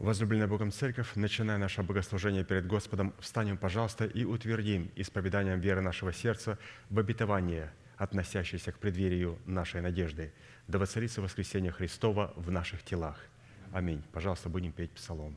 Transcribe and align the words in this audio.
Возлюбленная 0.00 0.46
Богом 0.46 0.72
Церковь, 0.72 1.14
начиная 1.14 1.58
наше 1.58 1.82
богослужение 1.82 2.42
перед 2.42 2.66
Господом, 2.66 3.12
встанем, 3.20 3.58
пожалуйста, 3.58 4.06
и 4.06 4.24
утвердим 4.24 4.90
исповеданием 4.96 5.60
веры 5.60 5.82
нашего 5.82 6.10
сердца 6.10 6.58
в 6.88 6.98
обетование, 6.98 7.70
относящееся 7.98 8.72
к 8.72 8.78
преддверию 8.78 9.38
нашей 9.44 9.82
надежды. 9.82 10.32
Да 10.68 10.78
воцарится 10.78 11.20
воскресение 11.20 11.70
Христова 11.70 12.32
в 12.34 12.50
наших 12.50 12.82
телах. 12.82 13.18
Аминь. 13.72 14.02
Пожалуйста, 14.10 14.48
будем 14.48 14.72
петь 14.72 14.90
псалом. 14.92 15.36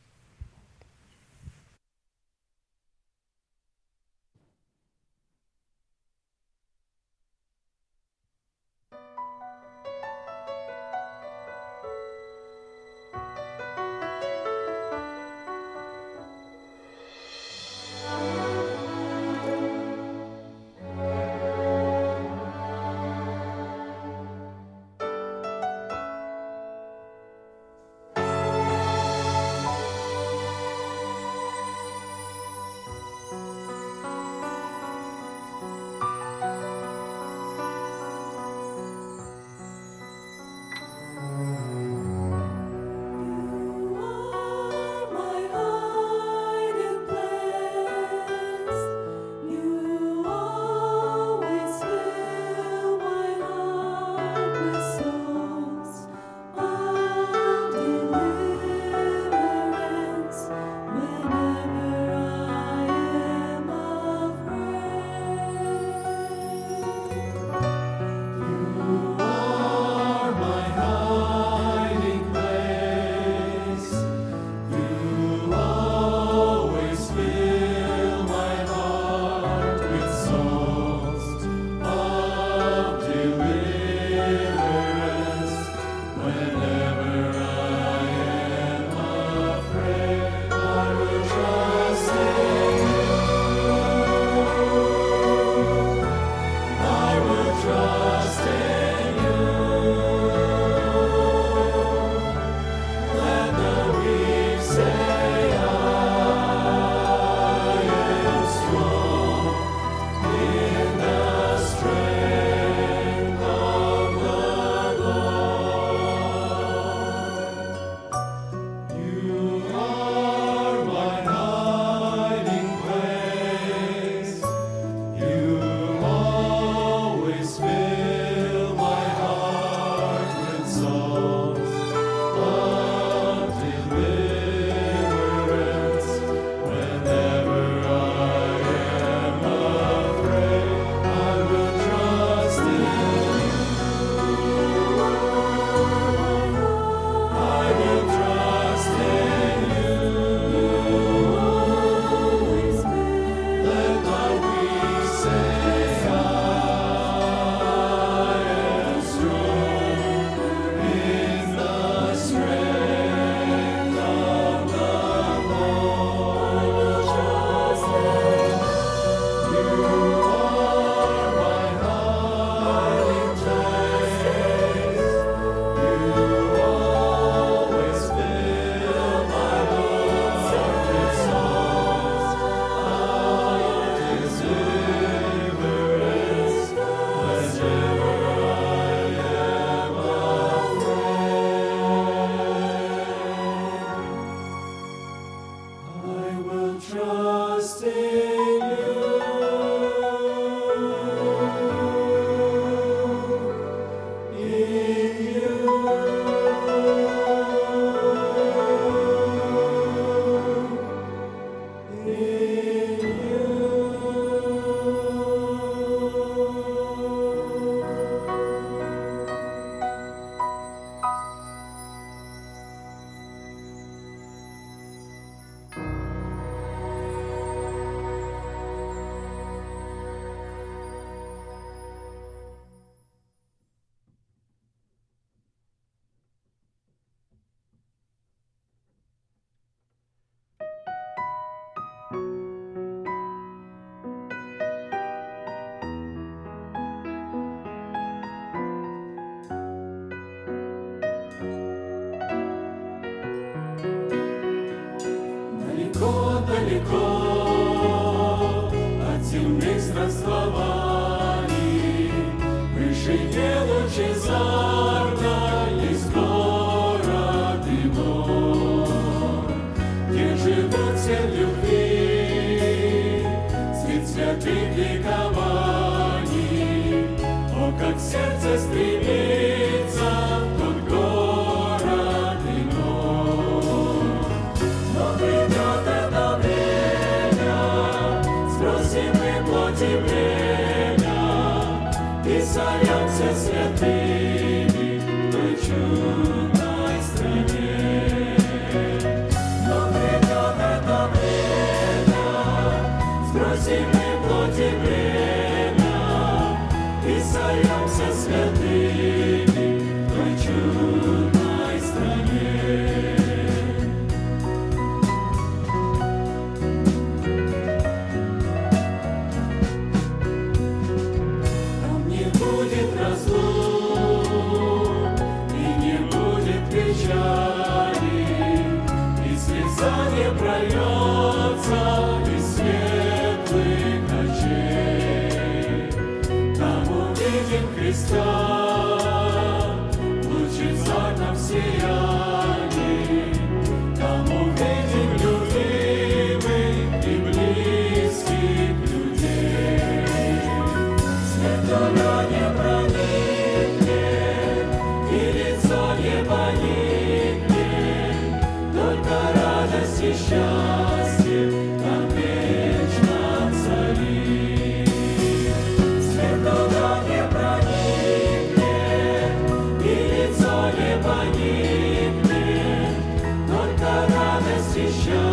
salvation. 374.91 375.30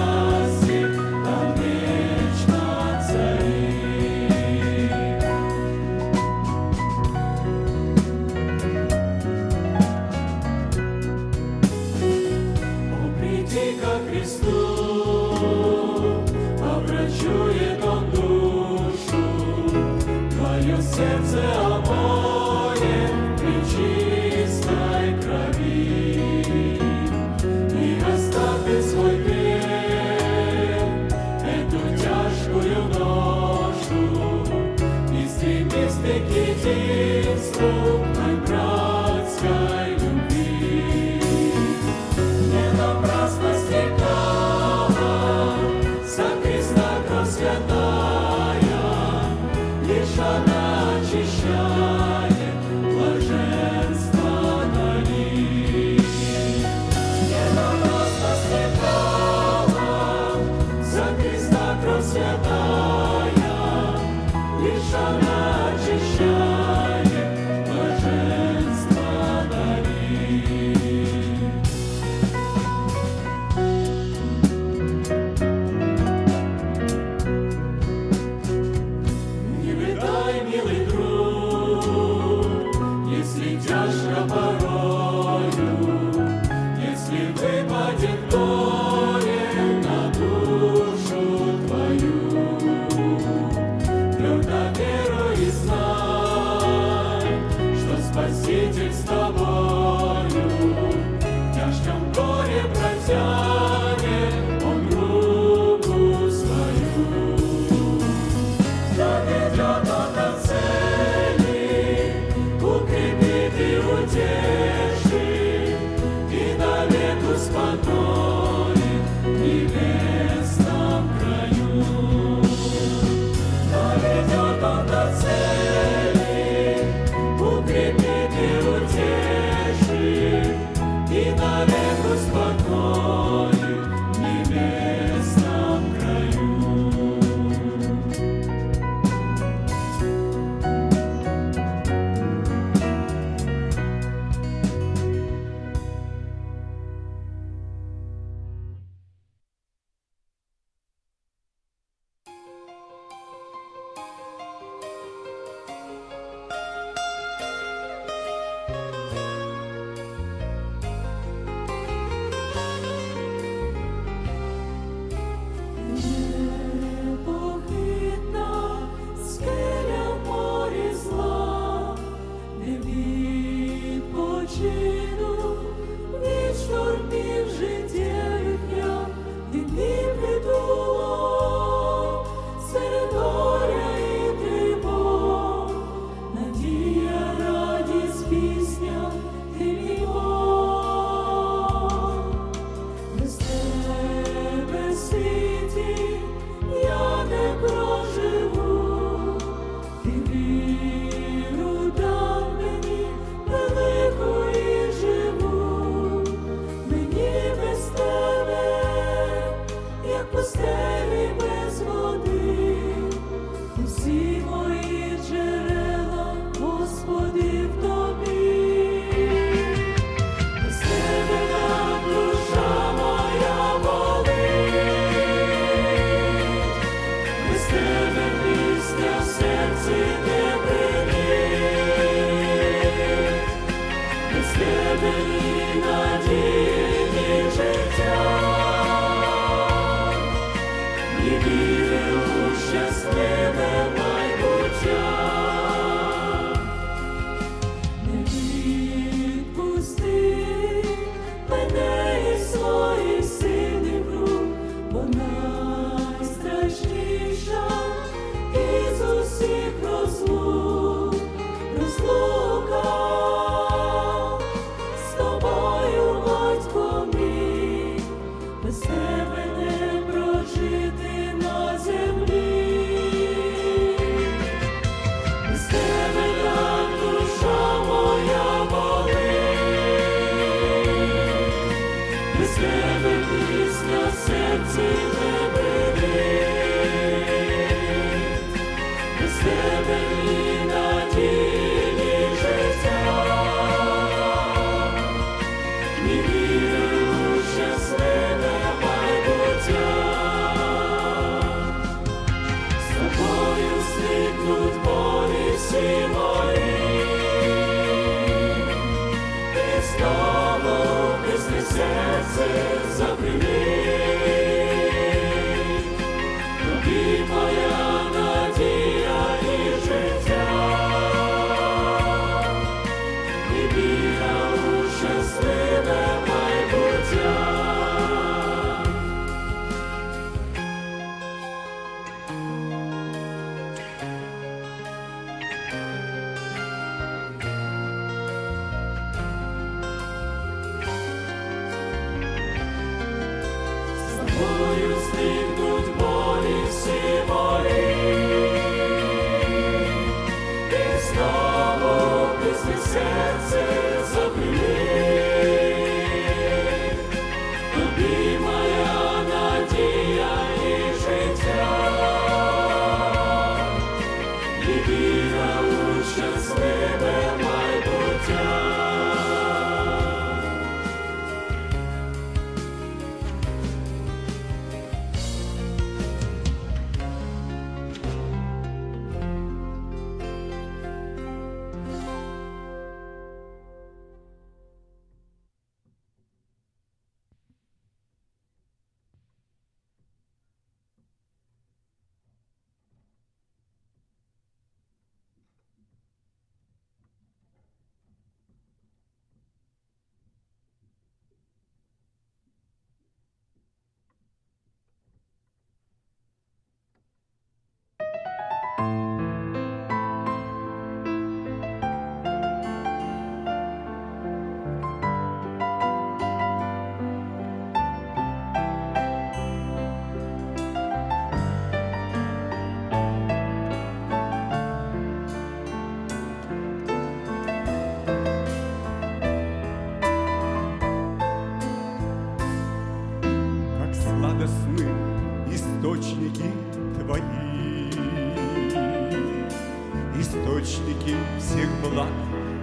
флаг 441.98 442.08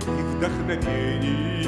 и 0.07 0.21
вдохновений. 0.21 1.64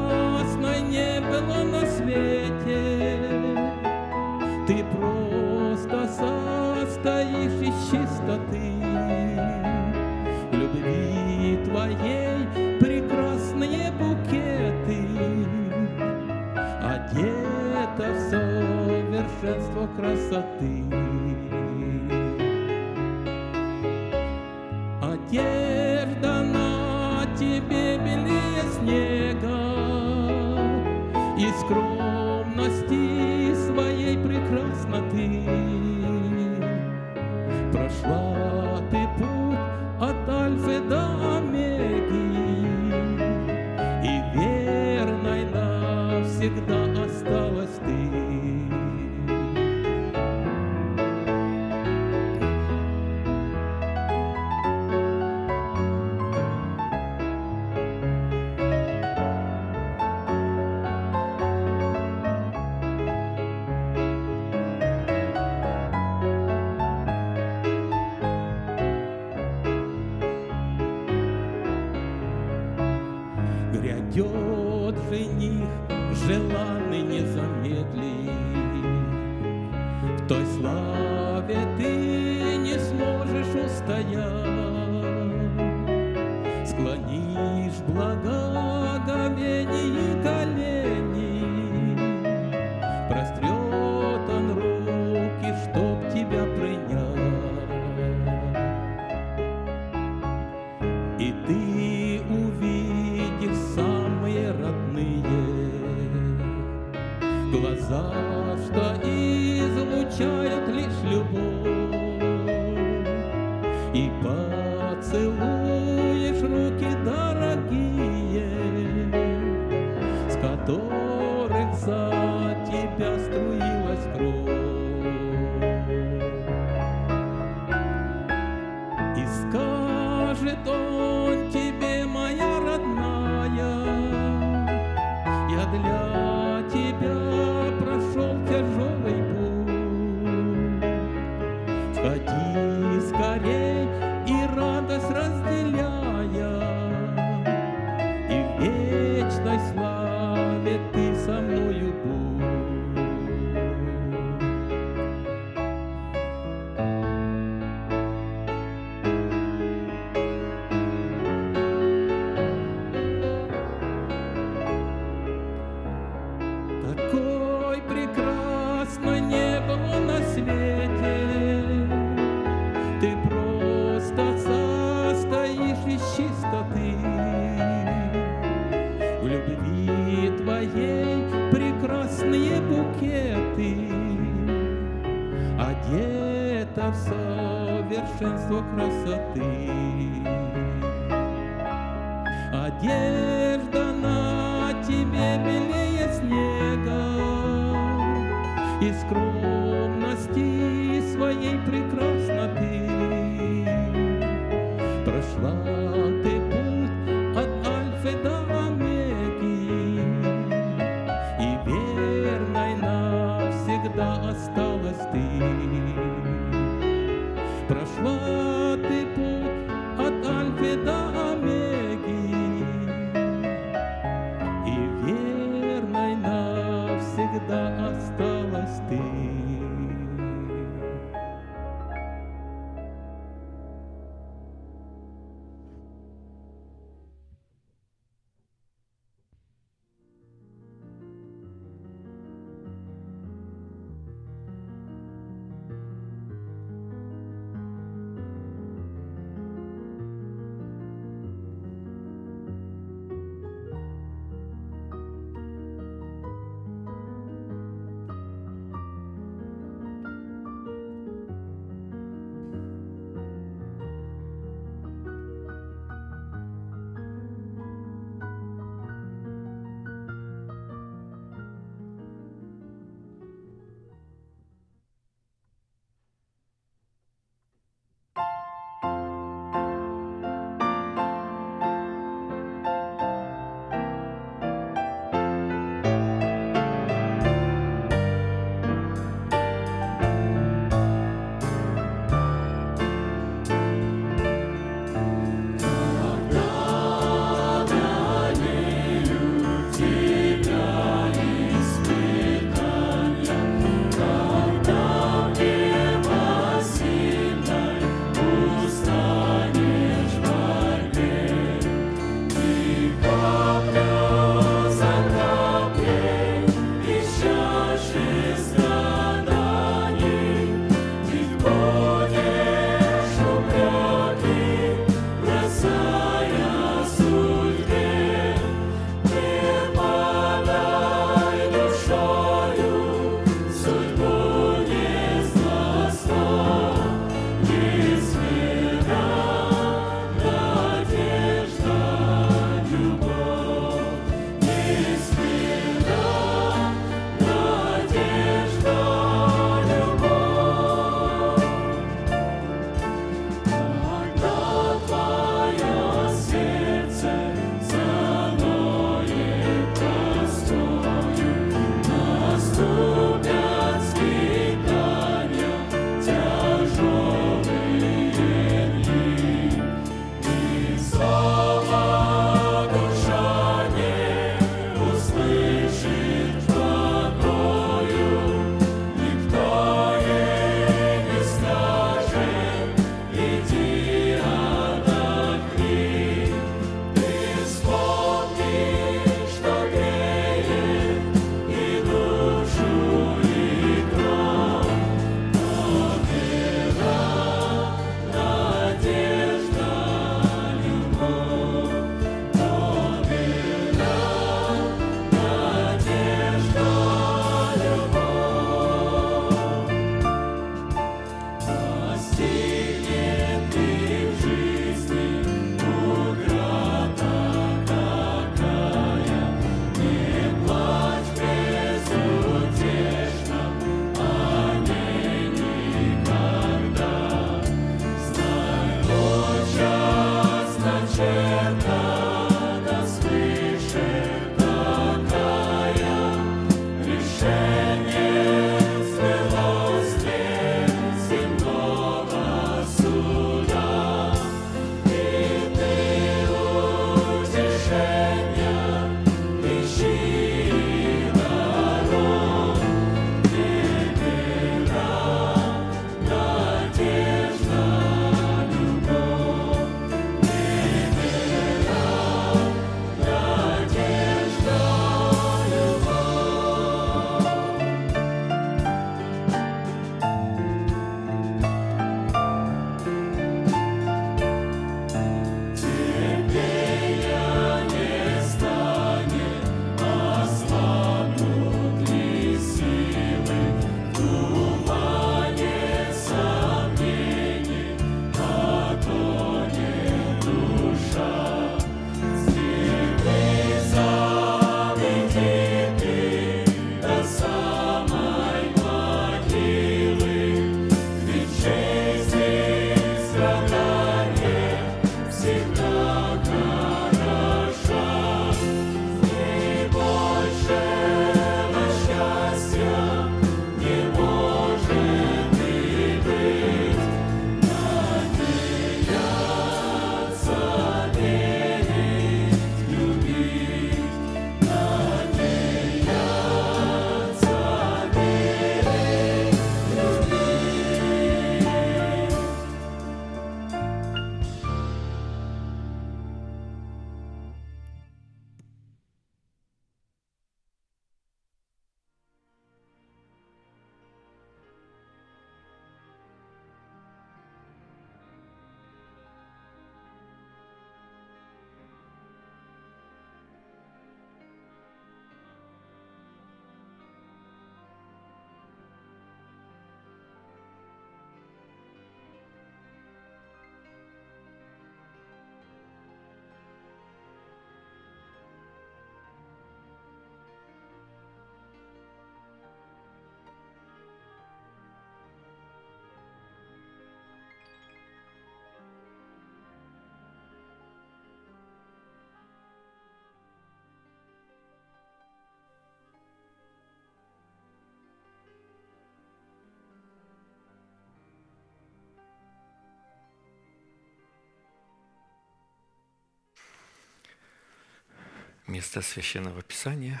Место 598.54 598.82
Священного 598.82 599.42
Писания, 599.42 600.00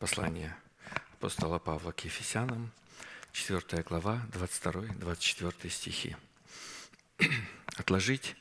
послание 0.00 0.54
апостола 1.14 1.58
Павла 1.58 1.92
к 1.92 2.04
Ефесянам, 2.04 2.70
4 3.32 3.82
глава, 3.84 4.20
22-24 4.34 5.70
стихи. 5.70 6.14
«Отложить 7.78 8.36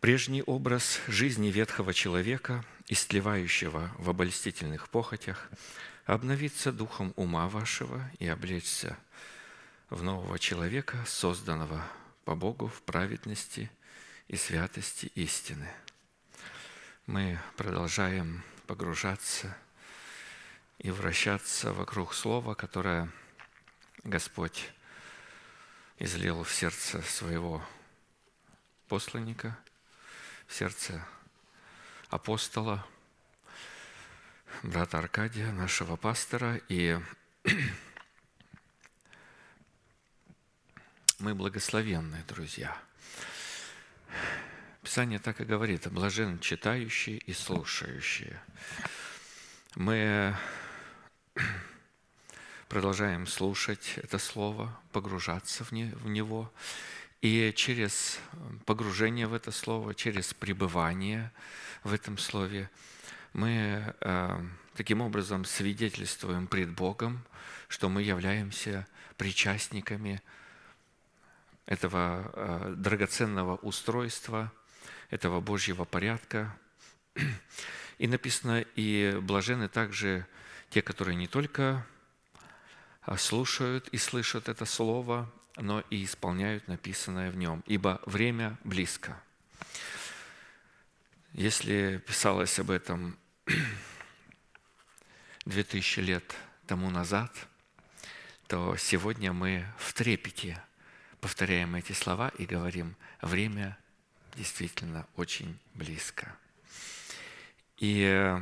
прежний 0.00 0.42
образ 0.42 1.02
жизни 1.06 1.48
ветхого 1.48 1.92
человека, 1.92 2.64
истлевающего 2.88 3.90
в 3.98 4.08
обольстительных 4.08 4.88
похотях, 4.88 5.50
обновиться 6.06 6.72
духом 6.72 7.12
ума 7.16 7.50
вашего 7.50 8.10
и 8.20 8.26
облечься 8.26 8.96
в 9.90 10.02
нового 10.02 10.38
человека, 10.38 10.96
созданного 11.06 11.84
по 12.24 12.34
Богу 12.34 12.68
в 12.68 12.80
праведности 12.80 13.70
и 14.28 14.36
святости 14.36 15.12
истины». 15.14 15.68
Мы 17.06 17.38
продолжаем 17.58 18.42
погружаться 18.66 19.56
и 20.78 20.90
вращаться 20.90 21.72
вокруг 21.72 22.14
слова, 22.14 22.54
которое 22.54 23.10
Господь 24.04 24.70
излил 25.98 26.42
в 26.42 26.52
сердце 26.52 27.02
своего 27.02 27.64
посланника, 28.88 29.58
в 30.46 30.54
сердце 30.54 31.06
апостола, 32.08 32.86
брата 34.62 34.98
Аркадия, 34.98 35.52
нашего 35.52 35.96
пастора. 35.96 36.60
И 36.68 36.98
мы 41.18 41.34
благословенные 41.34 42.24
друзья– 42.24 42.76
Писание 44.82 45.20
так 45.20 45.40
и 45.40 45.44
говорит, 45.44 45.86
блажен 45.92 46.40
читающие 46.40 47.18
и 47.18 47.32
слушающие. 47.32 48.42
Мы 49.76 50.36
продолжаем 52.68 53.28
слушать 53.28 53.92
это 53.98 54.18
слово, 54.18 54.76
погружаться 54.90 55.62
в 55.62 55.70
него, 55.70 56.52
и 57.20 57.52
через 57.54 58.18
погружение 58.66 59.28
в 59.28 59.34
это 59.34 59.52
слово, 59.52 59.94
через 59.94 60.34
пребывание 60.34 61.30
в 61.84 61.92
этом 61.92 62.18
слове, 62.18 62.68
мы 63.34 63.94
э, 64.00 64.40
таким 64.74 65.00
образом 65.00 65.44
свидетельствуем 65.44 66.48
пред 66.48 66.74
Богом, 66.74 67.22
что 67.68 67.88
мы 67.88 68.02
являемся 68.02 68.88
причастниками 69.16 70.20
этого 71.66 72.32
э, 72.34 72.74
драгоценного 72.76 73.58
устройства– 73.58 74.52
этого 75.12 75.42
Божьего 75.42 75.84
порядка. 75.84 76.56
И 77.98 78.08
написано, 78.08 78.64
и 78.76 79.18
блажены 79.20 79.68
также 79.68 80.26
те, 80.70 80.80
которые 80.80 81.16
не 81.16 81.28
только 81.28 81.86
а, 83.02 83.18
слушают 83.18 83.88
и 83.88 83.98
слышат 83.98 84.48
это 84.48 84.64
слово, 84.64 85.30
но 85.56 85.84
и 85.90 86.02
исполняют 86.02 86.66
написанное 86.66 87.30
в 87.30 87.36
нем, 87.36 87.62
ибо 87.66 88.00
время 88.06 88.56
близко. 88.64 89.22
Если 91.34 92.02
писалось 92.06 92.58
об 92.58 92.70
этом 92.70 93.18
две 95.44 95.62
тысячи 95.62 96.00
лет 96.00 96.24
тому 96.66 96.88
назад, 96.88 97.30
то 98.48 98.78
сегодня 98.78 99.34
мы 99.34 99.66
в 99.76 99.92
трепете 99.92 100.62
повторяем 101.20 101.74
эти 101.74 101.92
слова 101.92 102.32
и 102.38 102.46
говорим, 102.46 102.96
время 103.20 103.76
действительно 104.36 105.06
очень 105.16 105.58
близко. 105.74 106.36
И 107.78 108.40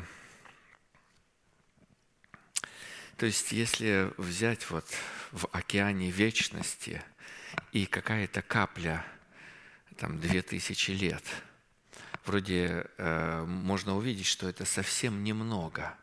то 3.21 3.27
есть, 3.27 3.53
если 3.53 4.11
взять 4.17 4.71
вот 4.71 4.87
в 5.31 5.47
океане 5.53 6.11
вечности 6.11 7.03
и 7.71 7.85
какая-то 7.85 8.41
капля, 8.41 9.05
там, 9.99 10.19
две 10.19 10.41
тысячи 10.41 10.93
лет, 10.93 11.23
вроде 12.25 12.87
э, 12.97 13.45
можно 13.45 13.95
увидеть, 13.95 14.25
что 14.25 14.49
это 14.49 14.65
совсем 14.65 15.23
немного, 15.23 15.95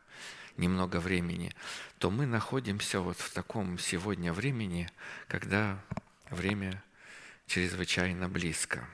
немного 0.57 0.99
времени, 0.99 1.55
то 1.97 2.11
мы 2.11 2.27
находимся 2.27 2.99
вот 2.99 3.17
в 3.17 3.33
таком 3.33 3.79
сегодня 3.79 4.31
времени, 4.31 4.87
когда 5.27 5.83
время 6.29 6.83
чрезвычайно 7.47 8.29
близко. 8.29 8.87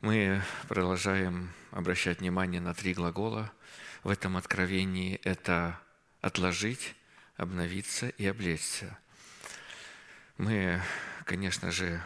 Мы 0.00 0.42
продолжаем 0.66 1.52
обращать 1.72 2.20
внимание 2.20 2.58
на 2.58 2.72
три 2.72 2.94
глагола 2.94 3.52
в 4.02 4.08
этом 4.08 4.38
откровении. 4.38 5.20
Это 5.24 5.78
отложить, 6.22 6.94
обновиться 7.36 8.08
и 8.08 8.26
облечься. 8.26 8.96
Мы, 10.38 10.80
конечно 11.26 11.70
же, 11.70 12.02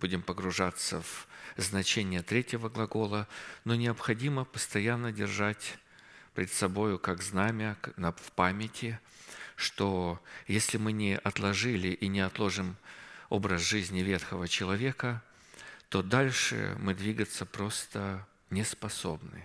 будем 0.00 0.22
погружаться 0.22 1.02
в 1.02 1.28
значение 1.56 2.24
третьего 2.24 2.68
глагола, 2.68 3.28
но 3.62 3.76
необходимо 3.76 4.44
постоянно 4.44 5.12
держать 5.12 5.78
пред 6.34 6.50
собою 6.50 6.98
как 6.98 7.22
знамя 7.22 7.76
в 7.96 8.32
памяти, 8.32 8.98
что 9.54 10.20
если 10.48 10.78
мы 10.78 10.90
не 10.90 11.16
отложили 11.16 11.90
и 11.90 12.08
не 12.08 12.22
отложим 12.22 12.76
образ 13.28 13.60
жизни 13.60 14.00
ветхого 14.00 14.48
человека– 14.48 15.22
то 15.90 16.02
дальше 16.02 16.76
мы 16.78 16.94
двигаться 16.94 17.44
просто 17.44 18.24
не 18.48 18.64
способны. 18.64 19.44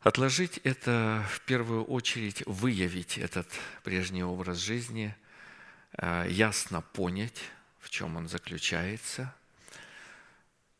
Отложить– 0.00 0.58
это 0.64 1.24
в 1.30 1.40
первую 1.42 1.84
очередь 1.84 2.42
выявить 2.46 3.18
этот 3.18 3.46
прежний 3.84 4.24
образ 4.24 4.56
жизни, 4.56 5.14
э, 5.98 6.26
ясно 6.30 6.80
понять, 6.80 7.42
в 7.78 7.90
чем 7.90 8.16
он 8.16 8.28
заключается, 8.28 9.34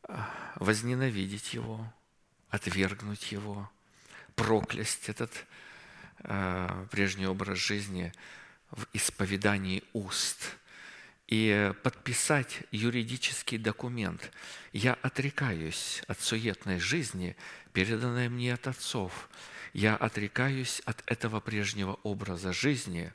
э, 0.09 0.19
возненавидеть 0.55 1.53
его, 1.53 1.93
отвергнуть 2.49 3.33
его, 3.33 3.71
проклясть 4.35 5.11
этот 5.11 5.33
э, 6.21 6.87
прежний 6.91 7.27
образ 7.27 7.59
жизни 7.59 8.15
в 8.71 8.87
исповедании 8.95 9.85
уст– 9.93 10.57
и 11.27 11.73
подписать 11.83 12.63
юридический 12.71 13.59
документ. 13.59 14.31
Я 14.73 14.95
отрекаюсь 14.95 16.03
от 16.07 16.21
суетной 16.21 16.79
жизни, 16.79 17.37
переданной 17.73 18.29
мне 18.29 18.55
от 18.55 18.69
отцов. 18.69 19.29
Я 19.73 19.97
отрекаюсь 19.97 20.81
от 20.85 21.03
этого 21.07 21.41
прежнего 21.41 21.95
образа 22.05 22.53
жизни. 22.53 23.13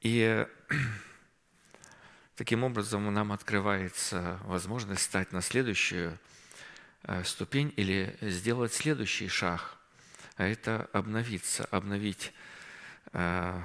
И 0.00 0.46
таким 2.36 2.64
образом 2.64 3.12
нам 3.14 3.30
открывается 3.30 4.40
возможность 4.44 5.02
стать 5.02 5.32
на 5.32 5.42
следующую 5.42 6.18
э, 7.04 7.22
ступень 7.22 7.72
или 7.76 8.18
сделать 8.20 8.74
следующий 8.74 9.28
шаг. 9.28 9.76
А 10.36 10.44
это 10.44 10.88
обновиться, 10.92 11.64
обновить 11.66 12.32
э, 13.12 13.62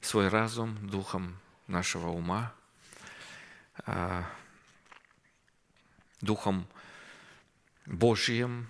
свой 0.00 0.28
разум 0.28 0.88
духом 0.88 1.39
нашего 1.70 2.08
ума, 2.08 2.52
а, 3.86 4.28
Духом 6.20 6.66
Божьим, 7.86 8.68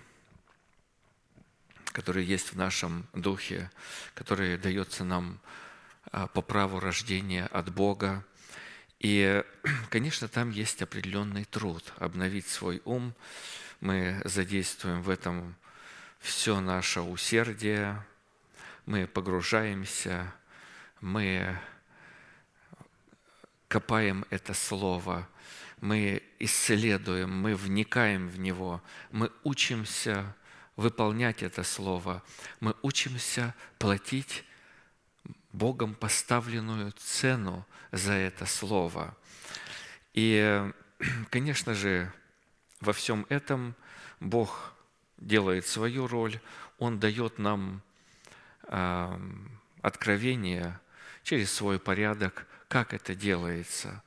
который 1.85 2.23
есть 2.23 2.53
в 2.53 2.55
нашем 2.55 3.05
духе, 3.13 3.69
который 4.13 4.57
дается 4.57 5.03
нам 5.03 5.39
а, 6.11 6.27
по 6.27 6.41
праву 6.41 6.79
рождения 6.79 7.45
от 7.47 7.73
Бога. 7.73 8.25
И, 8.99 9.43
конечно, 9.89 10.27
там 10.29 10.51
есть 10.51 10.81
определенный 10.81 11.43
труд 11.43 11.91
обновить 11.97 12.47
свой 12.47 12.81
ум. 12.85 13.13
Мы 13.81 14.21
задействуем 14.23 15.01
в 15.01 15.09
этом 15.09 15.55
все 16.19 16.61
наше 16.61 17.01
усердие, 17.01 18.05
мы 18.85 19.07
погружаемся, 19.07 20.33
мы 21.01 21.59
копаем 23.71 24.25
это 24.29 24.53
слово, 24.53 25.29
мы 25.79 26.21
исследуем, 26.39 27.31
мы 27.31 27.55
вникаем 27.55 28.27
в 28.27 28.37
него, 28.37 28.83
мы 29.11 29.31
учимся 29.45 30.35
выполнять 30.75 31.41
это 31.41 31.63
слово, 31.63 32.21
мы 32.59 32.75
учимся 32.81 33.55
платить 33.79 34.43
Богом 35.53 35.95
поставленную 35.95 36.91
цену 36.97 37.65
за 37.93 38.11
это 38.11 38.45
слово. 38.45 39.15
И, 40.13 40.69
конечно 41.29 41.73
же, 41.73 42.11
во 42.81 42.91
всем 42.91 43.25
этом 43.29 43.73
Бог 44.19 44.73
делает 45.17 45.65
свою 45.65 46.07
роль, 46.07 46.41
Он 46.77 46.99
дает 46.99 47.39
нам 47.39 47.81
э, 48.63 49.19
откровение 49.81 50.77
через 51.23 51.53
свой 51.53 51.79
порядок, 51.79 52.45
как 52.71 52.93
это 52.93 53.13
делается. 53.15 54.01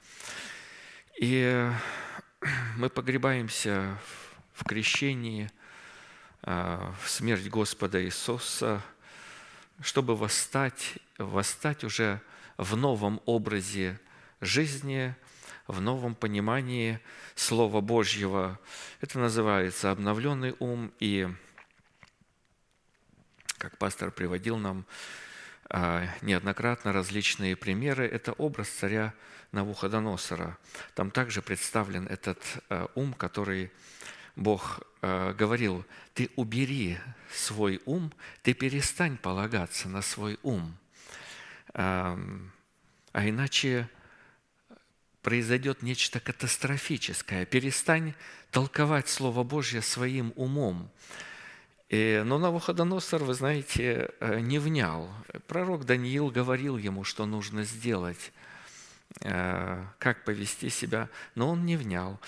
И 1.21 1.71
мы 2.79 2.89
погребаемся 2.89 3.99
в 4.55 4.65
крещении, 4.65 5.51
в 6.41 7.05
смерть 7.07 7.47
Господа 7.49 8.03
Иисуса, 8.03 8.83
чтобы 9.83 10.17
восстать, 10.17 10.95
восстать 11.19 11.85
уже 11.85 12.23
в 12.57 12.75
новом 12.75 13.21
образе 13.27 14.01
жизни, 14.41 15.15
в 15.67 15.83
новом 15.83 16.15
понимании 16.15 17.01
Слова 17.35 17.83
Божьего. 17.83 18.59
Это 19.03 19.19
называется 19.19 19.91
обновленный 19.91 20.57
ум. 20.59 20.91
И, 21.01 21.29
как 23.59 23.77
пастор 23.77 24.11
приводил 24.11 24.57
нам 24.57 24.87
неоднократно 26.23 26.93
различные 26.93 27.57
примеры, 27.57 28.07
это 28.07 28.33
образ 28.33 28.69
царя 28.69 29.13
Навуходоносора. 29.51 30.57
Там 30.95 31.11
также 31.11 31.43
представлен 31.43 32.07
этот 32.07 32.39
а, 32.69 32.89
ум, 32.95 33.13
который 33.13 33.71
Бог 34.37 34.83
а, 35.03 35.33
говорил, 35.33 35.85
ты 36.13 36.31
убери 36.37 36.99
свой 37.33 37.81
ум, 37.87 38.13
ты 38.43 38.55
перестань 38.55 39.17
полагаться 39.17 39.89
на 39.89 40.03
свой 40.03 40.39
ум. 40.43 40.77
А 41.73 42.17
иначе 43.15 43.89
произойдет 45.23 45.83
нечто 45.83 46.21
катастрофическое. 46.21 47.47
Перестань 47.47 48.15
толковать 48.53 49.09
Слово 49.09 49.43
Божье 49.43 49.83
своим 49.83 50.33
умом. 50.37 50.91
И, 51.95 52.23
но 52.25 52.39
Навуходоносор, 52.39 53.23
вы 53.23 53.35
знаете, 53.35 54.11
э, 54.19 54.41
не 54.41 54.59
внял. 54.59 55.09
Пророк 55.47 55.85
Даниил 55.87 56.29
говорил 56.29 56.77
ему, 56.77 57.05
что 57.05 57.25
нужно 57.25 57.63
сделать, 57.63 58.33
э, 59.21 59.85
как 60.01 60.25
повести 60.25 60.71
себя, 60.71 61.09
но 61.37 61.51
он 61.51 61.65
не 61.65 61.77
внял. 61.77 62.19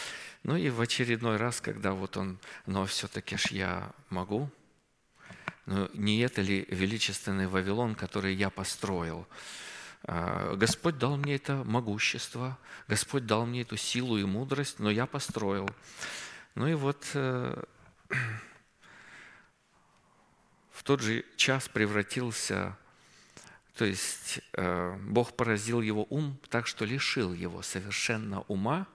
Ну 0.44 0.54
и 0.54 0.70
в 0.70 0.80
очередной 0.80 1.36
раз, 1.36 1.60
когда 1.60 1.90
вот 1.94 2.16
он, 2.16 2.38
но 2.66 2.86
все-таки 2.86 3.36
ж 3.36 3.46
я 3.50 3.90
могу, 4.08 4.48
но 5.64 5.90
не 5.94 6.20
это 6.20 6.42
ли 6.42 6.64
величественный 6.70 7.48
Вавилон, 7.48 7.96
который 7.96 8.36
я 8.36 8.50
построил? 8.50 9.26
Господь 10.04 10.96
дал 10.98 11.16
мне 11.16 11.34
это 11.34 11.64
могущество, 11.64 12.56
Господь 12.86 13.26
дал 13.26 13.46
мне 13.46 13.62
эту 13.62 13.76
силу 13.76 14.16
и 14.16 14.22
мудрость, 14.22 14.78
но 14.78 14.90
я 14.90 15.06
построил. 15.06 15.68
Ну 16.54 16.68
и 16.68 16.74
вот 16.74 17.04
э, 17.14 17.64
тот 20.86 21.00
же 21.00 21.24
час 21.36 21.68
превратился, 21.68 22.78
то 23.76 23.84
есть 23.84 24.38
э, 24.52 24.96
Бог 25.02 25.34
поразил 25.34 25.82
его 25.82 26.06
ум 26.10 26.38
так, 26.48 26.68
что 26.68 26.84
лишил 26.84 27.34
его 27.34 27.60
совершенно 27.62 28.42
ума, 28.42 28.86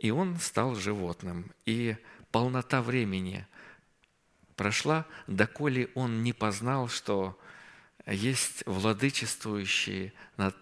и 0.00 0.10
он 0.10 0.38
стал 0.38 0.74
животным. 0.74 1.50
И 1.64 1.96
полнота 2.30 2.82
времени 2.82 3.46
прошла, 4.56 5.06
доколе 5.26 5.88
он 5.94 6.22
не 6.22 6.34
познал, 6.34 6.88
что 6.88 7.40
есть 8.04 8.62
владычествующий 8.66 10.12
над 10.36 10.54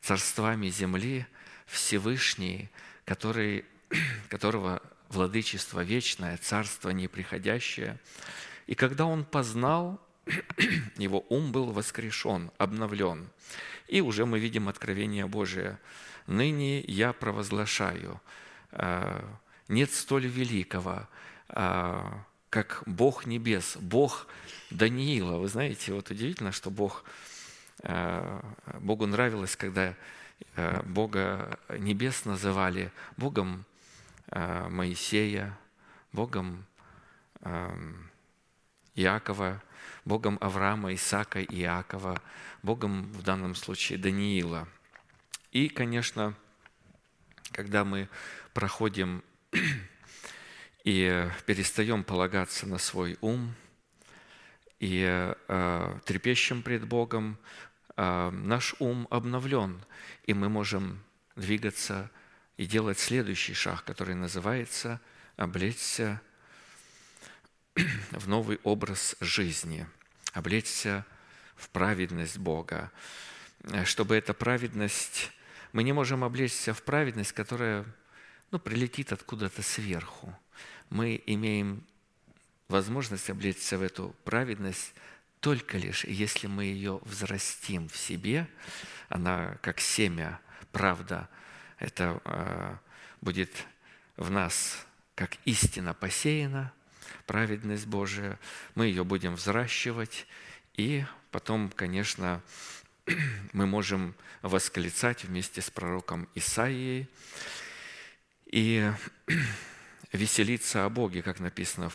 царствами 0.00 0.70
земли 0.70 1.24
Всевышний, 1.66 2.68
который, 3.04 3.64
которого 4.28 4.82
владычество 5.08 5.84
вечное, 5.84 6.36
царство 6.38 6.90
неприходящее. 6.90 8.00
И 8.72 8.74
когда 8.74 9.04
он 9.04 9.26
познал, 9.26 10.00
его 10.96 11.26
ум 11.28 11.52
был 11.52 11.72
воскрешен, 11.72 12.50
обновлен. 12.56 13.28
И 13.86 14.00
уже 14.00 14.24
мы 14.24 14.38
видим 14.38 14.66
откровение 14.66 15.26
Божие. 15.26 15.78
«Ныне 16.26 16.80
я 16.80 17.12
провозглашаю, 17.12 18.18
э, 18.70 19.22
нет 19.68 19.92
столь 19.92 20.26
великого, 20.26 21.06
э, 21.50 22.12
как 22.48 22.82
Бог 22.86 23.26
небес, 23.26 23.76
Бог 23.76 24.26
Даниила. 24.70 25.36
Вы 25.36 25.48
знаете, 25.48 25.92
вот 25.92 26.10
удивительно, 26.10 26.50
что 26.50 26.70
Бог, 26.70 27.04
э, 27.82 28.40
Богу 28.80 29.06
нравилось, 29.06 29.54
когда 29.54 29.94
Бога 30.86 31.58
небес 31.68 32.24
называли 32.24 32.90
Богом 33.18 33.66
Моисея, 34.30 35.58
Богом 36.12 36.64
Иакова, 38.94 39.62
Богом 40.04 40.38
Авраама, 40.40 40.94
Исаака 40.94 41.40
и 41.40 41.62
Иакова, 41.62 42.20
Богом 42.62 43.12
в 43.12 43.22
данном 43.22 43.54
случае 43.54 43.98
Даниила. 43.98 44.68
И, 45.50 45.68
конечно, 45.68 46.34
когда 47.52 47.84
мы 47.84 48.08
проходим 48.54 49.22
и 50.84 51.28
перестаем 51.46 52.04
полагаться 52.04 52.66
на 52.66 52.78
свой 52.78 53.18
ум 53.20 53.54
и 54.80 55.04
э, 55.06 55.98
трепещем 56.04 56.62
пред 56.62 56.86
Богом, 56.86 57.38
э, 57.96 58.30
наш 58.30 58.74
ум 58.78 59.06
обновлен, 59.10 59.84
и 60.24 60.34
мы 60.34 60.48
можем 60.48 61.02
двигаться 61.36 62.10
и 62.56 62.66
делать 62.66 62.98
следующий 62.98 63.54
шаг, 63.54 63.84
который 63.84 64.14
называется 64.14 65.00
облечься 65.36 66.20
в 68.10 68.28
новый 68.28 68.60
образ 68.62 69.16
жизни, 69.20 69.86
облечься 70.32 71.04
в 71.56 71.68
праведность 71.70 72.38
Бога. 72.38 72.90
Чтобы 73.84 74.16
эта 74.16 74.34
праведность... 74.34 75.30
Мы 75.72 75.84
не 75.84 75.92
можем 75.92 76.22
облечься 76.22 76.74
в 76.74 76.82
праведность, 76.82 77.32
которая 77.32 77.86
ну, 78.50 78.58
прилетит 78.58 79.12
откуда-то 79.12 79.62
сверху. 79.62 80.38
Мы 80.90 81.22
имеем 81.26 81.82
возможность 82.68 83.30
облечься 83.30 83.78
в 83.78 83.82
эту 83.82 84.14
праведность 84.24 84.92
только 85.40 85.78
лишь, 85.78 86.04
если 86.04 86.46
мы 86.46 86.64
ее 86.64 87.00
взрастим 87.02 87.88
в 87.88 87.96
себе, 87.96 88.46
она 89.08 89.56
как 89.60 89.80
семя, 89.80 90.40
правда, 90.70 91.28
это 91.78 92.20
э, 92.24 92.76
будет 93.20 93.50
в 94.16 94.30
нас 94.30 94.86
как 95.16 95.36
истина 95.44 95.94
посеяна, 95.94 96.72
праведность 97.32 97.86
Божия, 97.86 98.38
мы 98.74 98.88
ее 98.88 99.04
будем 99.04 99.36
взращивать, 99.36 100.26
и 100.74 101.02
потом, 101.30 101.70
конечно, 101.70 102.42
мы 103.54 103.66
можем 103.66 104.14
восклицать 104.42 105.24
вместе 105.24 105.62
с 105.62 105.70
пророком 105.70 106.28
Исаией, 106.34 107.08
и 108.44 108.92
веселиться 110.12 110.84
о 110.84 110.90
Боге, 110.90 111.22
как 111.22 111.40
написано 111.40 111.90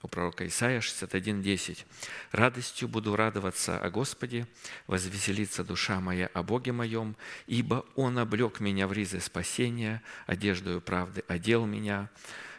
у 0.00 0.06
пророка 0.06 0.46
Исаия 0.46 0.78
61.10. 0.78 1.84
«Радостью 2.30 2.86
буду 2.86 3.16
радоваться 3.16 3.80
о 3.80 3.90
Господе, 3.90 4.46
возвеселится 4.86 5.64
душа 5.64 6.00
моя 6.00 6.28
о 6.34 6.44
Боге 6.44 6.70
моем, 6.70 7.16
ибо 7.48 7.84
Он 7.96 8.16
облег 8.16 8.60
меня 8.60 8.86
в 8.86 8.92
ризы 8.92 9.18
спасения, 9.18 10.02
одеждою 10.28 10.80
правды 10.80 11.24
одел 11.26 11.66
меня, 11.66 12.10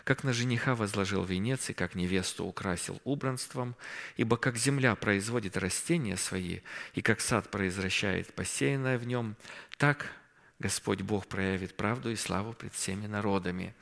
как 0.03 0.23
на 0.23 0.33
жениха 0.33 0.75
возложил 0.75 1.23
венец 1.23 1.69
и 1.69 1.73
как 1.73 1.95
невесту 1.95 2.45
украсил 2.45 2.99
убранством, 3.03 3.75
ибо 4.17 4.37
как 4.37 4.57
земля 4.57 4.95
производит 4.95 5.57
растения 5.57 6.17
свои, 6.17 6.59
и 6.93 7.01
как 7.01 7.21
сад 7.21 7.49
произвращает 7.49 8.33
посеянное 8.33 8.97
в 8.97 9.05
нем, 9.05 9.35
так 9.77 10.11
Господь 10.59 11.01
Бог 11.01 11.27
проявит 11.27 11.75
правду 11.75 12.11
и 12.11 12.15
славу 12.15 12.53
пред 12.53 12.73
всеми 12.73 13.07
народами. 13.07 13.73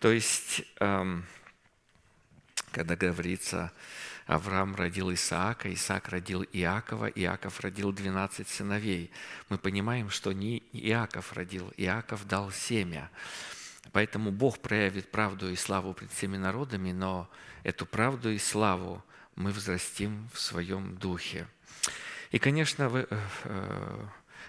То 0.00 0.10
есть, 0.10 0.62
эм, 0.80 1.24
когда 2.72 2.96
говорится, 2.96 3.72
Авраам 4.26 4.74
родил 4.74 5.12
Исаака, 5.12 5.72
Исаак 5.72 6.08
родил 6.10 6.42
Иакова, 6.52 7.06
Иаков 7.06 7.60
родил 7.60 7.92
12 7.92 8.46
сыновей. 8.46 9.10
Мы 9.48 9.58
понимаем, 9.58 10.10
что 10.10 10.32
не 10.32 10.58
Иаков 10.72 11.32
родил, 11.32 11.72
Иаков 11.76 12.26
дал 12.26 12.52
семя. 12.52 13.10
Поэтому 13.92 14.30
Бог 14.30 14.58
проявит 14.58 15.10
правду 15.10 15.50
и 15.50 15.56
славу 15.56 15.94
пред 15.94 16.10
всеми 16.12 16.36
народами, 16.36 16.92
но 16.92 17.30
эту 17.62 17.86
правду 17.86 18.30
и 18.30 18.38
славу 18.38 19.02
мы 19.36 19.50
взрастим 19.50 20.28
в 20.32 20.40
своем 20.40 20.96
духе. 20.96 21.46
И, 22.30 22.38
конечно, 22.38 22.88
вы, 22.88 23.06
э, 23.08 23.20
э, 23.44 24.06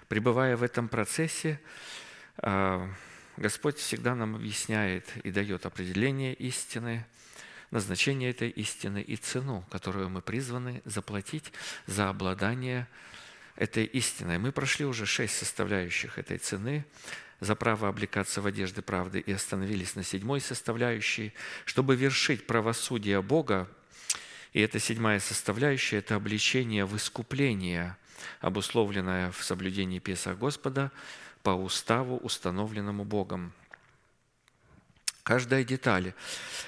пребывая 0.08 0.58
в 0.58 0.64
этом 0.64 0.90
процессе, 0.90 1.62
а, 2.38 2.90
Господь 3.38 3.78
всегда 3.78 4.16
нам 4.16 4.36
объясняет 4.36 5.06
и 5.24 5.32
дает 5.32 5.66
определение 5.66 6.34
истины, 6.34 7.06
назначение 7.72 8.32
этой 8.32 8.50
истины 8.50 9.02
и 9.02 9.16
цену, 9.16 9.66
которую 9.72 10.10
мы 10.10 10.22
призваны 10.22 10.82
заплатить 10.84 11.54
за 11.86 12.10
обладание 12.10 12.88
этой 13.56 13.86
истиной. 13.86 14.40
Мы 14.40 14.52
прошли 14.52 14.86
уже 14.86 15.06
шесть 15.06 15.38
составляющих 15.38 16.18
этой 16.18 16.38
цены 16.38 16.86
за 17.40 17.56
право 17.56 17.88
облекаться 17.88 18.42
в 18.42 18.46
одежды 18.46 18.82
правды 18.82 19.20
и 19.20 19.32
остановились 19.32 19.96
на 19.96 20.04
седьмой 20.04 20.42
составляющей, 20.42 21.34
чтобы 21.66 21.96
вершить 21.96 22.48
правосудие 22.48 23.22
Бога. 23.22 23.68
И 24.54 24.62
эта 24.62 24.80
седьмая 24.80 25.20
составляющая– 25.20 25.98
это 26.00 26.16
обличение 26.16 26.86
в 26.86 26.96
искупление– 26.96 27.96
обусловленная 28.42 29.32
в 29.32 29.44
соблюдении 29.44 30.00
Песа 30.00 30.34
Господа 30.34 30.92
по 31.44 31.52
уставу, 31.52 32.18
установленному 32.18 33.04
Богом. 33.04 33.54
Каждая 35.24 35.64
деталь 35.64 36.14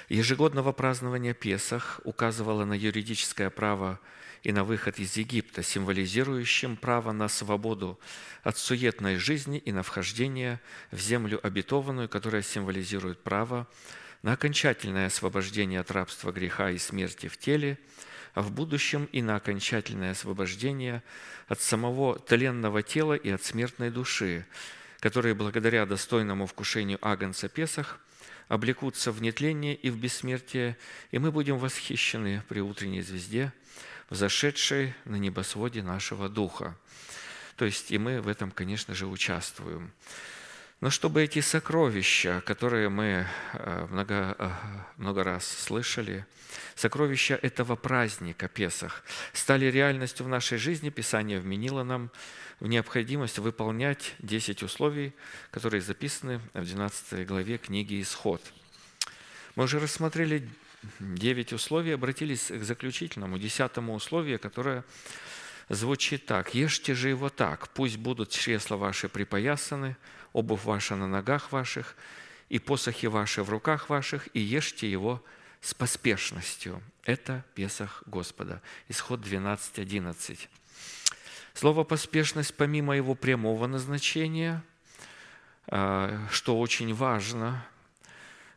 ежегодного 0.08 0.72
празднования 0.72 1.34
Песах 1.34 2.00
указывала 2.04 2.64
на 2.64 2.74
юридическое 2.74 3.50
право 3.50 3.98
и 4.42 4.52
на 4.52 4.64
выход 4.64 4.98
из 4.98 5.16
Египта, 5.16 5.62
символизирующим 5.62 6.76
право 6.76 7.12
на 7.12 7.28
свободу 7.28 7.98
от 8.42 8.58
суетной 8.58 9.16
жизни 9.16 9.58
и 9.58 9.72
на 9.72 9.82
вхождение 9.82 10.60
в 10.90 10.98
землю 10.98 11.38
обетованную, 11.42 12.08
которая 12.08 12.42
символизирует 12.42 13.22
право 13.22 13.68
на 14.22 14.32
окончательное 14.32 15.06
освобождение 15.06 15.80
от 15.80 15.90
рабства 15.90 16.32
греха 16.32 16.70
и 16.70 16.78
смерти 16.78 17.28
в 17.28 17.38
теле, 17.38 17.78
а 18.34 18.42
в 18.42 18.50
будущем 18.50 19.08
и 19.12 19.22
на 19.22 19.36
окончательное 19.36 20.12
освобождение 20.12 21.02
от 21.46 21.60
самого 21.60 22.18
тленного 22.18 22.82
тела 22.82 23.14
и 23.14 23.30
от 23.30 23.44
смертной 23.44 23.90
души, 23.90 24.46
которые 25.00 25.34
благодаря 25.34 25.86
достойному 25.86 26.46
вкушению 26.46 26.98
Агнца 27.00 27.48
Песах 27.48 28.00
облекутся 28.48 29.12
в 29.12 29.22
нетление 29.22 29.74
и 29.74 29.90
в 29.90 29.98
бессмертие, 29.98 30.76
и 31.10 31.18
мы 31.18 31.30
будем 31.30 31.58
восхищены 31.58 32.42
при 32.48 32.58
утренней 32.58 33.02
звезде– 33.02 33.52
взошедшей 34.12 34.94
на 35.04 35.16
небосводе 35.16 35.82
нашего 35.82 36.28
Духа. 36.28 36.76
То 37.56 37.64
есть 37.64 37.90
и 37.90 37.98
мы 37.98 38.20
в 38.20 38.28
этом, 38.28 38.50
конечно 38.50 38.94
же, 38.94 39.06
участвуем. 39.06 39.90
Но 40.80 40.90
чтобы 40.90 41.22
эти 41.22 41.40
сокровища, 41.40 42.42
которые 42.44 42.88
мы 42.88 43.26
э, 43.52 43.86
много, 43.90 44.36
э, 44.38 44.50
много 44.96 45.22
раз 45.24 45.46
слышали, 45.46 46.26
сокровища 46.74 47.38
этого 47.40 47.76
праздника 47.76 48.48
Песах, 48.48 49.04
стали 49.32 49.66
реальностью 49.66 50.26
в 50.26 50.28
нашей 50.28 50.58
жизни, 50.58 50.90
Писание 50.90 51.38
вменило 51.38 51.82
нам 51.84 52.10
в 52.60 52.66
необходимость 52.66 53.38
выполнять 53.38 54.14
10 54.18 54.62
условий, 54.62 55.14
которые 55.50 55.80
записаны 55.80 56.40
в 56.52 56.64
12 56.64 57.26
главе 57.26 57.58
книги 57.58 58.02
«Исход». 58.02 58.42
Мы 59.54 59.64
уже 59.64 59.78
рассмотрели 59.78 60.48
девять 60.98 61.52
условий, 61.52 61.92
обратились 61.92 62.50
к 62.50 62.62
заключительному, 62.62 63.38
десятому 63.38 63.94
условию, 63.94 64.38
которое 64.38 64.84
звучит 65.68 66.26
так. 66.26 66.54
«Ешьте 66.54 66.94
же 66.94 67.08
его 67.08 67.28
так, 67.28 67.68
пусть 67.70 67.96
будут 67.96 68.30
чресла 68.30 68.76
ваши 68.76 69.08
припоясаны, 69.08 69.96
обувь 70.32 70.64
ваша 70.64 70.96
на 70.96 71.06
ногах 71.06 71.52
ваших, 71.52 71.96
и 72.48 72.58
посохи 72.58 73.06
ваши 73.06 73.42
в 73.42 73.50
руках 73.50 73.88
ваших, 73.88 74.28
и 74.34 74.40
ешьте 74.40 74.90
его 74.90 75.22
с 75.60 75.74
поспешностью». 75.74 76.82
Это 77.04 77.44
Песах 77.54 78.02
Господа. 78.06 78.62
Исход 78.88 79.20
12, 79.20 79.78
11. 79.78 80.48
Слово 81.54 81.84
«поспешность» 81.84 82.54
помимо 82.54 82.96
его 82.96 83.14
прямого 83.14 83.66
назначения, 83.66 84.62
а, 85.66 86.26
что 86.30 86.58
очень 86.58 86.94
важно, 86.94 87.64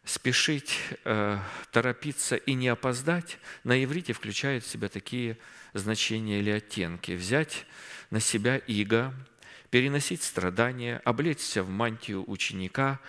спешить, 0.05 0.79
э, 1.03 1.39
торопиться 1.71 2.35
и 2.35 2.53
не 2.53 2.67
опоздать, 2.67 3.37
на 3.63 3.83
иврите 3.83 4.13
включает 4.13 4.63
в 4.63 4.67
себя 4.67 4.87
такие 4.87 5.37
значения 5.73 6.39
или 6.39 6.51
оттенки. 6.51 7.11
Взять 7.11 7.65
на 8.11 8.19
себя 8.19 8.57
иго, 8.57 9.13
переносить 9.69 10.23
страдания, 10.23 11.01
облечься 11.03 11.63
в 11.63 11.69
мантию 11.69 12.23
ученика, 12.29 12.99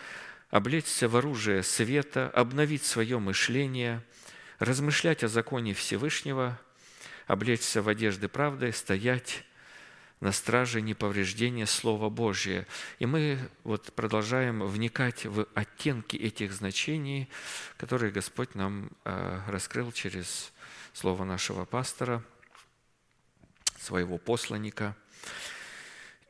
облечься 0.51 1.09
в 1.09 1.17
оружие 1.17 1.63
света, 1.63 2.31
обновить 2.31 2.85
свое 2.85 3.19
мышление, 3.19 4.03
размышлять 4.59 5.23
о 5.23 5.29
законе 5.29 5.75
Всевышнего, 5.75 6.59
облечься 7.27 7.83
в 7.83 7.89
одежды 7.89 8.29
правды, 8.29 8.73
стоять 8.73 9.45
на 10.27 10.33
страже 10.33 10.83
неповреждения 10.83 11.67
Слова 11.67 12.11
Божия. 12.11 12.67
И 12.99 13.07
мы 13.07 13.39
вот 13.63 13.93
продолжаем 13.93 14.67
вникать 14.67 15.25
в 15.25 15.47
оттенки 15.55 16.17
этих 16.17 16.53
значений, 16.53 17.29
которые 17.77 18.11
Господь 18.11 18.57
нам 18.57 18.91
э, 19.05 19.41
раскрыл 19.47 19.93
через 19.93 20.53
Слово 20.95 21.23
нашего 21.23 21.65
пастора, 21.65 22.25
своего 23.79 24.19
посланника. 24.19 24.97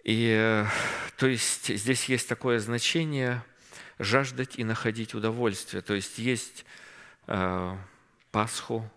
И 0.04 0.28
э, 0.30 0.66
то 1.16 1.26
есть 1.26 1.74
здесь 1.74 2.04
есть 2.04 2.28
такое 2.28 2.58
значение 2.58 3.42
жаждать 3.98 4.58
и 4.58 4.64
находить 4.64 5.14
удовольствие. 5.14 5.80
То 5.80 5.94
есть 5.94 6.18
есть 6.18 6.66
э, 7.28 7.76
Пасху, 8.30 8.90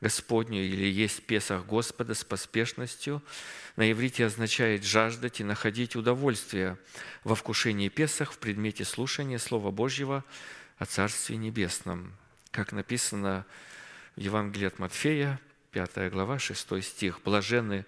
Господню 0.00 0.62
или 0.62 0.86
есть 0.86 1.22
Песах 1.24 1.66
Господа 1.66 2.14
с 2.14 2.24
поспешностью 2.24 3.22
на 3.76 3.90
иврите 3.90 4.26
означает 4.26 4.84
жаждать 4.84 5.40
и 5.40 5.44
находить 5.44 5.96
удовольствие 5.96 6.78
во 7.24 7.34
вкушении 7.34 7.88
Песах 7.88 8.32
в 8.32 8.38
предмете 8.38 8.84
слушания 8.84 9.38
Слова 9.38 9.70
Божьего 9.70 10.24
о 10.78 10.86
Царстве 10.86 11.36
Небесном. 11.36 12.14
Как 12.50 12.72
написано 12.72 13.46
в 14.16 14.20
Евангелии 14.20 14.66
от 14.66 14.78
Матфея, 14.78 15.40
5 15.72 16.12
глава, 16.12 16.38
6 16.38 16.82
стих. 16.84 17.20
«Блаженны 17.24 17.84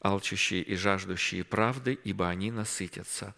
алчущие 0.00 0.62
и 0.62 0.74
жаждущие 0.74 1.44
правды, 1.44 1.98
ибо 2.02 2.28
они 2.28 2.50
насытятся». 2.50 3.34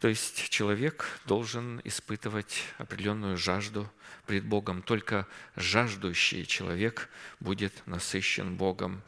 То 0.00 0.08
есть 0.08 0.50
человек 0.50 1.20
должен 1.24 1.80
испытывать 1.84 2.62
определенную 2.78 3.36
жажду 3.36 3.90
пред 4.26 4.44
Богом. 4.44 4.82
Только 4.82 5.26
жаждущий 5.56 6.44
человек 6.44 7.08
будет 7.40 7.72
насыщен 7.86 8.56
Богом. 8.56 9.02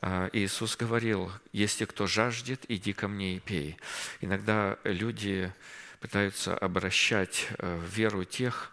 А, 0.00 0.28
Иисус 0.32 0.76
говорил, 0.76 1.32
если 1.52 1.84
кто 1.84 2.06
жаждет, 2.06 2.64
иди 2.68 2.92
ко 2.92 3.08
мне 3.08 3.36
и 3.36 3.40
пей. 3.40 3.76
Иногда 4.20 4.78
люди 4.84 5.52
пытаются 6.00 6.56
обращать 6.56 7.48
э, 7.58 7.76
в 7.76 7.84
веру 7.84 8.24
тех, 8.24 8.72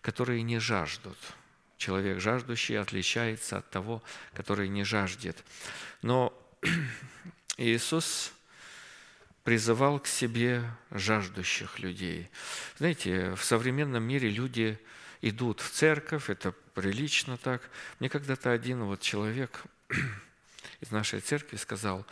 которые 0.00 0.42
не 0.42 0.58
жаждут. 0.58 1.18
Человек 1.76 2.20
жаждущий 2.20 2.78
отличается 2.78 3.58
от 3.58 3.70
того, 3.70 4.02
который 4.34 4.68
не 4.68 4.82
жаждет. 4.82 5.44
Но 6.00 6.32
Иисус 7.56 8.32
призывал 9.44 9.98
к 9.98 10.06
себе 10.06 10.64
жаждущих 10.90 11.78
людей. 11.78 12.30
Знаете, 12.78 13.34
в 13.34 13.44
современном 13.44 14.02
мире 14.02 14.28
люди 14.30 14.78
идут 15.20 15.60
в 15.60 15.70
церковь, 15.70 16.30
это 16.30 16.52
прилично 16.74 17.36
так. 17.36 17.68
Мне 17.98 18.08
когда-то 18.08 18.52
один 18.52 18.84
вот 18.84 19.00
человек 19.00 19.62
из 20.80 20.90
нашей 20.90 21.20
церкви 21.20 21.56
сказал, 21.56 22.06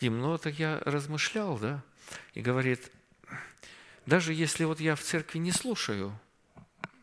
Дим, 0.00 0.20
ну 0.20 0.36
так 0.38 0.58
я 0.58 0.80
размышлял, 0.84 1.58
да, 1.58 1.82
и 2.34 2.40
говорит, 2.40 2.90
даже 4.06 4.34
если 4.34 4.64
вот 4.64 4.80
я 4.80 4.96
в 4.96 5.00
церкви 5.00 5.38
не 5.38 5.52
слушаю 5.52 6.18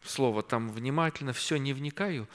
слово 0.04 0.44
там 0.44 0.70
внимательно, 0.70 1.34
все 1.34 1.58
не 1.58 1.74
вникаю, 1.74 2.28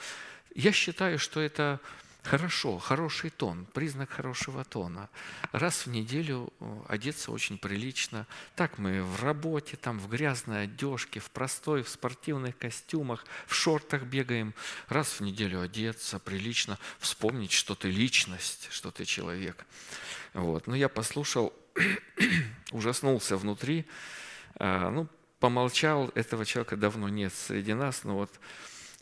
я 0.55 0.71
считаю, 0.71 1.19
что 1.19 1.39
это 1.39 1.79
Хорошо, 2.23 2.77
хороший 2.77 3.29
тон, 3.29 3.65
признак 3.73 4.09
хорошего 4.09 4.65
тона. 4.65 5.09
Раз 5.53 5.85
в 5.85 5.89
неделю 5.91 6.51
э, 6.59 6.81
одеться 6.89 7.31
очень 7.31 7.57
прилично. 7.57 8.27
Так 8.55 8.77
мы 8.77 9.01
в 9.01 9.23
работе, 9.23 9.77
там 9.77 9.97
в 9.97 10.09
грязной 10.09 10.63
одежке, 10.63 11.21
в 11.21 11.31
простой, 11.31 11.83
в 11.83 11.89
спортивных 11.89 12.57
костюмах, 12.57 13.25
в 13.45 13.55
шортах 13.55 14.03
бегаем. 14.03 14.53
Раз 14.89 15.19
в 15.19 15.21
неделю 15.21 15.61
одеться 15.61 16.19
прилично, 16.19 16.77
вспомнить, 16.99 17.53
что 17.53 17.75
ты 17.75 17.89
личность, 17.89 18.67
что 18.71 18.91
ты 18.91 19.05
человек. 19.05 19.65
Вот. 20.33 20.67
Но 20.67 20.75
я 20.75 20.89
послушал, 20.89 21.53
ужаснулся 22.71 23.37
внутри. 23.37 23.85
А, 24.55 24.89
ну, 24.89 25.07
помолчал, 25.39 26.09
этого 26.15 26.45
человека 26.45 26.75
давно 26.75 27.07
нет 27.09 27.33
среди 27.33 27.73
нас, 27.73 28.03
но 28.03 28.15
вот 28.15 28.31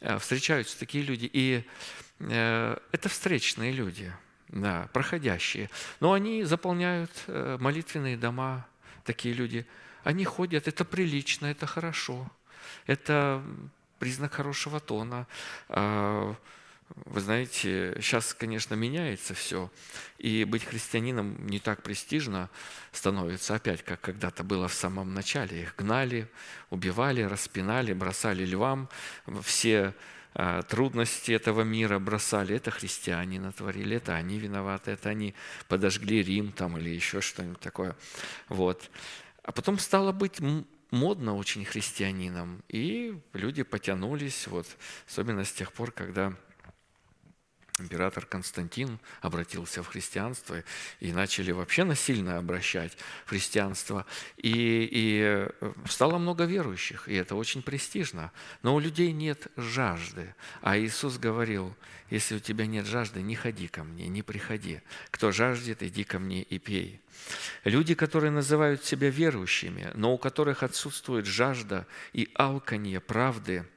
э, 0.01 0.19
встречаются 0.19 0.77
такие 0.77 1.03
люди. 1.03 1.29
И 1.31 1.65
это 2.19 3.09
встречные 3.09 3.71
люди, 3.71 4.13
да, 4.49 4.89
проходящие. 4.93 5.69
Но 5.99 6.13
они 6.13 6.43
заполняют 6.43 7.11
э, 7.27 7.57
молитвенные 7.59 8.17
дома, 8.17 8.65
такие 9.03 9.33
люди. 9.33 9.65
Они 10.03 10.23
ходят, 10.23 10.67
это 10.67 10.85
прилично, 10.85 11.47
это 11.47 11.65
хорошо. 11.65 12.31
Это 12.85 13.43
признак 13.99 14.33
хорошего 14.33 14.79
тона. 14.79 15.27
А, 15.69 16.35
вы 17.05 17.19
знаете, 17.19 17.95
сейчас, 17.99 18.33
конечно, 18.33 18.75
меняется 18.75 19.33
все, 19.33 19.71
и 20.19 20.43
быть 20.43 20.63
христианином 20.63 21.47
не 21.47 21.59
так 21.59 21.81
престижно 21.81 22.49
становится 22.91 23.55
опять, 23.55 23.83
как 23.83 24.01
когда-то 24.01 24.43
было 24.43 24.67
в 24.67 24.73
самом 24.73 25.13
начале. 25.13 25.63
Их 25.63 25.75
гнали, 25.75 26.27
убивали, 26.69 27.23
распинали, 27.23 27.93
бросали 27.93 28.45
львам. 28.45 28.87
Все 29.41 29.93
трудности 30.67 31.31
этого 31.31 31.61
мира 31.61 31.97
бросали, 31.99 32.55
это 32.55 32.69
христиане 32.71 33.39
натворили, 33.39 33.97
это 33.97 34.15
они 34.15 34.37
виноваты, 34.37 34.91
это 34.91 35.09
они 35.09 35.33
подожгли 35.67 36.21
Рим 36.21 36.51
там 36.51 36.77
или 36.77 36.89
еще 36.89 37.21
что-нибудь 37.21 37.59
такое. 37.59 37.95
Вот. 38.49 38.89
А 39.43 39.51
потом 39.51 39.79
стало 39.79 40.11
быть 40.11 40.39
модно 40.91 41.35
очень 41.35 41.65
христианинам, 41.65 42.63
и 42.67 43.17
люди 43.33 43.63
потянулись, 43.63 44.47
вот, 44.47 44.67
особенно 45.07 45.43
с 45.43 45.51
тех 45.51 45.71
пор, 45.71 45.91
когда 45.91 46.33
император 47.79 48.25
Константин 48.25 48.99
обратился 49.21 49.83
в 49.83 49.87
христианство 49.87 50.63
и 51.01 51.11
начали 51.11 51.51
вообще 51.51 51.83
насильно 51.83 52.37
обращать 52.37 52.97
в 53.25 53.29
христианство. 53.29 54.05
И, 54.37 54.87
и 54.89 55.21
э, 55.21 55.73
стало 55.89 56.17
много 56.17 56.45
верующих, 56.45 57.09
и 57.09 57.15
это 57.15 57.35
очень 57.35 57.61
престижно. 57.61 58.31
Но 58.63 58.75
у 58.75 58.79
людей 58.79 59.11
нет 59.11 59.47
жажды. 59.57 60.33
А 60.61 60.77
Иисус 60.77 61.17
говорил, 61.17 61.75
если 62.09 62.37
у 62.37 62.39
тебя 62.39 62.65
нет 62.65 62.85
жажды, 62.85 63.21
не 63.21 63.35
ходи 63.35 63.67
ко 63.67 63.83
мне, 63.83 64.07
не 64.07 64.21
приходи. 64.21 64.79
Кто 65.11 65.33
жаждет, 65.33 65.83
иди 65.83 66.05
ко 66.05 66.17
мне 66.17 66.43
и 66.43 66.59
пей. 66.59 67.01
Люди, 67.65 67.93
которые 67.93 68.31
называют 68.31 68.85
себя 68.85 69.09
верующими, 69.09 69.91
но 69.95 70.13
у 70.13 70.17
которых 70.17 70.63
отсутствует 70.63 71.25
жажда 71.25 71.87
и 72.13 72.29
алканье 72.35 73.01
правды– 73.01 73.65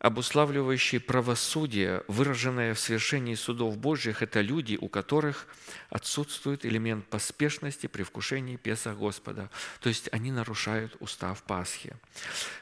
обуславливающие 0.00 0.98
правосудие, 0.98 2.02
выраженное 2.08 2.74
в 2.74 2.80
совершении 2.80 3.34
судов 3.34 3.76
Божьих, 3.76 4.22
это 4.22 4.40
люди, 4.40 4.78
у 4.80 4.88
которых 4.88 5.46
отсутствует 5.90 6.64
элемент 6.64 7.04
поспешности 7.06 7.86
при 7.86 8.02
вкушении 8.02 8.56
Песа 8.56 8.94
Господа. 8.94 9.50
То 9.80 9.90
есть 9.90 10.08
они 10.10 10.32
нарушают 10.32 10.96
устав 11.00 11.42
Пасхи. 11.42 11.94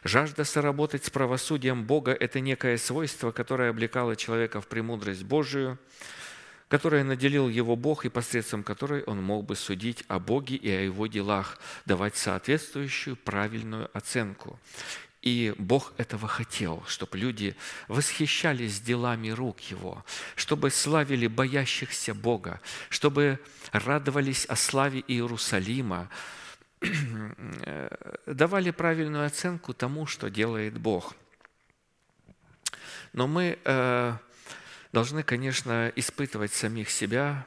Жажда 0.03 0.45
соработать 0.45 1.05
с 1.05 1.11
правосудием 1.11 1.85
Бога– 1.85 2.13
это 2.21 2.41
некое 2.41 2.77
свойство, 2.77 3.31
которое 3.31 3.71
облекало 3.71 4.17
человека 4.17 4.61
в 4.61 4.67
премудрость 4.67 5.23
Божию, 5.23 5.79
которое 6.69 7.05
наделил 7.05 7.49
его 7.49 7.77
Бог 7.77 8.05
и 8.05 8.09
посредством 8.09 8.63
которой 8.63 9.03
он 9.05 9.23
мог 9.23 9.47
бы 9.47 9.55
судить 9.55 10.05
о 10.09 10.19
Боге 10.19 10.57
и 10.57 10.71
о 10.71 10.83
его 10.83 11.07
делах, 11.07 11.59
давать 11.87 12.17
соответствующую 12.17 13.17
правильную 13.17 13.89
оценку. 13.95 14.59
И 15.23 15.53
Бог 15.59 15.93
этого 15.97 16.29
хотел, 16.29 16.85
чтобы 16.87 17.19
люди 17.19 17.57
восхищались 17.89 18.81
делами 18.81 19.31
рук 19.31 19.61
Его, 19.61 20.05
чтобы 20.37 20.71
славили 20.71 21.27
боящихся 21.27 22.15
Бога, 22.15 22.61
чтобы 22.89 23.41
радовались 23.73 24.45
о 24.47 24.55
славе 24.55 25.03
Иерусалима, 25.09 26.09
давали 28.27 28.71
правильную 28.71 29.27
оценку 29.27 29.75
тому, 29.75 30.07
что 30.07 30.31
делает 30.31 30.79
Бог. 30.79 31.17
Но 33.13 33.27
мы 33.27 33.59
э, 33.65 34.17
должны, 34.93 35.25
конечно, 35.25 35.93
испытывать 35.97 36.53
самих 36.53 36.91
себя, 36.91 37.45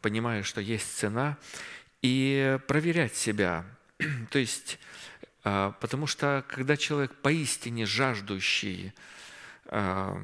понимая, 0.00 0.42
что 0.42 0.60
есть 0.60 0.98
цена, 0.98 1.38
и 2.00 2.58
проверять 2.66 3.14
себя. 3.14 3.64
То 4.30 4.38
есть 4.40 4.80
потому 5.42 6.06
что 6.06 6.44
когда 6.48 6.76
человек 6.76 7.14
поистине 7.16 7.84
жаждущий 7.84 8.92
а, 9.66 10.16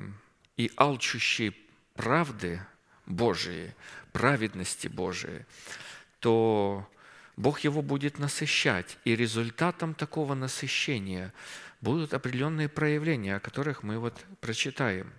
и 0.57 0.71
алчущий 0.77 1.57
правды 1.95 2.61
Божией, 3.07 3.73
праведности 4.13 4.89
Божией, 4.89 5.45
то 6.21 6.89
Бог 7.37 7.61
его 7.61 7.83
будет 7.83 8.19
насыщать. 8.19 8.99
И 9.05 9.17
результатом 9.17 9.95
такого 9.95 10.35
насыщения 10.35 11.33
будут 11.81 12.15
определенные 12.15 12.69
проявления, 12.69 13.37
о 13.37 13.41
которых 13.41 13.83
мы 13.83 13.99
вот 13.99 14.25
прочитаем. 14.41 15.13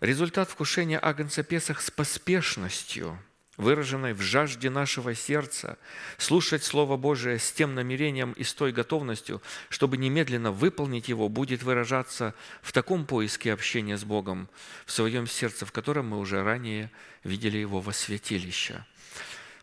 Результат 0.00 0.48
вкушения 0.48 1.00
Агнца 1.02 1.42
Песах 1.42 1.80
с 1.80 1.90
поспешностью, 1.90 3.18
выраженной 3.56 4.12
в 4.12 4.20
жажде 4.20 4.70
нашего 4.70 5.12
сердца, 5.12 5.76
слушать 6.18 6.62
Слово 6.62 6.96
Божие 6.96 7.40
с 7.40 7.50
тем 7.50 7.74
намерением 7.74 8.30
и 8.32 8.44
с 8.44 8.54
той 8.54 8.70
готовностью, 8.70 9.42
чтобы 9.70 9.96
немедленно 9.96 10.52
выполнить 10.52 11.08
его, 11.08 11.28
будет 11.28 11.64
выражаться 11.64 12.34
в 12.62 12.70
таком 12.70 13.06
поиске 13.06 13.52
общения 13.52 13.98
с 13.98 14.04
Богом 14.04 14.48
в 14.86 14.92
своем 14.92 15.26
сердце, 15.26 15.66
в 15.66 15.72
котором 15.72 16.10
мы 16.10 16.20
уже 16.20 16.44
ранее 16.44 16.92
видели 17.24 17.58
его 17.58 17.80
во 17.80 17.92
святилище– 17.92 18.84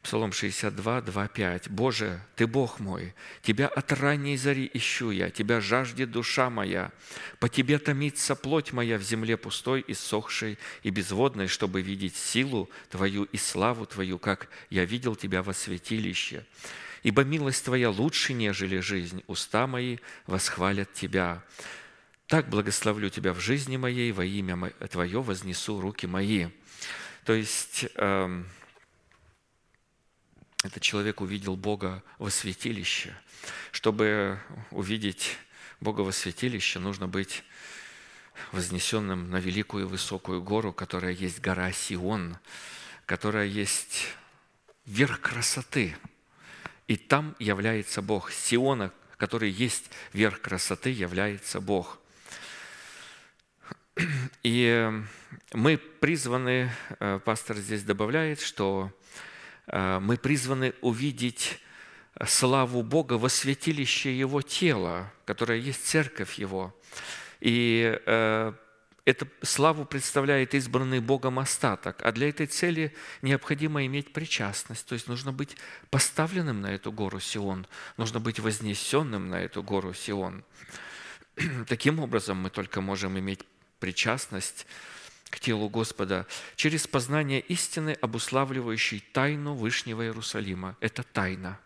Псалом 0.05 0.33
62, 0.33 1.01
2, 1.01 1.27
5. 1.27 1.69
«Боже, 1.69 2.21
Ты 2.35 2.45
Бог 2.45 2.79
мой, 2.79 3.15
Тебя 3.41 3.67
от 3.67 3.91
ранней 3.91 4.37
зари 4.37 4.69
ищу 4.71 5.09
я, 5.09 5.31
Тебя 5.31 5.59
жаждет 5.59 6.11
душа 6.11 6.51
моя, 6.51 6.91
по 7.39 7.49
Тебе 7.49 7.79
томится 7.79 8.35
плоть 8.35 8.71
моя 8.71 8.99
в 8.99 9.01
земле 9.01 9.35
пустой, 9.35 9.83
иссохшей 9.87 10.59
и 10.83 10.91
безводной, 10.91 11.47
чтобы 11.47 11.81
видеть 11.81 12.15
силу 12.15 12.69
Твою 12.91 13.23
и 13.23 13.37
славу 13.37 13.87
Твою, 13.87 14.19
как 14.19 14.47
я 14.69 14.85
видел 14.85 15.15
Тебя 15.15 15.41
во 15.41 15.55
святилище. 15.55 16.45
Ибо 17.01 17.23
милость 17.23 17.65
Твоя 17.65 17.89
лучше, 17.89 18.33
нежели 18.33 18.81
жизнь, 18.81 19.23
уста 19.25 19.65
мои 19.65 19.97
восхвалят 20.27 20.93
Тебя. 20.93 21.43
Так 22.27 22.47
благословлю 22.47 23.09
Тебя 23.09 23.33
в 23.33 23.39
жизни 23.39 23.77
моей, 23.77 24.11
во 24.11 24.23
имя 24.23 24.69
Твое 24.91 25.19
вознесу 25.23 25.81
руки 25.81 26.05
мои». 26.05 26.49
То 27.23 27.33
есть, 27.33 27.87
эм, 27.95 28.45
этот 30.66 30.82
человек 30.82 31.22
увидел 31.22 31.55
Бога 31.55 32.03
во 32.18 32.32
святилище. 32.32 33.16
Чтобы 33.72 34.39
увидеть 34.72 35.38
Бога 35.80 36.01
во 36.01 36.11
святилище, 36.11 36.80
нужно 36.80 37.07
быть 37.07 37.43
вознесенным 38.51 39.30
на 39.30 39.38
великую 39.38 39.86
и 39.86 39.88
высокую 39.88 40.41
гору, 40.41 40.74
которая 40.74 41.11
есть 41.11 41.39
гора 41.39 41.72
Сион, 41.72 42.38
которая 43.05 43.45
есть 43.45 44.07
верх 44.88 45.22
красоты. 45.22 45.95
И 46.88 46.97
там 46.97 47.36
является 47.38 48.01
Бог. 48.01 48.32
Сиона, 48.32 48.91
который 49.18 49.51
есть 49.51 49.91
верх 50.13 50.41
красоты, 50.41 50.89
является 50.89 51.61
Бог. 51.61 51.99
И 54.41 54.91
мы 55.53 55.78
призваны, 55.78 56.72
э, 56.99 57.20
пастор 57.24 57.57
здесь 57.57 57.84
добавляет, 57.84 58.41
что 58.41 58.91
мы 59.68 60.18
призваны 60.18 60.74
увидеть 60.82 61.59
славу 62.26 62.82
Бога 62.84 63.13
во 63.13 63.30
святилище 63.30 64.18
Его 64.18 64.41
тела, 64.41 65.11
которое 65.26 65.59
есть 65.59 65.86
церковь 65.86 66.36
Его. 66.36 66.74
И 67.41 67.99
э, 68.05 68.53
эту 69.05 69.28
славу 69.41 69.86
представляет 69.86 70.53
избранный 70.55 70.99
Богом 70.99 71.39
остаток. 71.39 72.01
А 72.03 72.11
для 72.11 72.30
этой 72.30 72.47
цели 72.47 72.95
необходимо 73.22 73.86
иметь 73.86 74.13
причастность. 74.13 74.86
То 74.86 74.93
есть 74.93 75.07
нужно 75.07 75.34
быть 75.34 75.57
поставленным 75.89 76.61
на 76.61 76.68
эту 76.68 76.91
гору 76.91 77.20
Сион, 77.20 77.68
нужно 77.97 78.20
быть 78.20 78.39
вознесенным 78.39 79.30
на 79.30 79.41
эту 79.41 79.61
гору 79.61 79.93
Сион. 79.93 80.43
Таким 81.68 81.99
образом 81.99 82.38
мы 82.38 82.49
только 82.49 82.82
можем 82.82 83.20
иметь 83.20 83.41
причастность 83.80 84.66
к 85.36 85.39
телу 85.41 85.67
Господа 85.67 86.25
через 86.55 86.88
познание 86.88 87.41
истины, 87.41 87.97
обуславливающей 88.01 89.03
тайну 89.11 89.53
Вышнего 89.53 90.01
Иерусалима. 90.01 90.77
Это 90.79 91.03
тайна. 91.03 91.59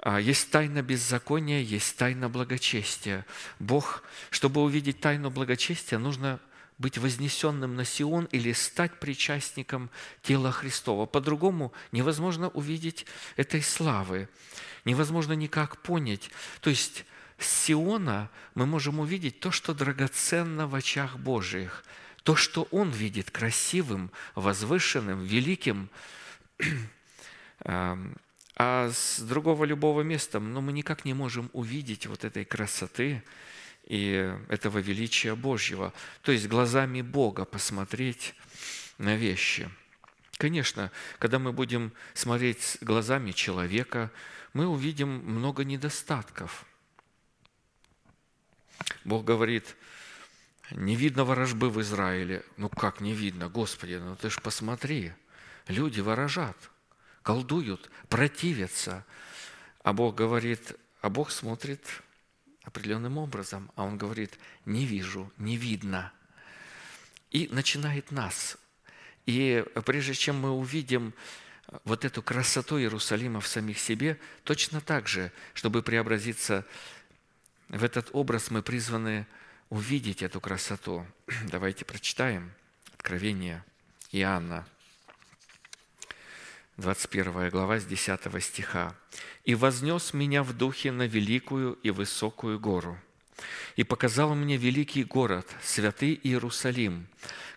А, 0.00 0.20
есть 0.20 0.50
тайна 0.50 0.82
беззакония, 0.82 1.60
есть 1.60 1.96
тайна 1.96 2.28
благочестия. 2.28 3.24
Бог, 3.60 4.02
чтобы 4.30 4.60
увидеть 4.60 5.00
тайну 5.00 5.30
благочестия, 5.30 6.00
нужно 6.00 6.40
быть 6.78 6.98
вознесенным 6.98 7.76
на 7.76 7.84
Сион 7.84 8.24
или 8.32 8.52
стать 8.52 8.98
причастником 8.98 9.88
тела 10.22 10.50
Христова. 10.50 11.06
По-другому 11.06 11.72
невозможно 11.92 12.48
увидеть 12.48 13.06
этой 13.36 13.62
славы, 13.62 14.28
невозможно 14.84 15.34
никак 15.34 15.80
понять. 15.80 16.28
То 16.60 16.70
есть 16.70 17.04
с 17.38 17.46
Сиона 17.46 18.30
мы 18.56 18.66
можем 18.66 18.98
увидеть 18.98 19.38
то, 19.38 19.52
что 19.52 19.74
драгоценно 19.74 20.66
в 20.66 20.74
очах 20.74 21.18
Божиих– 21.18 21.84
то, 22.24 22.34
что 22.36 22.66
он 22.70 22.90
видит 22.90 23.30
красивым, 23.30 24.10
возвышенным, 24.34 25.22
великим, 25.24 25.90
а 27.64 28.90
с 28.90 29.20
другого 29.20 29.64
любого 29.64 30.02
места 30.02 30.40
но 30.40 30.48
ну, 30.48 30.60
мы 30.62 30.72
никак 30.72 31.04
не 31.04 31.12
можем 31.12 31.50
увидеть 31.52 32.06
вот 32.06 32.24
этой 32.24 32.44
красоты 32.44 33.22
и 33.86 34.34
этого 34.48 34.78
величия 34.78 35.34
Божьего. 35.34 35.92
То 36.22 36.32
есть 36.32 36.48
глазами 36.48 37.02
Бога 37.02 37.44
посмотреть 37.44 38.34
на 38.96 39.16
вещи. 39.16 39.68
Конечно, 40.38 40.90
когда 41.18 41.38
мы 41.38 41.52
будем 41.52 41.92
смотреть 42.14 42.78
глазами 42.80 43.32
человека, 43.32 44.10
мы 44.54 44.66
увидим 44.66 45.08
много 45.08 45.64
недостатков. 45.64 46.64
Бог 49.04 49.24
говорит– 49.24 49.76
не 50.70 50.96
видно 50.96 51.24
ворожбы 51.24 51.70
в 51.70 51.80
Израиле. 51.80 52.44
Ну 52.56 52.68
как 52.68 53.00
не 53.00 53.12
видно, 53.12 53.48
Господи, 53.48 53.94
ну 53.94 54.16
ты 54.16 54.30
ж 54.30 54.40
посмотри. 54.40 55.12
Люди 55.68 56.00
ворожат, 56.00 56.56
колдуют, 57.22 57.90
противятся. 58.08 59.04
А 59.82 59.92
Бог 59.92 60.14
говорит, 60.14 60.74
а 61.00 61.10
Бог 61.10 61.30
смотрит 61.30 61.86
определенным 62.62 63.18
образом. 63.18 63.70
А 63.76 63.84
Он 63.84 63.98
говорит, 63.98 64.38
не 64.64 64.86
вижу, 64.86 65.30
не 65.38 65.56
видно. 65.56 66.12
И 67.30 67.48
начинает 67.48 68.10
нас. 68.10 68.56
И 69.26 69.64
прежде 69.84 70.14
чем 70.14 70.38
мы 70.38 70.50
увидим 70.50 71.14
вот 71.84 72.04
эту 72.04 72.22
красоту 72.22 72.78
Иерусалима 72.78 73.40
в 73.40 73.46
самих 73.46 73.78
себе, 73.78 74.18
точно 74.44 74.80
так 74.80 75.08
же, 75.08 75.32
чтобы 75.54 75.82
преобразиться 75.82 76.66
в 77.68 77.82
этот 77.82 78.10
образ, 78.12 78.50
мы 78.50 78.62
призваны 78.62 79.26
увидеть 79.70 80.22
эту 80.22 80.40
красоту. 80.40 81.06
Давайте 81.50 81.84
прочитаем 81.84 82.52
Откровение 82.94 83.64
Иоанна, 84.12 84.66
21 86.76 87.50
глава 87.50 87.78
с 87.78 87.84
10 87.84 88.42
стиха. 88.42 88.94
«И 89.44 89.54
вознес 89.54 90.12
меня 90.12 90.42
в 90.42 90.52
духе 90.56 90.90
на 90.90 91.06
великую 91.06 91.74
и 91.82 91.90
высокую 91.90 92.58
гору, 92.58 92.98
и 93.76 93.84
показал 93.84 94.34
мне 94.34 94.56
великий 94.56 95.04
город, 95.04 95.46
святый 95.62 96.18
Иерусалим, 96.22 97.06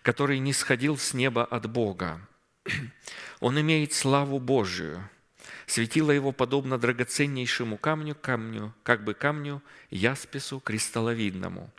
который 0.02 0.38
не 0.38 0.52
сходил 0.52 0.98
с 0.98 1.14
неба 1.14 1.44
от 1.44 1.68
Бога. 1.68 2.20
Он 3.40 3.60
имеет 3.60 3.92
славу 3.92 4.38
Божию, 4.38 5.08
Светило 5.68 6.10
его 6.10 6.32
подобно 6.32 6.78
драгоценнейшему 6.78 7.76
камню, 7.76 8.14
камню, 8.14 8.74
как 8.84 9.04
бы 9.04 9.12
камню 9.12 9.62
яспису 9.90 10.60
кристалловидному. 10.60 11.70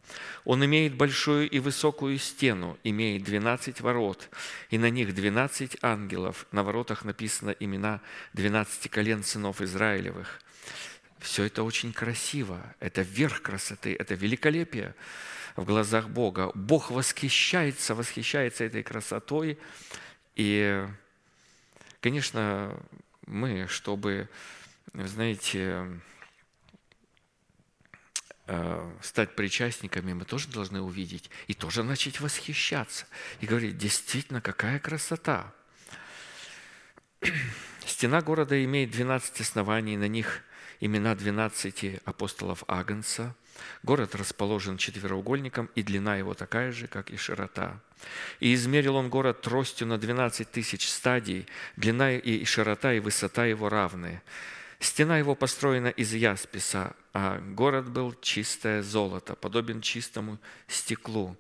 Он 0.46 0.64
имеет 0.64 0.94
большую 0.94 1.50
и 1.50 1.58
высокую 1.58 2.20
стену, 2.20 2.78
имеет 2.84 3.24
двенадцать 3.24 3.82
ворот, 3.82 4.30
и 4.70 4.78
на 4.78 4.92
них 4.92 5.16
двенадцать 5.16 5.76
ангелов. 5.82 6.46
На 6.52 6.62
воротах 6.62 7.04
написано 7.04 7.50
имена 7.60 8.00
двенадцати 8.34 8.90
колен 8.90 9.24
сынов 9.24 9.60
Израилевых. 9.60 10.40
Все 11.18 11.46
это 11.46 11.64
очень 11.64 11.92
красиво, 11.92 12.62
это 12.80 13.02
верх 13.02 13.42
красоты, 13.42 13.96
это 13.98 14.14
великолепие 14.14 14.94
в 15.56 15.66
глазах 15.66 16.10
Бога. 16.10 16.52
Бог 16.54 16.92
восхищается, 16.92 17.96
восхищается 17.96 18.66
этой 18.66 18.84
красотой. 18.84 19.58
И, 20.36 20.86
конечно, 22.02 22.80
мы, 23.30 23.68
чтобы, 23.68 24.30
знаете, 24.94 26.02
э, 28.48 28.92
стать 29.02 29.36
причастниками, 29.36 30.14
мы 30.14 30.26
тоже 30.26 30.50
должны 30.50 30.82
увидеть 30.82 31.30
и 31.48 31.54
тоже 31.54 31.84
начать 31.84 32.20
восхищаться. 32.20 33.06
И 33.40 33.46
говорить, 33.46 33.78
действительно, 33.78 34.42
какая 34.42 34.80
красота. 34.80 35.54
Стена 37.86 38.22
города 38.22 38.62
имеет 38.64 38.92
12 38.92 39.42
оснований, 39.42 39.98
на 39.98 40.08
них 40.08 40.42
имена 40.80 41.16
12 41.16 42.02
апостолов 42.06 42.64
Агнца– 42.68 43.36
Город 43.84 44.16
расположен 44.16 44.78
четвероугольником, 44.78 45.70
и 45.76 45.84
длина 45.84 46.16
его 46.16 46.34
такая 46.34 46.72
же, 46.72 46.88
как 46.88 47.12
и 47.12 47.18
широта. 47.18 47.80
И 48.40 48.54
измерил 48.54 48.96
он 48.96 49.10
город 49.10 49.42
тростью 49.42 49.88
на 49.88 49.98
12 49.98 50.50
тысяч 50.52 50.90
стадий, 50.90 51.48
длина 51.76 52.14
и 52.14 52.46
широта 52.46 52.94
и 52.94 53.00
высота 53.00 53.46
его 53.46 53.70
равны. 53.70 54.22
Стена 54.80 55.18
его 55.18 55.36
построена 55.36 55.90
из 55.90 56.14
ясписа, 56.14 56.96
а 57.14 57.40
город 57.40 57.90
был 57.90 58.16
чистое 58.22 58.82
золото, 58.82 59.36
подобен 59.36 59.82
чистому 59.82 60.40
стеклу. 60.68 61.38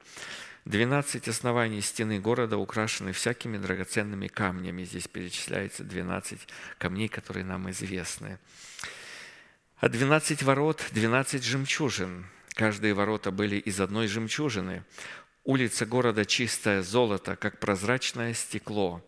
Двенадцать 0.65 1.27
оснований 1.27 1.81
стены 1.81 2.19
города 2.19 2.57
украшены 2.57 3.13
всякими 3.13 3.57
драгоценными 3.57 4.27
камнями. 4.27 4.83
Здесь 4.83 5.07
перечисляется 5.07 5.83
двенадцать 5.83 6.47
камней, 6.77 7.07
которые 7.07 7.45
нам 7.45 7.71
известны. 7.71 8.39
А 9.77 9.87
двенадцать 9.87 10.43
ворот, 10.43 10.85
двенадцать 10.91 11.43
жемчужин. 11.43 12.25
Каждые 12.53 12.93
ворота 12.93 13.31
были 13.31 13.55
из 13.55 13.79
одной 13.79 14.07
жемчужины. 14.07 14.83
Улица 15.49 15.87
города 15.87 16.25
чистое 16.25 16.83
золото, 16.83 17.35
как 17.35 17.59
прозрачное 17.59 18.35
стекло. 18.35 19.01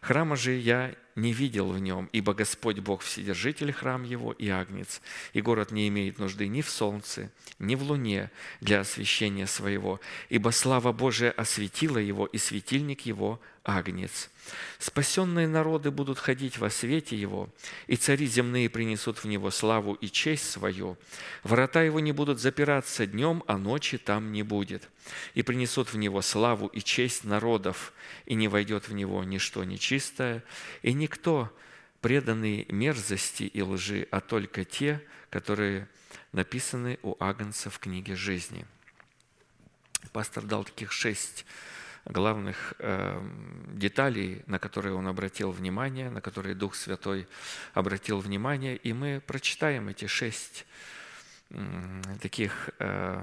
Храма 0.00 0.36
же 0.36 0.52
я 0.52 0.94
не 1.16 1.34
видел 1.34 1.70
в 1.70 1.78
нем, 1.80 2.08
ибо 2.12 2.32
Господь 2.32 2.78
Бог 2.78 3.02
Вседержитель 3.02 3.74
храм 3.74 4.02
его 4.02 4.32
и 4.32 4.48
агнец, 4.48 5.02
и 5.34 5.42
город 5.42 5.70
не 5.70 5.88
имеет 5.88 6.18
нужды 6.18 6.48
ни 6.48 6.62
в 6.62 6.70
солнце, 6.70 7.30
ни 7.58 7.74
в 7.74 7.82
луне 7.82 8.30
для 8.62 8.80
освещения 8.80 9.46
своего, 9.46 10.00
ибо 10.30 10.48
слава 10.48 10.92
Божия 10.92 11.30
осветила 11.30 11.98
его, 11.98 12.24
и 12.24 12.38
светильник 12.38 13.02
его– 13.02 13.38
агнец. 13.62 14.30
Спасенные 14.78 15.46
народы 15.46 15.90
будут 15.90 16.18
ходить 16.18 16.58
во 16.58 16.68
свете 16.68 17.16
его, 17.16 17.48
и 17.86 17.96
цари 17.96 18.26
земные 18.26 18.68
принесут 18.68 19.18
в 19.18 19.26
него 19.26 19.50
славу 19.50 19.94
и 19.94 20.08
честь 20.08 20.50
свою. 20.50 20.96
Ворота 21.42 21.80
его 21.80 22.00
не 22.00 22.12
будут 22.12 22.40
запираться 22.40 23.06
днем, 23.06 23.44
а 23.46 23.58
ночи 23.58 23.98
там 23.98 24.32
не 24.32 24.42
будет. 24.42 24.88
И 25.34 25.42
принесут 25.42 25.92
в 25.92 25.96
него 25.96 26.20
славу 26.22 26.66
и 26.66 26.80
честь 26.80 27.24
народов, 27.24 27.92
и 28.26 28.34
не 28.34 28.48
войдет 28.48 28.88
в 28.88 28.94
него 28.94 29.22
ничто 29.24 29.62
нечистое, 29.64 30.42
и 30.82 30.92
никто, 30.92 31.52
преданный 32.00 32.66
мерзости 32.68 33.44
и 33.44 33.62
лжи, 33.62 34.08
а 34.10 34.20
только 34.20 34.64
те, 34.64 35.00
которые 35.30 35.88
написаны 36.32 36.98
у 37.02 37.16
Агнца 37.20 37.70
в 37.70 37.78
книге 37.78 38.16
жизни. 38.16 38.66
Пастор 40.12 40.44
дал 40.44 40.64
таких 40.64 40.90
шесть 40.90 41.46
главных 42.04 42.74
э, 42.78 43.20
деталей, 43.74 44.42
на 44.46 44.58
которые 44.58 44.94
он 44.94 45.06
обратил 45.06 45.50
внимание, 45.50 46.10
на 46.10 46.20
которые 46.20 46.54
Дух 46.54 46.74
Святой 46.74 47.26
обратил 47.74 48.18
внимание, 48.18 48.76
и 48.76 48.92
мы 48.92 49.22
прочитаем 49.26 49.88
эти 49.88 50.06
шесть 50.06 50.66
таких 52.20 52.70
э, 52.78 53.22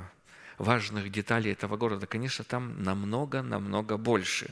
важных 0.58 1.12
деталей 1.12 1.52
этого 1.52 1.78
города. 1.78 2.06
Конечно, 2.06 2.44
там 2.46 2.84
намного-намного 2.84 3.98
больше. 3.98 4.52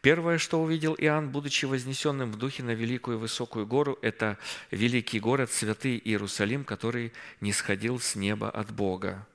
Первое, 0.00 0.36
что 0.36 0.62
увидел 0.62 0.94
Иоанн, 0.98 1.30
будучи 1.30 1.64
вознесенным 1.64 2.30
в 2.30 2.36
духе 2.36 2.62
на 2.62 2.72
великую 2.72 3.18
высокую 3.18 3.66
гору, 3.66 3.98
это 4.02 4.36
великий 4.70 5.18
город, 5.18 5.50
святый 5.50 5.98
Иерусалим, 6.04 6.64
который 6.64 7.12
не 7.40 7.52
сходил 7.52 7.98
с 7.98 8.14
неба 8.14 8.50
от 8.50 8.70
Бога. 8.70 9.26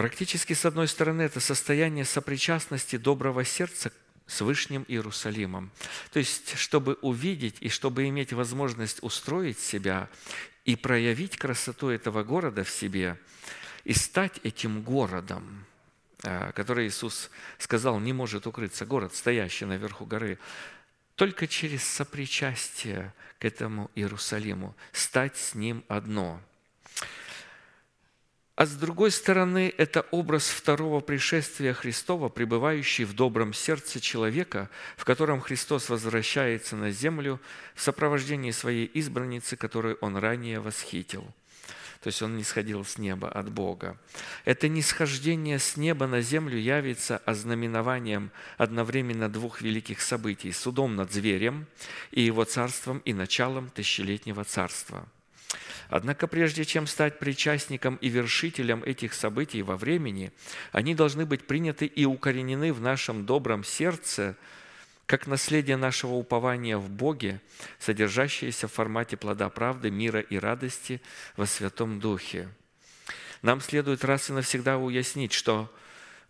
Практически, 0.00 0.52
с 0.52 0.64
одной 0.64 0.88
стороны, 0.88 1.22
это 1.22 1.40
состояние 1.40 2.04
сопричастности 2.04 2.96
доброго 2.96 3.44
сердца 3.44 3.92
с 4.26 4.40
Вышним 4.40 4.84
Иерусалимом. 4.88 5.70
То 6.12 6.18
есть, 6.18 6.56
чтобы 6.56 6.94
увидеть 7.02 7.56
и 7.60 7.68
чтобы 7.68 8.08
иметь 8.08 8.32
возможность 8.32 9.02
устроить 9.02 9.58
себя 9.58 10.08
и 10.64 10.76
проявить 10.76 11.36
красоту 11.36 11.88
этого 11.88 12.22
города 12.22 12.64
в 12.64 12.70
себе, 12.70 13.18
и 13.84 13.92
стать 13.92 14.40
этим 14.42 14.82
городом– 14.82 15.64
Э, 16.22 16.52
который 16.52 16.86
Иисус 16.86 17.30
сказал, 17.58 17.98
не 17.98 18.12
может 18.12 18.46
укрыться 18.46 18.84
город, 18.84 19.14
стоящий 19.14 19.64
наверху 19.64 20.04
горы, 20.04 20.38
только 21.14 21.46
через 21.46 21.82
сопричастие 21.82 23.14
к 23.38 23.44
этому 23.46 23.90
Иерусалиму, 23.94 24.74
стать 24.92 25.36
с 25.38 25.54
ним 25.54 25.82
одно. 25.88 26.40
А 28.60 28.66
с 28.66 28.72
другой 28.72 29.10
стороны, 29.10 29.72
это 29.78 30.02
образ 30.10 30.50
второго 30.50 31.00
пришествия 31.00 31.72
Христова, 31.72 32.28
пребывающий 32.28 33.04
в 33.04 33.14
добром 33.14 33.54
сердце 33.54 34.00
человека, 34.00 34.68
в 34.98 35.06
котором 35.06 35.40
Христос 35.40 35.88
возвращается 35.88 36.76
на 36.76 36.90
землю 36.90 37.40
в 37.74 37.80
сопровождении 37.80 38.50
своей 38.50 38.90
избранницы, 38.92 39.56
которую 39.56 39.96
Он 40.02 40.18
ранее 40.18 40.60
восхитил– 40.60 41.24
то 42.02 42.06
есть 42.06 42.22
он 42.22 42.38
не 42.38 42.44
сходил 42.44 42.82
с 42.82 42.96
неба 42.96 43.28
от 43.28 43.50
Бога. 43.50 43.98
Это 44.46 44.68
нисхождение 44.68 45.58
с 45.58 45.76
неба 45.76 46.06
на 46.06 46.22
землю 46.22 46.56
явится 46.58 47.18
ознаменованием 47.18 48.30
одновременно 48.56 49.28
двух 49.28 49.60
великих 49.60 50.00
событий– 50.00 50.50
судом 50.52 50.96
над 50.96 51.12
зверем 51.12 51.66
и 52.10 52.22
его 52.22 52.44
царством 52.44 53.02
и 53.04 53.12
началом 53.12 53.68
тысячелетнего 53.68 54.44
царства. 54.44 55.06
Однако 55.90 56.26
прежде 56.26 56.64
чем 56.64 56.86
стать 56.86 57.18
причастником 57.18 57.96
и 57.96 58.08
вершителем 58.08 58.82
этих 58.82 59.12
событий 59.12 59.62
во 59.62 59.76
времени, 59.76 60.32
они 60.72 60.94
должны 60.94 61.26
быть 61.26 61.46
приняты 61.46 61.84
и 61.84 62.04
укоренены 62.06 62.72
в 62.72 62.80
нашем 62.80 63.26
добром 63.26 63.64
сердце– 63.64 64.36
как 65.10 65.26
наследие 65.26 65.76
нашего 65.76 66.12
упования 66.12 66.78
в 66.78 66.88
Боге, 66.88 67.40
содержащееся 67.80 68.68
в 68.68 68.72
формате 68.72 69.16
плода 69.16 69.48
правды, 69.48 69.90
мира 69.90 70.20
и 70.20 70.36
радости 70.36 71.02
во 71.36 71.46
Святом 71.46 71.98
Духе. 71.98 72.48
Нам 73.42 73.60
следует 73.60 74.04
раз 74.04 74.30
и 74.30 74.32
навсегда 74.32 74.78
уяснить, 74.78 75.32
что 75.32 75.68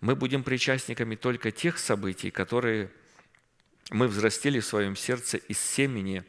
мы 0.01 0.17
будем 0.17 0.43
причастниками 0.43 1.15
только 1.15 1.51
тех 1.51 1.79
событий, 1.79 2.31
которые 2.31 2.91
мы 3.91 4.09
взрастили 4.09 4.61
в 4.61 4.65
своем 4.65 4.97
сердце 4.97 5.37
из 5.37 5.61
семени 5.61 6.25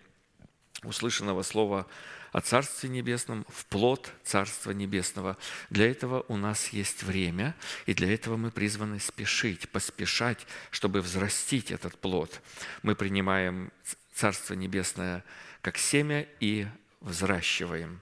услышанного 0.84 1.43
слова 1.43 1.88
о 2.32 2.41
Царстве 2.41 2.89
Небесном 2.89 3.45
в 3.49 3.65
плод 3.65 4.11
Царства 4.23 4.71
Небесного. 4.71 5.38
Для 5.69 5.89
этого 5.89 6.25
у 6.27 6.38
нас 6.38 6.69
есть 6.69 7.03
время, 7.03 7.55
и 7.86 7.93
для 7.93 8.13
этого 8.13 8.38
мы 8.38 8.51
призваны 8.51 8.99
спешить, 8.99 9.69
поспешать, 9.69 10.47
чтобы 10.69 11.01
взрастить 11.01 11.71
этот 11.71 11.97
плод. 11.97 12.41
Мы 12.84 12.95
принимаем 12.95 13.71
Царство 14.13 14.53
Небесное 14.53 15.23
как 15.61 15.77
семя 15.77 16.27
и 16.39 16.67
взращиваем. 17.01 18.01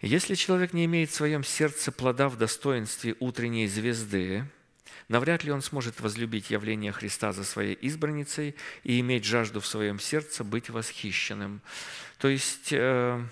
Если 0.00 0.34
человек 0.34 0.72
не 0.72 0.84
имеет 0.84 1.10
в 1.10 1.14
своем 1.14 1.42
сердце 1.42 1.90
плода 1.90 2.28
в 2.28 2.36
достоинстве 2.36 3.16
утренней 3.18 3.66
звезды, 3.66 4.44
навряд 5.08 5.44
ли 5.44 5.52
он 5.52 5.62
сможет 5.62 6.00
возлюбить 6.00 6.50
явление 6.50 6.92
Христа 6.92 7.32
за 7.32 7.44
своей 7.44 7.78
избранницей 7.80 8.56
и 8.82 9.00
иметь 9.00 9.24
жажду 9.24 9.60
в 9.60 9.66
своем 9.66 9.98
сердце 9.98 10.44
быть 10.44 10.70
восхищенным. 10.70 11.60
То 12.18 12.28
есть 12.28 12.72
э, 12.72 13.24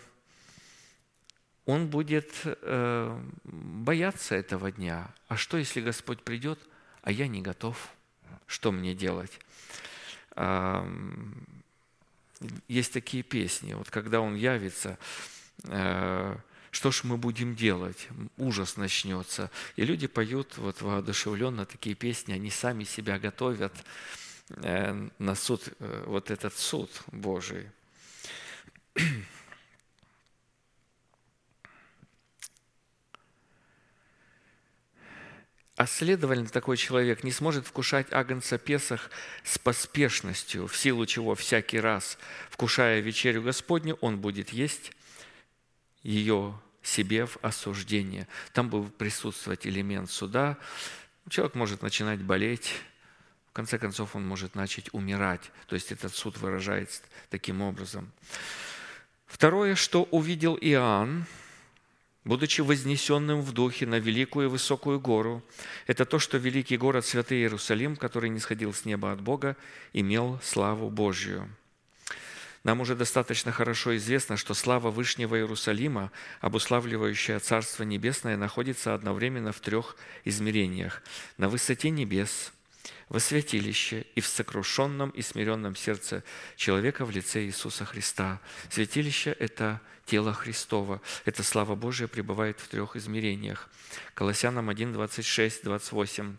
он 1.67 1.87
будет 1.89 2.33
э, 2.45 3.21
бояться 3.45 4.35
этого 4.35 4.71
дня. 4.71 5.13
А 5.29 5.37
что, 5.37 5.57
если 5.57 5.81
Господь 5.81 6.23
придет, 6.23 6.59
а 7.03 7.11
я 7.11 7.27
не 7.27 7.43
готов? 7.43 7.91
Что 8.47 8.73
мне 8.73 8.95
делать? 8.95 9.39
Есть 12.69 12.93
такие 12.93 13.23
песни. 13.23 13.75
Вот 13.75 13.91
когда 13.91 14.21
Он 14.21 14.35
явится, 14.35 14.99
э, 15.65 16.37
что 16.75 16.91
ж 16.91 17.05
мы 17.05 17.17
будем 17.17 17.55
делать? 17.55 18.09
Ужас 18.37 18.77
начнется. 18.77 19.49
И 19.77 19.85
люди 19.85 20.09
поют 20.09 20.59
вот 20.59 20.83
воодушевленно 20.83 21.67
такие 21.67 21.95
песни, 21.95 22.33
они 22.33 22.51
сами 22.51 22.83
себя 22.83 23.17
готовят 23.21 23.73
э, 24.49 25.09
на 25.21 25.35
суд, 25.37 25.69
э, 25.79 26.05
вот 26.07 26.33
этот 26.33 26.57
суд 26.57 26.91
Божий. 27.13 27.71
А 35.77 35.87
следовательно, 35.87 36.49
такой 36.49 36.77
человек 36.77 37.25
не 37.25 37.33
сможет 37.33 37.67
вкушать 37.67 38.13
агнца 38.13 38.59
Песах 38.59 39.11
с 39.43 39.59
поспешностью, 39.59 40.69
в 40.69 40.77
силу 40.77 41.05
чего 41.05 41.35
всякий 41.35 41.81
раз, 41.81 42.17
вкушая 42.49 43.01
вечерю 43.01 43.43
Господню, 43.43 43.99
он 44.01 44.21
будет 44.21 44.51
есть 44.51 44.93
ее 46.05 46.55
себе 46.85 47.27
в 47.27 47.39
осуждение. 47.43 48.29
Там 48.53 48.69
будет 48.69 48.95
присутствовать 48.95 49.67
элемент 49.67 50.11
суда. 50.11 50.57
Человек 51.29 51.55
может 51.55 51.83
начинать 51.83 52.21
болеть, 52.21 52.75
в 53.49 53.53
конце 53.55 53.79
концов 53.79 54.17
он 54.17 54.27
может 54.27 54.55
начать 54.55 54.93
умирать. 54.93 55.53
То 55.69 55.75
есть 55.75 55.93
этот 55.93 56.15
суд 56.15 56.39
выражается 56.39 57.03
таким 57.31 57.63
образом. 57.63 58.11
Второе, 59.27 59.75
что 59.77 60.03
увидел 60.11 60.59
Иоанн, 60.61 61.25
будучи 62.25 62.63
вознесенным 62.63 63.43
в 63.43 63.53
духе 63.53 63.87
на 63.87 63.99
великую 64.01 64.47
и 64.47 64.51
высокую 64.51 64.99
гору. 64.99 65.43
Это 65.87 66.05
то, 66.05 66.19
что 66.19 66.37
великий 66.37 66.77
город 66.77 67.07
Святый 67.07 67.39
Иерусалим, 67.39 67.97
который 67.97 68.29
не 68.29 68.41
сходил 68.41 68.75
с 68.75 68.85
неба 68.85 69.13
от 69.13 69.21
Бога, 69.21 69.57
имел 69.93 70.41
славу 70.43 70.91
Божью. 70.91 71.49
Нам 72.65 72.81
уже 72.81 72.97
достаточно 72.97 73.53
хорошо 73.53 73.97
известно, 73.97 74.37
что 74.37 74.55
слава 74.55 74.91
Вышнего 74.91 75.37
Иерусалима, 75.37 76.11
обуславливающая 76.41 77.39
Царство 77.39 77.83
Небесное, 77.85 78.37
находится 78.37 78.95
одновременно 78.95 79.53
в 79.53 79.61
трех 79.61 79.97
измерениях. 80.25 81.03
На 81.37 81.49
высоте 81.49 81.91
небес– 81.91 82.53
во 83.09 83.21
святилище 83.21 84.07
и 84.15 84.21
в 84.21 84.27
сокрушенном 84.27 85.11
и 85.11 85.23
смиренном 85.23 85.77
сердце 85.77 86.23
человека 86.57 87.05
в 87.05 87.11
лице 87.11 87.45
Иисуса 87.45 87.85
Христа. 87.85 88.41
Святилище– 88.71 89.31
это 89.39 89.81
тело 90.07 90.33
Христова. 90.33 91.01
Это 91.25 91.43
слава 91.43 91.75
Божия 91.75 92.09
пребывает 92.09 92.61
в 92.61 92.69
трех 92.69 92.97
измерениях. 92.97 93.71
Колоссянам 94.15 94.69
1, 94.69 94.93
26, 94.93 95.65
28. 95.65 96.37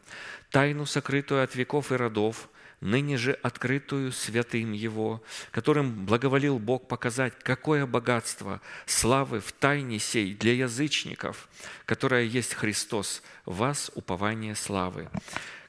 «Тайну, 0.52 0.86
сокрытую 0.86 1.44
от 1.44 1.56
веков 1.56 1.92
и 1.92 1.96
родов, 1.96 2.50
ныне 2.86 3.18
же 3.18 3.34
открытую 3.34 4.12
святым 4.12 4.72
Его, 4.72 5.22
которым 5.52 6.06
благоволил 6.06 6.60
Бог 6.60 6.88
показать, 6.88 7.34
какое 7.42 7.86
богатство 7.86 8.62
славы 8.86 9.40
в 9.42 9.52
тайне 9.52 10.00
сей 10.00 10.34
для 10.34 10.54
язычников, 10.54 11.50
которая 11.86 12.24
есть 12.24 12.54
Христос, 12.54 13.24
вас 13.46 13.92
упование 13.96 14.56
славы, 14.56 15.10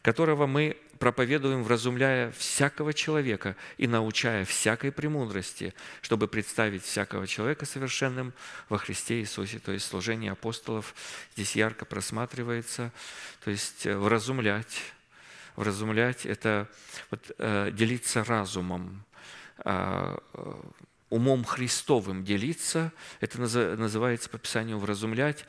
которого 0.03 0.47
мы 0.47 0.77
проповедуем, 0.99 1.63
вразумляя 1.63 2.31
всякого 2.33 2.93
человека 2.93 3.57
и 3.77 3.87
научая 3.87 4.45
всякой 4.45 4.93
премудрости, 4.93 5.75
чтобы 6.01 6.29
представить 6.29 6.85
всякого 6.85 7.27
человека 7.27 7.67
совершенным 7.67 8.33
во 8.69 8.79
Христе 8.79 9.21
Иисусе. 9.21 9.59
То 9.59 9.73
есть 9.73 9.87
служение 9.87 10.33
апостолов 10.33 10.95
здесь 11.35 11.57
ярко 11.57 11.85
просматривается, 11.85 12.93
то 13.45 13.51
есть 13.51 13.87
э, 13.87 13.97
вразумлять. 13.97 14.95
Вразумлять– 15.57 16.27
это 16.27 16.69
вот, 17.11 17.31
э, 17.39 17.71
делиться 17.73 18.23
разумом, 18.25 19.05
а, 19.59 20.19
э, 20.35 20.53
умом 21.11 21.45
Христовым 21.45 22.25
делиться, 22.25 22.93
это 23.21 23.41
называется 23.41 24.29
по 24.29 24.39
Писанию 24.39 24.79
вразумлять 24.79 25.45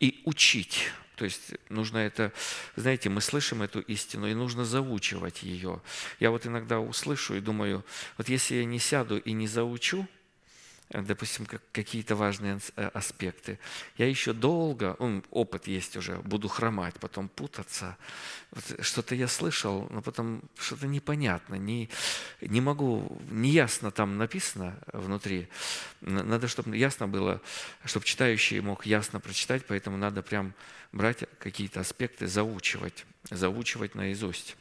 и 0.00 0.22
учить– 0.24 0.90
то 1.16 1.24
есть 1.24 1.54
нужно 1.70 1.96
это, 1.96 2.30
знаете, 2.76 3.08
мы 3.08 3.22
слышим 3.22 3.62
эту 3.62 3.80
истину, 3.80 4.26
и 4.26 4.34
нужно 4.34 4.66
заучивать 4.66 5.42
ее. 5.42 5.80
Я 6.20 6.30
вот 6.30 6.46
иногда 6.46 6.78
услышу 6.78 7.34
и 7.34 7.40
думаю, 7.40 7.86
вот 8.18 8.28
если 8.28 8.56
я 8.56 8.66
не 8.66 8.78
сяду 8.78 9.16
и 9.16 9.32
не 9.32 9.46
заучу, 9.48 10.06
Э, 10.06 10.15
допустим, 10.90 11.46
как 11.46 11.62
какие-то 11.72 12.14
важные 12.14 12.60
э, 12.76 12.88
аспекты. 12.94 13.58
Я 13.96 14.08
еще 14.08 14.32
долго, 14.32 14.96
ну, 14.98 15.22
опыт 15.30 15.66
есть 15.66 15.96
уже, 15.96 16.16
буду 16.18 16.48
хромать, 16.48 16.94
потом 17.00 17.28
путаться. 17.28 17.96
Вот 18.52 18.84
что-то 18.84 19.14
я 19.14 19.26
слышал, 19.26 19.88
но 19.90 20.00
потом 20.00 20.42
что-то 20.58 20.86
непонятно, 20.86 21.56
не, 21.56 21.90
не 22.40 22.60
могу, 22.60 23.20
неясно 23.30 23.90
там 23.90 24.16
написано 24.16 24.78
внутри. 24.92 25.48
Надо, 26.00 26.46
чтобы 26.46 26.76
ясно 26.76 27.08
было, 27.08 27.40
чтобы 27.84 28.06
читающий 28.06 28.60
мог 28.60 28.86
ясно 28.86 29.18
прочитать, 29.18 29.66
поэтому 29.66 29.96
надо 29.96 30.22
прям 30.22 30.54
брать 30.92 31.24
какие-то 31.38 31.80
аспекты, 31.80 32.28
заучивать, 32.28 33.04
заучивать 33.30 33.94
наизусть. 33.94 34.56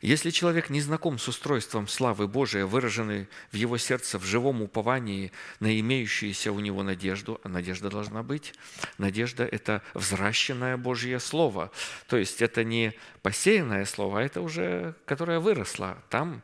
Если 0.00 0.30
человек 0.30 0.70
не 0.70 0.80
знаком 0.80 1.18
с 1.18 1.26
устройством 1.26 1.88
славы 1.88 2.28
Божией, 2.28 2.62
выраженной 2.62 3.26
в 3.50 3.56
его 3.56 3.78
сердце 3.78 4.18
в 4.18 4.24
живом 4.24 4.62
уповании 4.62 5.32
на 5.58 5.78
имеющуюся 5.80 6.52
у 6.52 6.60
него 6.60 6.84
надежду, 6.84 7.40
а 7.42 7.48
надежда 7.48 7.90
должна 7.90 8.22
быть, 8.22 8.54
надежда– 8.98 9.44
это 9.50 9.82
взращенное 9.94 10.76
Божье 10.76 11.18
Слово. 11.18 11.72
То 12.06 12.16
есть 12.16 12.42
это 12.42 12.62
не 12.62 12.94
посеянное 13.22 13.84
Слово, 13.86 14.20
а 14.20 14.22
это 14.22 14.40
уже, 14.40 14.94
которое 15.04 15.40
выросло. 15.40 15.98
Там 16.10 16.42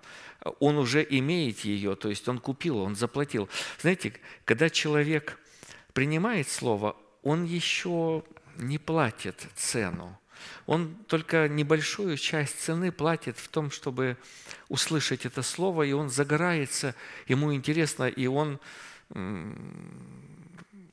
он 0.58 0.76
уже 0.76 1.06
имеет 1.08 1.60
ее, 1.60 1.94
то 1.94 2.08
есть 2.08 2.28
он 2.28 2.40
купил, 2.40 2.78
он 2.78 2.96
заплатил. 2.96 3.48
Знаете, 3.80 4.14
когда 4.44 4.68
человек 4.68 5.38
принимает 5.92 6.48
Слово, 6.48 6.96
он 7.22 7.44
еще 7.44 8.24
не 8.56 8.78
платит 8.78 9.46
цену 9.54 10.18
он 10.66 10.94
только 11.06 11.48
небольшую 11.48 12.16
часть 12.16 12.60
цены 12.60 12.92
платит 12.92 13.38
в 13.38 13.48
том, 13.48 13.70
чтобы 13.70 14.16
услышать 14.68 15.26
это 15.26 15.42
слово, 15.42 15.82
и 15.82 15.92
он 15.92 16.10
загорается, 16.10 16.94
ему 17.26 17.54
интересно, 17.54 18.04
и 18.04 18.26
он 18.26 18.60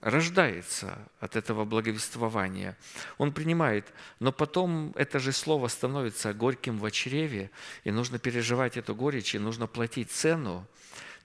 рождается 0.01 0.97
от 1.19 1.35
этого 1.35 1.63
благовествования. 1.63 2.75
Он 3.17 3.31
принимает, 3.31 3.85
но 4.19 4.31
потом 4.31 4.93
это 4.95 5.19
же 5.19 5.31
слово 5.31 5.67
становится 5.67 6.33
горьким 6.33 6.79
в 6.79 6.89
чреве, 6.91 7.51
и 7.83 7.91
нужно 7.91 8.17
переживать 8.17 8.77
эту 8.77 8.95
горечь, 8.95 9.35
и 9.35 9.39
нужно 9.39 9.67
платить 9.67 10.11
цену. 10.11 10.65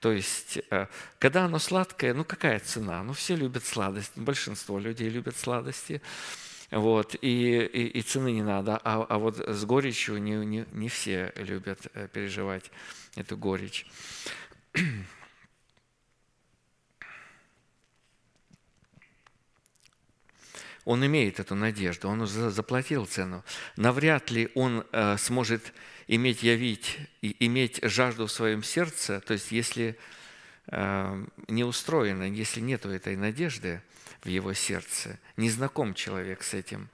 То 0.00 0.12
есть, 0.12 0.58
э, 0.70 0.86
когда 1.18 1.46
оно 1.46 1.58
сладкое, 1.58 2.12
ну 2.12 2.24
какая 2.24 2.60
цена? 2.60 3.02
Ну 3.02 3.14
все 3.14 3.34
любят 3.34 3.64
сладость, 3.64 4.12
большинство 4.14 4.78
людей 4.78 5.08
любят 5.08 5.36
сладости. 5.38 6.02
Вот, 6.70 7.14
и, 7.20 7.58
и, 7.60 7.86
и 7.98 8.02
цены 8.02 8.32
не 8.32 8.42
надо. 8.42 8.80
А, 8.82 9.06
а 9.08 9.18
вот 9.18 9.38
с 9.38 9.64
горечью 9.64 10.20
не, 10.20 10.34
не, 10.44 10.66
не 10.72 10.88
все 10.88 11.32
любят 11.36 11.86
э, 11.94 12.08
переживать 12.12 12.70
эту 13.14 13.36
горечь. 13.36 13.86
Он 20.84 21.04
имеет 21.04 21.40
эту 21.40 21.56
надежду, 21.56 22.08
он 22.08 22.20
уже 22.20 22.48
заплатил 22.50 23.06
цену. 23.06 23.42
Навряд 23.76 24.30
ли 24.30 24.50
он 24.54 24.86
э, 24.92 25.16
сможет 25.18 25.72
иметь 26.06 26.44
явить 26.44 26.98
и 27.22 27.36
иметь 27.44 27.80
жажду 27.82 28.28
в 28.28 28.32
своем 28.32 28.62
сердце, 28.62 29.20
то 29.20 29.32
есть 29.32 29.50
если 29.50 29.98
э, 30.68 31.26
не 31.48 31.64
устроено, 31.64 32.22
если 32.22 32.60
нет 32.60 32.86
этой 32.86 33.16
надежды, 33.16 33.82
в 34.26 34.28
его 34.28 34.52
сердце, 34.54 35.18
не 35.36 35.48
знаком 35.48 35.94
человек 35.94 36.42
с 36.42 36.52
этим, 36.52 36.88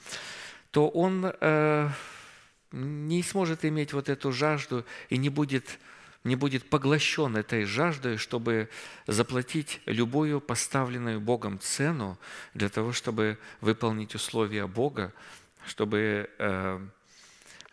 то 0.70 0.88
он 0.88 1.32
э, 1.40 1.88
не 2.72 3.22
сможет 3.22 3.64
иметь 3.64 3.94
вот 3.94 4.10
эту 4.10 4.32
жажду 4.32 4.84
и 5.08 5.16
не 5.16 5.30
будет, 5.30 5.78
не 6.24 6.36
будет 6.36 6.68
поглощен 6.68 7.36
этой 7.36 7.64
жаждой, 7.64 8.18
чтобы 8.18 8.68
заплатить 9.06 9.80
любую 9.86 10.42
поставленную 10.42 11.20
Богом 11.20 11.58
цену 11.58 12.18
для 12.52 12.68
того, 12.68 12.92
чтобы 12.92 13.38
выполнить 13.62 14.14
условия 14.14 14.66
Бога, 14.66 15.12
чтобы 15.66 16.28
э, 16.38 16.86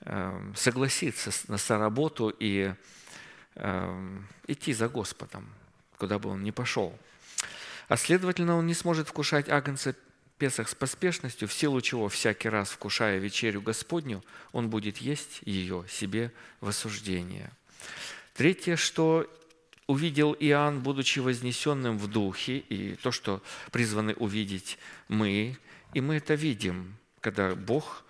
э, 0.01 0.51
согласиться 0.55 1.31
на 1.49 1.57
соработу 1.57 2.33
и 2.39 2.73
э, 3.55 4.17
идти 4.47 4.71
за 4.71 4.87
Господом, 4.87 5.49
куда 5.97 6.17
бы 6.17 6.29
он 6.29 6.43
ни 6.43 6.51
пошел– 6.51 6.97
а 7.89 7.97
следовательно, 7.97 8.55
он 8.55 8.67
не 8.67 8.73
сможет 8.73 9.09
вкушать 9.09 9.49
агнца 9.49 9.95
Песах 10.37 10.69
с 10.69 10.75
поспешностью, 10.75 11.49
в 11.49 11.53
силу 11.53 11.81
чего 11.81 12.07
всякий 12.07 12.47
раз, 12.47 12.69
вкушая 12.69 13.17
вечерю 13.17 13.61
Господню, 13.61 14.23
он 14.53 14.69
будет 14.69 14.99
есть 14.99 15.41
ее 15.41 15.83
себе 15.89 16.31
в 16.61 16.69
осуждение. 16.69 17.51
Третье, 18.35 18.77
что 18.77 19.29
увидел 19.85 20.33
Иоанн, 20.39 20.79
будучи 20.79 21.19
вознесенным 21.19 21.97
в 21.97 22.07
духе, 22.07 22.59
и 22.59 22.95
то, 22.95 23.11
что 23.11 23.41
призваны 23.71 24.13
увидеть 24.13 24.77
мы, 25.09 25.57
и 25.93 25.99
мы 25.99 26.15
это 26.15 26.35
видим, 26.35 26.95
когда 27.19 27.53
Бог 27.53 28.05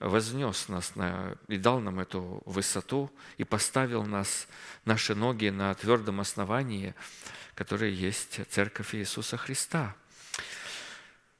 вознес 0.00 0.68
нас 0.68 0.96
на, 0.96 1.36
и 1.46 1.56
дал 1.56 1.80
нам 1.80 2.00
эту 2.00 2.42
высоту, 2.46 3.10
и 3.36 3.44
поставил 3.44 4.04
нас, 4.04 4.48
наши 4.84 5.14
ноги 5.14 5.48
на 5.50 5.74
твердом 5.74 6.20
основании, 6.20 6.94
которое 7.54 7.90
есть 7.90 8.40
Церковь 8.50 8.94
Иисуса 8.94 9.36
Христа 9.36 9.94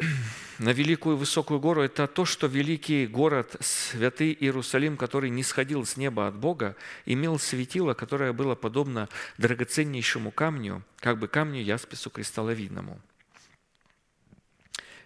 на 0.60 0.70
великую 0.70 1.16
высокую 1.16 1.58
гору, 1.58 1.80
это 1.80 2.06
то, 2.06 2.26
что 2.26 2.46
великий 2.46 3.06
город, 3.06 3.56
святый 3.60 4.36
Иерусалим, 4.38 4.98
который 4.98 5.30
не 5.30 5.42
сходил 5.42 5.86
с 5.86 5.96
неба 5.96 6.26
от 6.26 6.36
Бога, 6.36 6.76
имел 7.06 7.38
светило, 7.38 7.94
которое 7.94 8.34
было 8.34 8.54
подобно 8.54 9.08
драгоценнейшему 9.38 10.30
камню, 10.30 10.82
как 10.98 11.18
бы 11.18 11.28
камню 11.28 11.62
яспису 11.62 12.10
кристалловидному– 12.10 13.00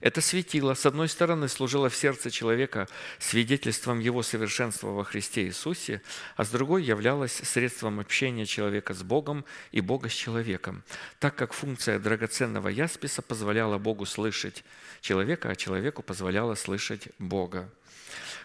это 0.04 0.20
светило, 0.20 0.74
с 0.74 0.84
одной 0.84 1.08
стороны, 1.08 1.48
служило 1.48 1.88
в 1.88 1.96
сердце 1.96 2.30
человека 2.30 2.88
свидетельством 3.18 4.00
его 4.00 4.22
совершенства 4.22 4.88
во 4.88 5.02
Христе 5.02 5.46
Иисусе, 5.46 6.02
а 6.36 6.44
с 6.44 6.50
другой 6.50 6.84
являлось 6.84 7.32
средством 7.32 7.98
общения 8.00 8.44
человека 8.44 8.92
с 8.92 9.02
Богом 9.02 9.46
и 9.72 9.80
Бога 9.80 10.10
с 10.10 10.12
человеком, 10.12 10.82
так 11.20 11.36
как 11.36 11.54
функция 11.54 11.98
драгоценного 11.98 12.68
ясписа 12.68 13.22
позволяла 13.22 13.78
Богу 13.78 14.04
слышать 14.04 14.62
человека, 15.00 15.48
а 15.48 15.56
человеку 15.56 16.02
позволяла 16.02 16.54
слышать 16.54 17.08
Бога. 17.18 17.72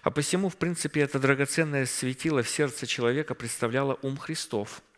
А 0.02 0.12
посему, 0.12 0.48
в 0.48 0.56
принципе, 0.56 1.02
это 1.02 1.20
драгоценное 1.20 1.86
светило 1.88 2.42
в 2.42 2.48
сердце 2.48 2.88
человека 2.88 3.36
представляло 3.36 4.00
ум 4.02 4.16
Христов– 4.16 4.82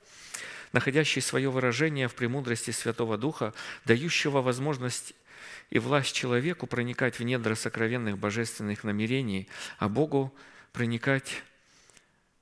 находящий 0.74 1.22
свое 1.22 1.50
выражение 1.50 2.08
в 2.08 2.16
премудрости 2.16 2.72
Святого 2.72 3.18
Духа, 3.18 3.54
дающего 3.86 4.42
возможность 4.42 5.14
и 5.70 5.80
власть 5.80 6.14
человеку 6.14 6.68
проникать 6.68 7.20
в 7.20 7.24
недра 7.24 7.56
сокровенных 7.56 8.18
божественных 8.18 8.84
намерений, 8.84 9.48
а 9.78 9.90
Богу 9.90 10.34
проникать 10.74 11.44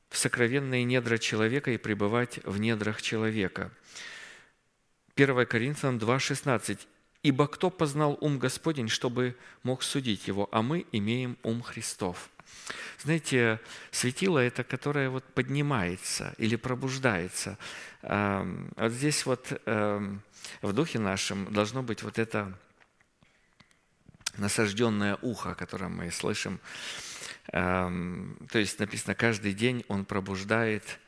в 0.09 0.17
сокровенные 0.17 0.83
недра 0.83 1.17
человека 1.17 1.71
и 1.71 1.77
пребывать 1.77 2.39
в 2.43 2.59
недрах 2.59 3.01
человека. 3.01 3.71
1 5.15 5.45
Коринфянам 5.45 5.97
2,16. 5.97 6.79
«Ибо 7.21 7.47
кто 7.47 7.69
познал 7.69 8.17
ум 8.21 8.39
Господень, 8.39 8.87
чтобы 8.87 9.35
мог 9.63 9.83
судить 9.83 10.27
его, 10.27 10.47
а 10.51 10.61
мы 10.61 10.85
имеем 10.93 11.37
ум 11.43 11.61
Христов». 11.61 12.29
Знаете, 13.03 13.59
светило– 13.91 14.39
это 14.39 14.63
которое 14.63 15.09
вот 15.09 15.23
поднимается 15.23 16.33
или 16.37 16.55
пробуждается. 16.55 17.57
Вот 18.01 18.91
здесь 18.91 19.25
вот 19.25 19.61
эм, 19.65 20.21
в 20.61 20.73
духе 20.73 20.99
нашем 20.99 21.51
должно 21.53 21.83
быть 21.83 22.03
вот 22.03 22.19
это 22.19 22.57
насажденное 24.39 25.17
ухо, 25.21 25.55
которое 25.55 25.89
мы 25.89 26.11
слышим. 26.11 26.59
Эм, 27.51 28.37
то 28.51 28.59
есть 28.59 28.79
написано, 28.79 29.15
каждый 29.15 29.53
день 29.53 29.83
он 29.87 30.05
пробуждает 30.05 30.99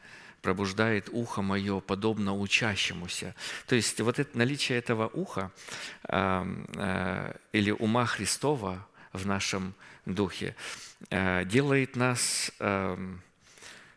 пробуждает 0.41 1.07
ухо 1.11 1.41
мое, 1.41 1.79
подобно 1.82 2.36
учащемуся. 2.36 3.36
То 3.67 3.75
есть 3.75 3.99
вот 4.01 4.19
это 4.19 4.36
наличие 4.38 4.79
этого 4.79 5.07
уха 5.07 5.51
эм, 6.07 6.67
э, 6.75 7.34
или 7.53 7.71
ума 7.71 8.05
Христова 8.05 8.88
в 9.13 9.25
нашем 9.25 9.75
духе 10.05 10.55
э, 11.09 11.45
делает 11.45 11.95
нас 11.95 12.51
эм, 12.59 13.21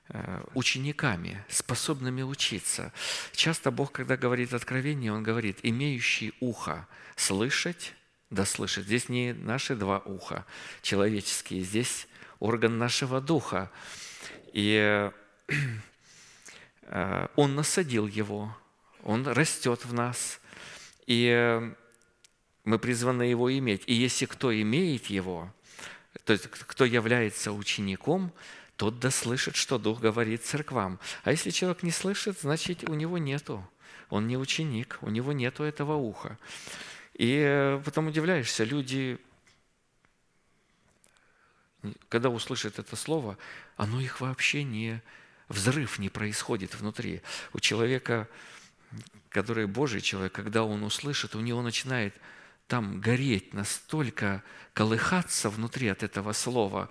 э, 0.09 0.45
учениками, 0.55 1.43
способными 1.49 2.23
учиться. 2.23 2.93
Часто 3.33 3.71
Бог, 3.71 3.93
когда 3.93 4.17
говорит 4.17 4.53
откровение, 4.53 5.13
Он 5.13 5.23
говорит, 5.23 5.59
имеющий 5.63 6.35
ухо 6.41 6.87
слышать 7.17 7.95
да. 8.31 8.83
Здесь 8.83 9.09
не 9.09 9.33
наши 9.33 9.75
два 9.75 9.99
уха 9.99 10.45
человеческие, 10.83 11.63
здесь 11.63 12.09
орган 12.39 12.79
нашего 12.79 13.21
духа. 13.21 13.71
И 14.53 15.11
э, 16.87 17.27
Он 17.37 17.55
насадил 17.55 18.07
его, 18.07 18.57
Он 19.03 19.27
растет 19.27 19.85
в 19.85 19.93
нас, 19.93 20.41
и 21.07 21.61
мы 22.65 22.79
призваны 22.79 23.23
его 23.23 23.57
иметь. 23.59 23.83
И 23.87 23.95
если 23.95 24.27
кто 24.27 24.55
имеет 24.55 25.07
его, 25.07 25.53
то 26.25 26.33
есть 26.33 26.49
кто 26.49 26.85
является 26.85 27.53
учеником, 27.53 28.33
тот 28.77 28.99
да 28.99 29.11
слышит, 29.11 29.55
что 29.55 29.79
Дух 29.79 30.01
говорит 30.01 30.45
церквам. 30.45 30.99
А 31.23 31.31
если 31.31 31.51
человек 31.51 31.83
не 31.83 31.91
слышит, 31.91 32.41
значит, 32.41 32.89
у 32.89 32.95
него 32.95 33.19
нету. 33.19 33.67
Он 34.11 34.27
не 34.27 34.37
ученик, 34.37 34.99
у 35.01 35.11
него 35.11 35.33
нету 35.33 35.63
этого 35.63 35.95
уха. 35.95 36.39
И 37.15 37.39
э, 37.47 37.81
потом 37.85 38.09
удивляешься, 38.09 38.65
люди, 38.65 39.19
когда 42.09 42.29
услышат 42.29 42.79
это 42.79 42.97
слово, 42.97 43.39
оно 43.77 44.01
их 44.01 44.21
вообще 44.21 44.65
не, 44.65 45.01
взрыв 45.49 45.99
не 45.99 46.09
происходит 46.09 46.75
внутри. 46.75 47.23
У 47.53 47.61
человека, 47.61 48.29
который 49.29 49.67
Божий 49.67 50.01
человек, 50.01 50.33
когда 50.33 50.65
он 50.65 50.83
услышит, 50.83 51.35
у 51.37 51.41
него 51.41 51.63
начинает 51.63 52.15
там 52.67 53.01
гореть, 53.01 53.55
настолько 53.55 54.43
колыхаться 54.73 55.51
внутри 55.51 55.89
от 55.89 56.03
этого 56.03 56.33
слова. 56.33 56.89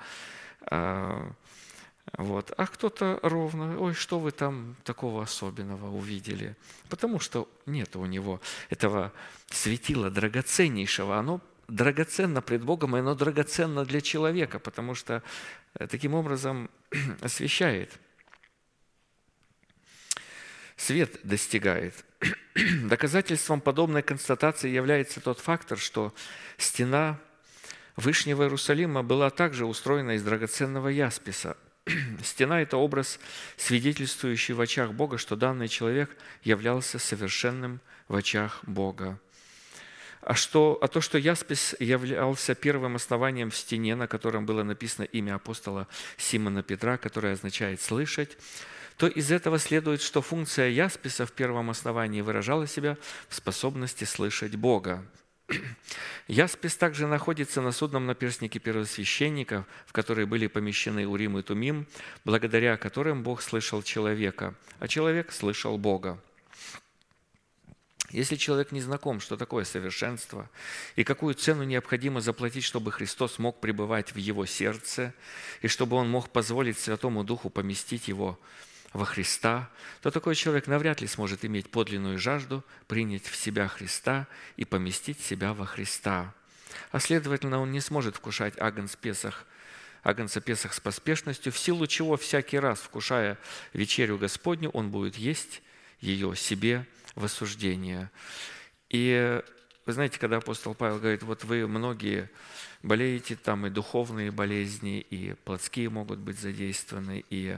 Вот. 2.12 2.52
А 2.58 2.68
кто-то 2.68 3.20
ровно, 3.24 3.80
ой, 3.80 3.94
что 3.94 4.20
вы 4.20 4.32
там 4.32 4.76
такого 4.84 5.24
особенного 5.24 5.90
увидели? 5.90 6.56
Потому 6.90 7.20
что 7.20 7.50
нет 7.66 7.96
у 7.96 8.06
него 8.06 8.42
этого 8.70 9.14
светила 9.50 10.12
драгоценнейшего. 10.12 11.18
Оно 11.18 11.42
драгоценно 11.68 12.42
пред 12.42 12.64
Богом, 12.64 12.96
и 12.96 13.00
оно 13.00 13.16
драгоценно 13.16 13.86
для 13.86 14.02
человека, 14.02 14.60
потому 14.60 14.96
что 14.96 15.24
э, 15.76 15.88
таким 15.88 16.14
образом 16.14 16.70
освещает. 17.22 17.98
Свет 20.76 21.20
достигает. 21.24 22.06
Доказательством 22.84 23.62
подобной 23.62 24.02
констатации 24.02 24.70
является 24.70 25.22
тот 25.22 25.40
фактор, 25.40 25.80
что 25.80 26.14
стена 26.58 27.18
Вышнего 27.96 28.44
Иерусалима 28.44 29.04
была 29.04 29.30
также 29.30 29.66
устроена 29.66 30.12
из 30.12 30.24
драгоценного 30.24 30.90
ясписа– 30.90 31.56
Стена– 32.24 32.62
это 32.64 32.78
образ, 32.78 33.20
свидетельствующий 33.58 34.54
в 34.54 34.62
очах 34.62 34.94
Бога, 34.94 35.18
что 35.18 35.36
данный 35.36 35.68
человек 35.68 36.16
являлся 36.44 37.00
совершенным 37.00 37.82
в 38.08 38.16
очах 38.16 38.60
Бога. 38.64 39.20
А, 40.22 40.36
что, 40.36 40.78
а 40.82 40.88
то, 40.88 41.02
что 41.02 41.18
Яспис 41.18 41.76
являлся 41.80 42.56
первым 42.56 42.96
основанием 42.96 43.52
в 43.52 43.56
стене, 43.56 43.96
на 43.96 44.08
котором 44.08 44.46
было 44.46 44.64
написано 44.64 45.04
имя 45.06 45.36
апостола 45.36 45.88
Симона 46.18 46.64
Петра, 46.64 46.98
которое 46.98 47.34
означает 47.34 47.82
«слышать», 47.82 48.38
то 48.98 49.08
из 49.08 49.32
этого 49.32 49.60
следует, 49.60 50.02
что 50.02 50.22
функция 50.22 50.70
Ясписа 50.70 51.26
в 51.26 51.32
первом 51.32 51.70
основании 51.72 52.22
выражала 52.22 52.68
себя 52.68 52.98
в 53.28 53.36
способности 53.36 54.04
слышать 54.06 54.56
Бога. 54.56 55.04
Яспис 56.28 56.78
также 56.78 57.06
находится 57.06 57.62
на 57.62 57.72
судном 57.72 58.06
наперстнике 58.06 58.60
первосвященников, 58.60 59.66
в 59.86 59.92
которые 59.92 60.26
были 60.26 60.48
помещены 60.48 61.08
Урим 61.08 61.38
и 61.38 61.42
Тумим, 61.42 61.86
благодаря 62.24 62.78
которым 62.78 63.24
Бог 63.24 63.42
слышал 63.42 63.84
человека, 63.84 64.56
а 64.80 64.88
человек 64.88 65.32
слышал 65.32 65.78
Бога. 65.78 66.22
Если 68.10 68.36
человек 68.36 68.72
не 68.72 68.80
знаком, 68.80 69.20
что 69.20 69.38
такое 69.38 69.66
совершенство 69.66 70.48
и 70.96 71.04
какую 71.04 71.34
цену 71.34 71.64
необходимо 71.64 72.22
заплатить, 72.22 72.64
чтобы 72.64 72.92
Христос 72.92 73.40
мог 73.40 73.60
пребывать 73.60 74.14
в 74.14 74.18
его 74.18 74.46
сердце 74.46 75.16
и 75.64 75.68
чтобы 75.68 75.98
он 75.98 76.10
мог 76.10 76.30
позволить 76.30 76.78
Святому 76.78 77.24
Духу 77.24 77.50
поместить 77.50 78.08
его 78.08 78.40
во 78.94 79.06
Христа, 79.06 79.70
то 80.02 80.12
такой 80.12 80.36
человек 80.36 80.68
навряд 80.68 81.02
ли 81.02 81.08
сможет 81.08 81.44
иметь 81.46 81.70
подлинную 81.70 82.20
жажду 82.20 82.64
принять 82.88 83.26
в 83.26 83.36
себя 83.36 83.68
Христа 83.68 84.28
и 84.56 84.66
поместить 84.66 85.20
себя 85.20 85.54
во 85.54 85.66
Христа. 85.66 86.34
А 86.92 87.00
следовательно, 87.00 87.60
он 87.60 87.72
не 87.72 87.82
сможет 87.82 88.16
вкушать 88.16 88.54
агнц 88.60 88.96
Песах, 88.96 89.46
агнца 90.04 90.42
Песах 90.42 90.74
с 90.74 90.80
поспешностью, 90.80 91.52
в 91.52 91.58
силу 91.58 91.88
чего 91.88 92.18
всякий 92.18 92.60
раз, 92.60 92.80
вкушая 92.80 93.38
вечерю 93.74 94.18
Господню, 94.18 94.70
он 94.70 94.92
будет 94.92 95.16
есть 95.18 95.62
ее 96.00 96.36
себе 96.36 96.86
в 97.16 97.26
осуждение. 97.26 98.12
И 98.90 99.42
вы 99.86 99.94
знаете, 99.94 100.20
когда 100.20 100.38
апостол 100.38 100.76
Павел 100.76 101.00
говорит, 101.00 101.24
вот 101.24 101.44
вы 101.44 101.68
многие 101.68 102.30
болеете, 102.84 103.36
там 103.36 103.66
и 103.66 103.70
духовные 103.70 104.32
болезни, 104.32 105.00
и 105.00 105.34
плотские 105.46 105.90
могут 105.90 106.20
быть 106.20 106.40
задействованы, 106.40 107.24
и 107.30 107.58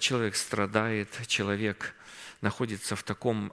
человек 0.00 0.36
страдает, 0.36 1.08
человек 1.26 1.94
находится 2.40 2.96
в 2.96 3.02
таком 3.02 3.52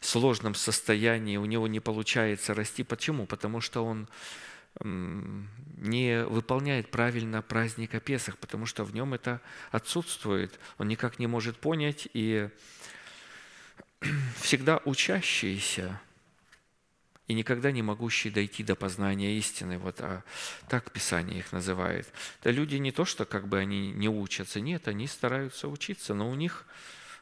сложном 0.00 0.54
состоянии, 0.54 1.36
у 1.36 1.44
него 1.44 1.66
не 1.66 1.80
получается 1.80 2.54
расти. 2.54 2.82
Почему? 2.82 3.26
Потому 3.26 3.60
что 3.60 3.84
он 3.84 4.08
не 4.80 6.24
выполняет 6.24 6.90
правильно 6.90 7.42
праздника 7.42 8.00
Песах, 8.00 8.38
потому 8.38 8.66
что 8.66 8.84
в 8.84 8.92
нем 8.92 9.14
это 9.14 9.40
отсутствует. 9.70 10.58
Он 10.78 10.88
никак 10.88 11.18
не 11.18 11.26
может 11.26 11.58
понять, 11.58 12.08
и 12.12 12.48
всегда 14.40 14.80
учащийся 14.84 16.00
и 17.26 17.34
никогда 17.34 17.72
не 17.72 17.82
могущий 17.82 18.30
дойти 18.30 18.62
до 18.62 18.74
познания 18.74 19.36
истины. 19.38 19.78
Вот 19.78 20.00
а 20.00 20.22
так 20.68 20.90
Писание 20.92 21.38
их 21.38 21.52
называет. 21.52 22.06
Это 22.40 22.50
люди 22.50 22.76
не 22.76 22.92
то, 22.92 23.04
что 23.04 23.24
как 23.24 23.48
бы 23.48 23.58
они 23.58 23.92
не 23.92 24.08
учатся, 24.08 24.60
нет, 24.60 24.88
они 24.88 25.06
стараются 25.06 25.68
учиться, 25.68 26.14
но 26.14 26.30
у 26.30 26.34
них 26.34 26.66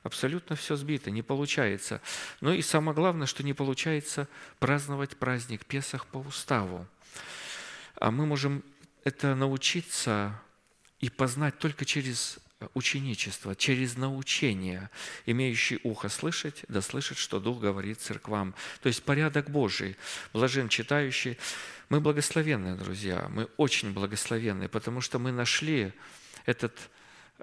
абсолютно 0.02 0.56
все 0.56 0.76
сбито, 0.76 1.10
не 1.10 1.22
получается. 1.22 2.00
Ну 2.40 2.52
и 2.52 2.62
самое 2.62 2.94
главное, 2.94 3.26
что 3.26 3.44
не 3.44 3.54
получается 3.54 4.28
праздновать 4.58 5.16
праздник 5.16 5.64
Песах 5.64 6.06
по 6.06 6.18
уставу. 6.18 6.86
А 7.96 8.10
мы 8.10 8.26
можем 8.26 8.64
это 9.04 9.34
научиться 9.34 10.40
и 10.98 11.10
познать 11.10 11.58
только 11.58 11.84
через 11.84 12.38
ученичество, 12.74 13.54
через 13.54 13.96
научение, 13.96 14.90
имеющий 15.26 15.80
ухо 15.82 16.08
слышать, 16.08 16.64
да 16.68 16.80
слышать, 16.80 17.18
что 17.18 17.40
Дух 17.40 17.60
говорит 17.60 18.00
церквам. 18.00 18.54
То 18.82 18.88
есть 18.88 19.02
порядок 19.02 19.50
Божий, 19.50 19.96
блажен 20.32 20.68
читающий. 20.68 21.38
Мы 21.88 22.00
благословенные, 22.00 22.74
друзья, 22.74 23.28
мы 23.30 23.48
очень 23.56 23.92
благословенные, 23.92 24.68
потому 24.68 25.00
что 25.00 25.18
мы 25.18 25.32
нашли 25.32 25.92
этот 26.46 26.76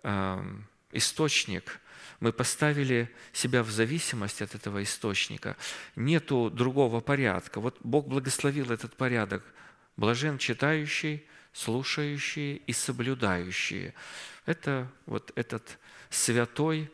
э, 0.03 0.43
источник, 0.91 1.79
мы 2.19 2.33
поставили 2.33 3.09
себя 3.31 3.63
в 3.63 3.71
зависимость 3.71 4.41
от 4.41 4.53
этого 4.53 4.83
источника. 4.83 5.55
Нету 5.95 6.49
другого 6.49 6.99
порядка. 6.99 7.61
Вот 7.61 7.77
Бог 7.81 8.07
благословил 8.07 8.71
этот 8.71 8.95
порядок. 8.95 9.43
Блажен 9.95 10.37
читающий, 10.37 11.25
слушающие 11.53 12.57
и 12.57 12.73
соблюдающие. 12.73 13.93
Это 14.49 14.87
вот 15.05 15.31
этот 15.35 15.77
святой 16.09 16.91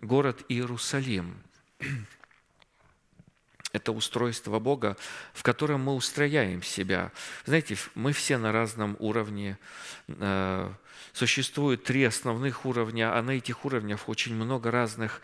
город 0.00 0.42
Иерусалим. 0.48 1.36
Это 3.72 3.92
устройство 3.92 4.58
Бога, 4.60 4.96
в 5.34 5.42
котором 5.42 5.82
мы 5.82 5.94
устрояем 5.94 6.62
себя. 6.62 7.12
Знаете, 7.44 7.76
мы 7.94 8.14
все 8.14 8.38
на 8.38 8.50
разном 8.50 8.96
уровне. 8.98 9.58
Существует 11.20 11.84
три 11.84 12.04
основных 12.04 12.64
уровня, 12.64 13.14
а 13.14 13.20
на 13.20 13.32
этих 13.32 13.66
уровнях 13.66 14.08
очень 14.08 14.34
много 14.34 14.70
разных. 14.70 15.20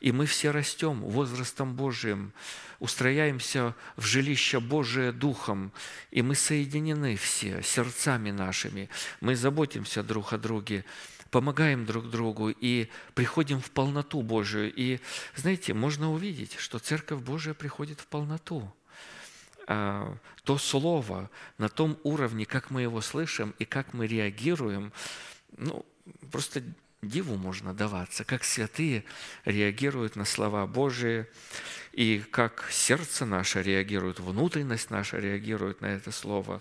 И 0.00 0.10
мы 0.10 0.26
все 0.26 0.50
растем 0.50 1.00
возрастом 1.02 1.76
Божиим 1.76 2.32
устрояемся 2.80 3.76
в 3.94 4.04
жилище 4.04 4.58
Божие 4.58 5.12
Духом, 5.12 5.70
и 6.10 6.20
мы 6.20 6.34
соединены 6.34 7.14
все 7.14 7.62
сердцами 7.62 8.32
нашими, 8.32 8.88
мы 9.20 9.36
заботимся 9.36 10.02
друг 10.02 10.32
о 10.32 10.38
друге, 10.38 10.84
помогаем 11.30 11.86
друг 11.86 12.10
другу 12.10 12.50
и 12.50 12.88
приходим 13.14 13.60
в 13.60 13.70
полноту 13.70 14.22
Божию. 14.22 14.72
И, 14.74 14.98
знаете, 15.36 15.74
можно 15.74 16.10
увидеть, 16.10 16.56
что 16.58 16.80
Церковь 16.80 17.20
Божия 17.20 17.54
приходит 17.54 18.00
в 18.00 18.08
полноту. 18.08 18.68
А, 19.68 20.16
то 20.42 20.58
слово 20.58 21.30
на 21.58 21.68
том 21.68 21.98
уровне, 22.02 22.46
как 22.46 22.70
мы 22.70 22.82
его 22.82 23.00
слышим 23.00 23.54
и 23.60 23.64
как 23.64 23.94
мы 23.94 24.08
реагируем, 24.08 24.92
ну, 25.56 25.84
просто 26.30 26.62
диву 27.02 27.36
можно 27.36 27.74
даваться, 27.74 28.24
как 28.24 28.44
святые 28.44 29.04
реагируют 29.44 30.16
на 30.16 30.24
слова 30.24 30.66
Божии, 30.66 31.26
и 31.92 32.22
как 32.30 32.68
сердце 32.70 33.24
наше 33.24 33.62
реагирует, 33.62 34.20
внутренность 34.20 34.90
наша 34.90 35.18
реагирует 35.18 35.80
на 35.80 35.86
это 35.86 36.10
слово. 36.10 36.60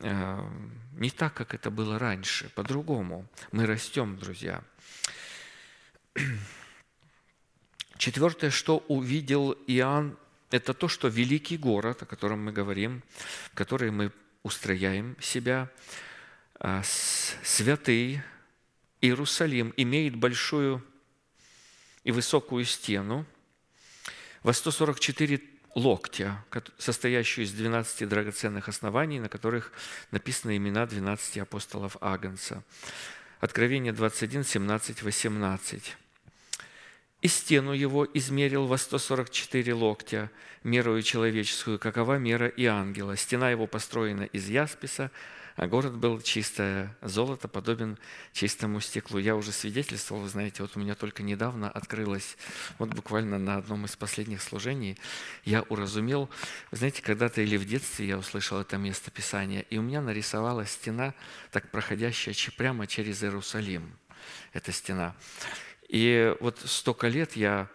Э, 0.00 0.46
не 0.92 1.10
так, 1.10 1.34
как 1.34 1.54
это 1.54 1.70
было 1.70 1.98
раньше, 1.98 2.50
по-другому. 2.54 3.26
Мы 3.52 3.66
растем, 3.66 4.18
друзья. 4.18 4.62
Четвертое, 7.96 8.50
что 8.50 8.78
увидел 8.88 9.52
Иоанн, 9.66 10.18
это 10.50 10.74
то, 10.74 10.88
что 10.88 11.08
великий 11.08 11.56
город, 11.56 12.02
о 12.02 12.06
котором 12.06 12.44
мы 12.44 12.52
говорим, 12.52 13.02
в 13.50 13.54
который 13.54 13.90
мы 13.90 14.12
устрояем 14.42 15.16
себя, 15.20 15.70
святый, 17.42 18.22
Иерусалим 19.00 19.72
имеет 19.76 20.16
большую 20.16 20.84
и 22.04 22.12
высокую 22.12 22.64
стену 22.64 23.26
во 24.42 24.52
144 24.52 25.40
локтя, 25.74 26.44
состоящую 26.78 27.44
из 27.44 27.52
12 27.52 28.08
драгоценных 28.08 28.68
оснований, 28.68 29.20
на 29.20 29.28
которых 29.28 29.72
написаны 30.10 30.56
имена 30.56 30.86
12 30.86 31.38
апостолов 31.38 31.96
Агнца. 32.00 32.62
Откровение 33.40 33.92
21, 33.92 34.44
17, 34.44 35.02
18. 35.02 35.96
«И 37.20 37.28
стену 37.28 37.72
его 37.72 38.06
измерил 38.14 38.66
во 38.66 38.78
144 38.78 39.74
локтя, 39.74 40.30
мерою 40.62 41.02
человеческую, 41.02 41.78
какова 41.78 42.18
мера 42.18 42.48
и 42.48 42.64
ангела. 42.64 43.16
Стена 43.16 43.50
его 43.50 43.66
построена 43.66 44.22
из 44.22 44.48
ясписа, 44.48 45.10
а 45.56 45.66
город 45.66 45.96
был 45.96 46.20
чистое 46.20 46.94
золото, 47.00 47.48
подобен 47.48 47.98
чистому 48.32 48.80
стеклу. 48.80 49.18
Я 49.18 49.36
уже 49.36 49.52
свидетельствовал, 49.52 50.22
вы 50.22 50.28
знаете, 50.28 50.62
вот 50.62 50.76
у 50.76 50.80
меня 50.80 50.94
только 50.94 51.22
недавно 51.22 51.70
открылось, 51.70 52.36
вот 52.78 52.90
буквально 52.90 53.38
на 53.38 53.56
одном 53.56 53.86
из 53.86 53.96
последних 53.96 54.42
служений, 54.42 54.98
я 55.44 55.62
уразумел, 55.62 56.28
вы 56.70 56.76
знаете, 56.76 57.02
когда-то 57.02 57.40
или 57.40 57.56
в 57.56 57.64
детстве 57.64 58.06
я 58.06 58.18
услышал 58.18 58.60
это 58.60 58.76
место 58.76 59.10
Писания, 59.10 59.62
и 59.70 59.78
у 59.78 59.82
меня 59.82 60.02
нарисовалась 60.02 60.70
стена, 60.70 61.14
так 61.50 61.70
проходящая 61.70 62.34
прямо 62.56 62.86
через 62.86 63.22
Иерусалим, 63.22 63.96
эта 64.52 64.72
стена. 64.72 65.16
И 65.88 66.34
вот 66.40 66.58
столько 66.64 67.08
лет 67.08 67.34
я 67.36 67.68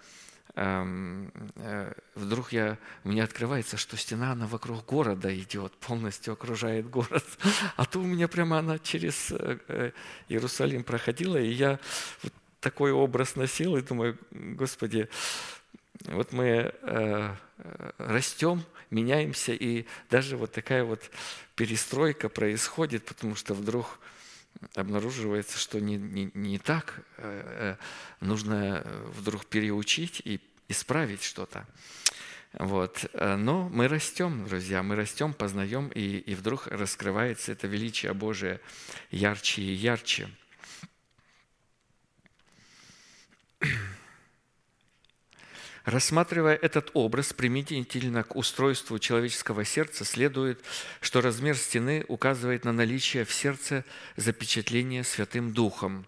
вдруг 2.16 2.52
я, 2.52 2.78
мне 3.04 3.24
открывается, 3.24 3.78
что 3.78 3.98
стена, 3.98 4.32
она 4.34 4.48
вокруг 4.48 4.86
города 4.86 5.36
идет, 5.38 5.74
полностью 5.74 6.34
окружает 6.34 6.90
город. 6.90 7.26
А 7.78 7.86
то 7.86 8.00
у 8.00 8.04
меня 8.04 8.28
прямо 8.28 8.60
она 8.60 8.80
через 8.80 9.32
э, 9.32 9.60
э, 9.68 9.92
Иерусалим 10.30 10.84
проходила, 10.84 11.38
и 11.38 11.50
я 11.50 11.80
вот 12.24 12.34
такой 12.60 12.92
образ 12.92 13.36
носил, 13.36 13.78
и 13.78 13.82
думаю, 13.82 14.18
Господи, 14.32 15.10
вот 16.06 16.32
мы 16.32 16.74
растем, 17.98 18.64
меняемся, 18.92 19.54
и 19.54 19.86
даже 20.10 20.38
вот 20.38 20.52
такая 20.52 20.84
вот 20.84 21.10
перестройка 21.56 22.30
происходит, 22.30 23.06
потому 23.06 23.36
что 23.36 23.54
вдруг 23.54 24.00
обнаруживается, 24.76 25.58
что 25.58 25.80
не, 25.80 25.96
не, 25.96 26.30
не 26.34 26.60
так, 26.60 27.02
э, 27.18 27.78
э, 28.22 28.26
нужно 28.26 28.86
вдруг 29.16 29.46
переучить 29.46 30.22
и 30.24 30.40
исправить 30.72 31.24
что-то. 31.24 31.68
Вот. 32.54 33.06
Но 33.14 33.70
мы 33.70 33.88
растем, 33.88 34.46
друзья, 34.48 34.84
мы 34.84 34.96
растем, 34.96 35.34
познаем, 35.34 35.88
и, 35.90 36.18
и 36.18 36.36
вдруг 36.36 36.68
раскрывается 36.68 37.54
это 37.54 37.68
величие 37.68 38.14
Божие 38.14 38.60
ярче 39.10 39.62
и 39.62 39.74
ярче. 39.74 40.30
Рассматривая 45.86 46.56
этот 46.56 46.92
образ 46.94 47.34
применительно 47.34 48.24
к 48.24 48.36
устройству 48.36 49.00
человеческого 49.00 49.66
сердца, 49.66 50.06
следует, 50.06 50.60
что 51.00 51.22
размер 51.22 51.56
стены 51.56 52.06
указывает 52.08 52.66
на 52.66 52.72
наличие 52.72 53.26
в 53.26 53.34
сердце 53.34 53.84
запечатления 54.16 55.04
Святым 55.04 55.54
Духом. 55.54 56.06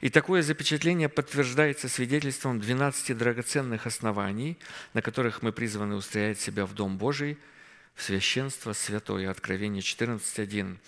И 0.00 0.10
такое 0.10 0.42
запечатление 0.42 1.08
подтверждается 1.08 1.88
свидетельством 1.88 2.58
12 2.58 3.16
драгоценных 3.16 3.86
оснований, 3.86 4.58
на 4.92 5.02
которых 5.02 5.42
мы 5.42 5.52
призваны 5.52 5.94
устроять 5.94 6.40
себя 6.40 6.66
в 6.66 6.74
Дом 6.74 6.98
Божий– 6.98 7.38
священство 7.96 8.72
святое. 8.72 9.30
Откровение 9.30 9.82
14.1. 9.82 10.78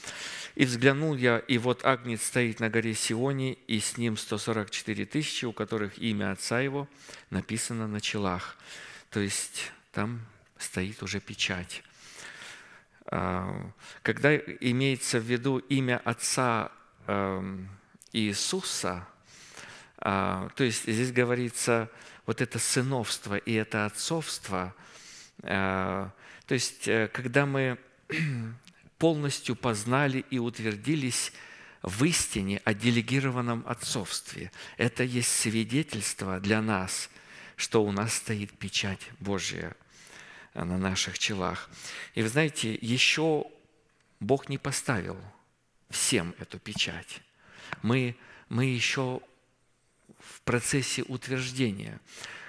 «И 0.55 0.65
взглянул 0.65 1.15
я, 1.15 1.39
и 1.39 1.59
вот 1.59 1.85
Агнец 1.85 2.25
стоит 2.25 2.61
на 2.61 2.71
горе 2.71 2.95
Сионе, 2.95 3.55
и 3.67 3.81
с 3.81 3.97
ним 3.97 4.17
144 4.17 5.07
тысячи, 5.07 5.45
у 5.45 5.53
которых 5.53 5.99
имя 5.99 6.33
Отца 6.33 6.61
Его 6.61 6.89
написано 7.31 7.87
на 7.87 8.01
челах». 8.01 8.57
То 9.11 9.21
есть 9.21 9.73
там 9.93 10.21
стоит 10.59 11.03
уже 11.03 11.21
печать. 11.21 11.83
А, 13.07 13.71
когда 14.03 14.37
имеется 14.37 15.19
в 15.19 15.25
виду 15.25 15.59
имя 15.59 16.01
Отца 16.05 16.73
эм, 17.07 17.69
Иисуса, 18.13 19.07
а, 19.99 20.49
то 20.57 20.65
есть 20.65 20.85
здесь 20.85 21.13
говорится 21.13 21.91
вот 22.27 22.41
это 22.41 22.59
сыновство 22.59 23.37
и 23.37 23.53
это 23.53 23.87
отцовство 23.87 24.75
а,– 25.43 26.11
то 26.47 26.55
есть, 26.55 26.89
э, 26.89 27.09
когда 27.09 27.47
мы 27.47 27.79
полностью 28.99 29.57
познали 29.57 30.25
и 30.31 30.39
утвердились 30.39 31.33
в 31.83 32.05
истине 32.05 32.61
о 32.65 32.75
делегированном 32.75 33.65
отцовстве, 33.67 34.51
это 34.77 35.05
есть 35.05 35.31
свидетельство 35.31 36.41
для 36.41 36.63
нас, 36.63 37.11
что 37.57 37.85
у 37.85 37.93
нас 37.93 38.15
стоит 38.15 38.57
печать 38.59 39.01
Божья 39.21 39.77
на 40.55 40.79
наших 40.79 41.19
челах. 41.19 41.69
И 42.15 42.23
вы 42.23 42.29
знаете, 42.29 42.79
еще 42.81 43.45
Бог 44.21 44.49
не 44.49 44.59
поставил 44.59 45.19
всем 45.91 46.35
эту 46.39 46.59
печать. 46.59 47.21
Мы, 47.83 48.17
мы 48.49 48.67
еще 48.67 49.21
в 50.19 50.41
процессе 50.43 51.03
утверждения. 51.03 52.01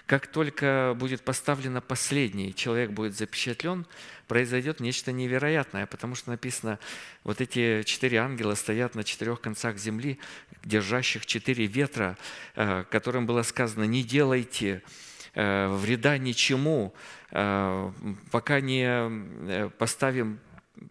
Как 0.06 0.28
только 0.28 0.96
будет 0.96 1.22
поставлено 1.22 1.82
последний, 1.82 2.54
человек 2.54 2.92
будет 2.92 3.16
запечатлен, 3.18 3.88
произойдет 4.28 4.80
нечто 4.80 5.12
невероятное, 5.12 5.88
потому 5.88 6.14
что 6.14 6.30
написано, 6.30 6.78
вот 7.24 7.42
эти 7.42 7.82
четыре 7.84 8.20
ангела 8.20 8.54
стоят 8.54 8.94
на 8.94 9.04
четырех 9.04 9.42
концах 9.42 9.78
земли, 9.78 10.20
держащих 10.64 11.26
четыре 11.26 11.66
ветра, 11.66 12.18
э, 12.56 12.84
которым 12.90 13.26
было 13.26 13.42
сказано, 13.42 13.86
не 13.86 14.04
делайте 14.04 14.84
э, 15.34 15.68
вреда 15.76 16.20
ничему, 16.20 16.94
э, 17.32 17.92
пока 18.32 18.62
не 18.62 19.70
поставим 19.80 20.40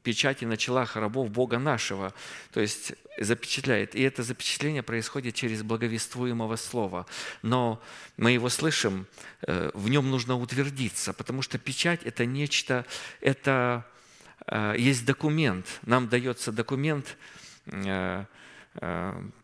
печати 0.03 0.45
на 0.47 0.57
челах 0.57 0.97
рабов 0.97 1.31
Бога 1.31 1.59
нашего. 1.59 2.13
То 2.53 2.61
есть 2.61 2.95
запечатляет. 3.19 3.95
И 3.95 4.03
это 4.03 4.23
запечатление 4.23 4.83
происходит 4.83 5.35
через 5.35 5.63
благовествуемого 5.63 6.57
слова. 6.57 7.07
Но 7.43 7.81
мы 8.17 8.33
его 8.33 8.49
слышим, 8.49 9.07
э, 9.43 9.71
в 9.75 9.89
нем 9.89 10.11
нужно 10.11 10.37
утвердиться, 10.37 11.13
потому 11.13 11.43
что 11.43 11.59
печать– 11.59 12.01
это 12.05 12.27
нечто, 12.27 12.85
это 13.21 13.87
э, 14.47 14.75
есть 14.79 15.05
документ. 15.05 15.67
Нам 15.83 16.09
дается 16.09 16.53
документ, 16.53 17.17
э, 17.67 18.25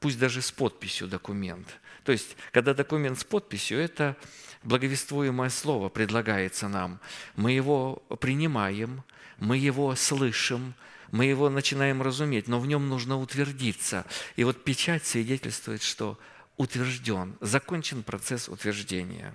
пусть 0.01 0.19
даже 0.19 0.43
с 0.43 0.51
подписью 0.51 1.07
документ. 1.07 1.79
То 2.03 2.13
есть, 2.13 2.37
когда 2.53 2.75
документ 2.75 3.19
с 3.19 3.25
подписью, 3.25 3.79
это 3.79 4.17
благовествуемое 4.65 5.51
слово 5.51 5.89
предлагается 5.89 6.69
нам. 6.69 6.99
Мы 7.37 7.53
его 7.53 8.03
принимаем– 8.21 9.05
мы 9.41 9.57
его 9.57 9.97
слышим, 9.97 10.75
мы 11.11 11.25
его 11.25 11.51
начинаем 11.51 12.03
разуметь, 12.03 12.47
но 12.47 12.61
в 12.61 12.67
нем 12.67 12.89
нужно 12.89 13.19
утвердиться. 13.19 14.07
И 14.37 14.45
вот 14.45 14.63
печать 14.63 15.05
свидетельствует, 15.05 15.83
что 15.83 16.19
утвержден, 16.57 17.37
закончен 17.41 18.03
процесс 18.03 18.49
утверждения, 18.49 19.35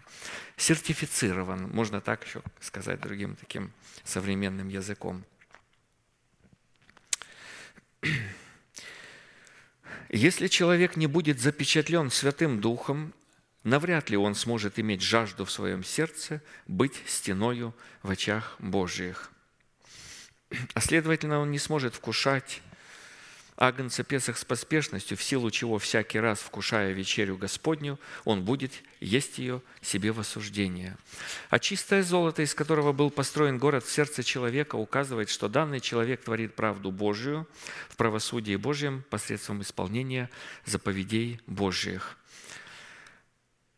сертифицирован, 0.57 1.69
можно 1.69 1.99
так 1.99 2.23
еще 2.23 2.41
сказать 2.61 3.01
другим 3.01 3.35
таким 3.35 3.73
современным 4.03 4.69
языком. 4.69 5.25
Если 10.09 10.47
человек 10.47 10.95
не 10.95 11.07
будет 11.07 11.41
запечатлен 11.41 12.11
Святым 12.11 12.61
Духом, 12.61 13.11
навряд 13.63 14.11
ли 14.11 14.17
он 14.17 14.35
сможет 14.35 14.77
иметь 14.79 15.01
жажду 15.01 15.45
в 15.45 15.51
своем 15.51 15.83
сердце 15.83 16.43
быть 16.67 17.01
стеною 17.07 17.73
в 18.03 18.11
очах 18.11 18.55
Божьих. 18.59 19.31
А 20.73 20.81
следовательно, 20.81 21.39
он 21.39 21.51
не 21.51 21.59
сможет 21.59 21.95
вкушать 21.95 22.61
Агнца 23.57 24.03
Песах 24.03 24.37
с 24.37 24.43
поспешностью, 24.43 25.15
в 25.15 25.23
силу 25.23 25.49
чего 25.49 25.79
всякий 25.79 26.19
раз, 26.19 26.39
вкушая 26.39 26.91
вечерю 26.91 27.37
Господню, 27.37 27.97
он 28.25 28.43
будет 28.43 28.73
есть 28.99 29.37
ее 29.37 29.61
себе 29.81 30.11
в 30.11 30.19
осуждение. 30.19 30.97
А 31.49 31.57
чистое 31.57 32.03
золото, 32.03 32.41
из 32.41 32.53
которого 32.53 32.91
был 32.91 33.09
построен 33.09 33.57
город 33.57 33.85
в 33.85 33.91
сердце 33.91 34.23
человека, 34.23 34.75
указывает, 34.75 35.29
что 35.29 35.47
данный 35.47 35.79
человек 35.79 36.23
творит 36.23 36.53
правду 36.53 36.91
Божию 36.91 37.47
в 37.87 37.95
правосудии 37.95 38.57
Божьем 38.57 39.05
посредством 39.09 39.61
исполнения 39.61 40.29
заповедей 40.65 41.39
Божьих. 41.47 42.17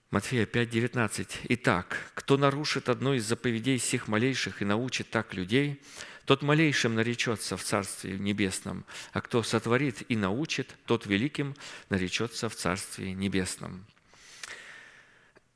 Матфея 0.10 0.46
5, 0.46 0.70
19. 0.70 1.40
«Итак, 1.50 1.98
кто 2.14 2.38
нарушит 2.38 2.88
одну 2.88 3.14
из 3.14 3.26
заповедей 3.26 3.78
сих 3.78 4.08
малейших 4.08 4.62
и 4.62 4.66
научит 4.66 5.10
так 5.10 5.34
людей, 5.34 5.82
тот 6.24 6.42
малейшим 6.44 6.96
наречется 6.96 7.58
в 7.58 7.64
Царстве 7.64 8.18
Небесном, 8.18 8.86
а 9.12 9.20
кто 9.20 9.44
сотворит 9.44 10.10
и 10.10 10.16
научит, 10.16 10.76
тот 10.86 11.06
великим 11.08 11.58
наречется 11.90 12.48
в 12.48 12.56
Царстве 12.56 13.12
Небесном. 13.12 13.86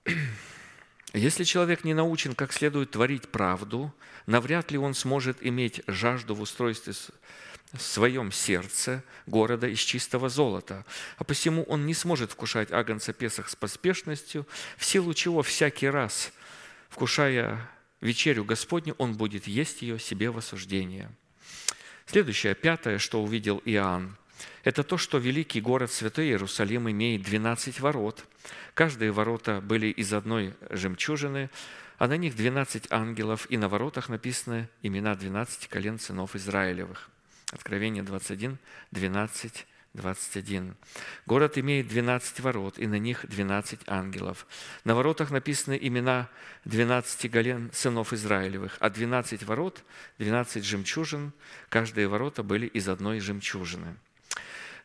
Если 1.14 1.46
человек 1.46 1.86
не 1.86 1.94
научен 1.94 2.36
как 2.36 2.52
следует 2.52 2.92
творить 2.92 3.30
правду, 3.30 3.94
навряд 4.26 4.70
ли 4.72 4.78
он 4.78 4.96
сможет 4.96 5.38
иметь 5.40 5.82
жажду 5.88 6.36
в 6.36 6.42
устройстве 6.42 6.94
в 7.74 7.82
своем 7.82 8.32
сердце 8.32 9.04
города 9.26 9.68
из 9.68 9.80
чистого 9.80 10.30
золота, 10.30 10.86
а 11.18 11.24
посему 11.24 11.64
он 11.64 11.86
не 11.86 11.94
сможет 11.94 12.32
вкушать 12.32 12.72
агнца 12.72 13.14
Песах 13.14 13.50
с 13.50 13.56
поспешностью, 13.56 14.46
в 14.78 14.86
силу 14.86 15.14
чего 15.14 15.42
всякий 15.42 15.88
раз, 15.88 16.34
вкушая 16.90 17.70
вечерю 18.02 18.44
Господню, 18.44 18.96
он 18.98 19.16
будет 19.16 19.48
есть 19.48 19.82
ее 19.82 20.00
себе 20.00 20.30
в 20.32 20.38
осуждение. 20.38 21.10
Следующее, 22.06 22.56
пятое, 22.56 22.98
что 22.98 23.24
увидел 23.24 23.62
Иоанн, 23.64 24.18
это 24.64 24.84
то, 24.84 24.98
что 24.98 25.18
великий 25.18 25.62
город 25.62 25.92
Святой 25.92 26.26
Иерусалим 26.26 26.90
имеет 26.90 27.22
12 27.22 27.80
ворот. 27.80 28.26
Каждые 28.74 29.12
ворота 29.12 29.62
были 29.62 29.88
из 29.88 30.12
одной 30.14 30.54
жемчужины, 30.70 31.50
а 31.98 32.08
на 32.08 32.18
них 32.18 32.36
12 32.36 32.92
ангелов, 32.92 33.46
и 33.50 33.58
на 33.58 33.70
воротах 33.70 34.10
написаны 34.10 34.68
имена 34.82 35.16
12 35.16 35.68
колен 35.68 36.00
сынов 36.00 36.36
Израилевых. 36.36 37.11
Откровение 37.52 38.02
21, 38.02 38.58
12, 38.92 39.66
21. 39.94 40.76
Город 41.26 41.58
имеет 41.58 41.88
12 41.90 42.40
ворот, 42.40 42.80
и 42.80 42.88
на 42.88 42.98
них 42.98 43.26
12 43.28 43.82
ангелов. 43.88 44.48
На 44.86 44.96
воротах 44.96 45.32
написаны 45.32 45.78
имена 45.82 46.30
12 46.64 47.30
голен 47.30 47.70
сынов 47.74 48.14
Израилевых, 48.14 48.78
а 48.80 48.90
12 48.90 49.44
ворот, 49.44 49.84
12 50.18 50.64
жемчужин, 50.64 51.34
каждые 51.68 52.08
ворота 52.08 52.42
были 52.42 52.68
из 52.68 52.88
одной 52.88 53.20
жемчужины. 53.20 53.98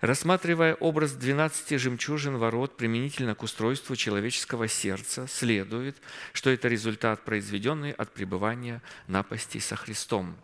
Рассматривая 0.01 0.75
образ 0.75 1.13
12 1.13 1.81
жемчужин 1.81 2.37
ворот 2.37 2.77
применительно 2.77 3.35
к 3.35 3.45
устройству 3.45 3.95
человеческого 3.97 4.67
сердца, 4.69 5.27
следует, 5.29 5.97
что 6.33 6.51
это 6.51 6.69
результат, 6.69 7.25
произведенный 7.25 7.93
от 7.93 8.13
пребывания 8.13 8.83
напасти 9.07 9.59
со 9.59 9.77
Христом 9.77 10.37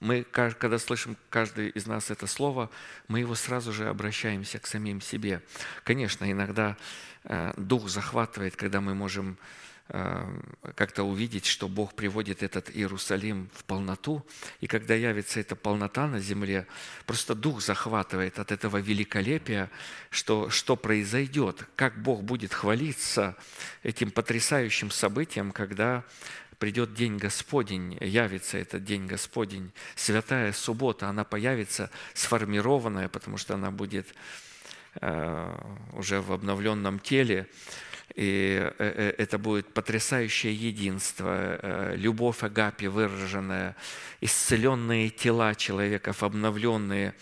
мы, 0.00 0.22
когда 0.22 0.78
слышим 0.78 1.16
каждый 1.28 1.70
из 1.70 1.86
нас 1.86 2.10
это 2.10 2.26
слово, 2.26 2.70
мы 3.08 3.20
его 3.20 3.34
сразу 3.34 3.72
же 3.72 3.88
обращаемся 3.88 4.58
к 4.58 4.66
самим 4.66 5.00
себе. 5.00 5.42
Конечно, 5.84 6.30
иногда 6.30 6.76
э, 7.24 7.52
дух 7.56 7.88
захватывает, 7.88 8.54
когда 8.54 8.80
мы 8.80 8.94
можем 8.94 9.36
э, 9.88 10.40
как-то 10.76 11.02
увидеть, 11.02 11.46
что 11.46 11.68
Бог 11.68 11.94
приводит 11.94 12.44
этот 12.44 12.70
Иерусалим 12.70 13.50
в 13.54 13.64
полноту, 13.64 14.24
и 14.60 14.68
когда 14.68 14.94
явится 14.94 15.40
эта 15.40 15.56
полнота 15.56 16.06
на 16.06 16.20
земле, 16.20 16.68
просто 17.04 17.34
дух 17.34 17.60
захватывает 17.60 18.38
от 18.38 18.52
этого 18.52 18.76
великолепия, 18.76 19.68
что, 20.10 20.48
что 20.48 20.76
произойдет, 20.76 21.66
как 21.74 22.00
Бог 22.00 22.22
будет 22.22 22.52
хвалиться 22.52 23.36
этим 23.82 24.12
потрясающим 24.12 24.92
событием, 24.92 25.50
когда 25.50 26.04
придет 26.58 26.94
день 26.94 27.16
Господень, 27.16 27.96
явится 28.00 28.58
этот 28.58 28.84
день 28.84 29.06
Господень, 29.06 29.72
святая 29.96 30.52
суббота, 30.52 31.08
она 31.08 31.24
появится 31.24 31.90
сформированная, 32.14 33.08
потому 33.08 33.36
что 33.36 33.54
она 33.54 33.70
будет 33.70 34.06
э, 35.00 35.54
уже 35.92 36.20
в 36.20 36.32
обновленном 36.32 36.98
теле, 36.98 37.46
и 38.14 38.58
э, 38.60 38.72
э, 38.78 39.14
это 39.18 39.38
будет 39.38 39.72
потрясающее 39.72 40.54
единство, 40.54 41.94
любовь 41.94 42.42
Агапи 42.42 42.86
выраженная, 42.86 43.76
исцеленные 44.20 45.10
тела 45.10 45.54
человеков, 45.54 46.22
обновленные. 46.22 47.14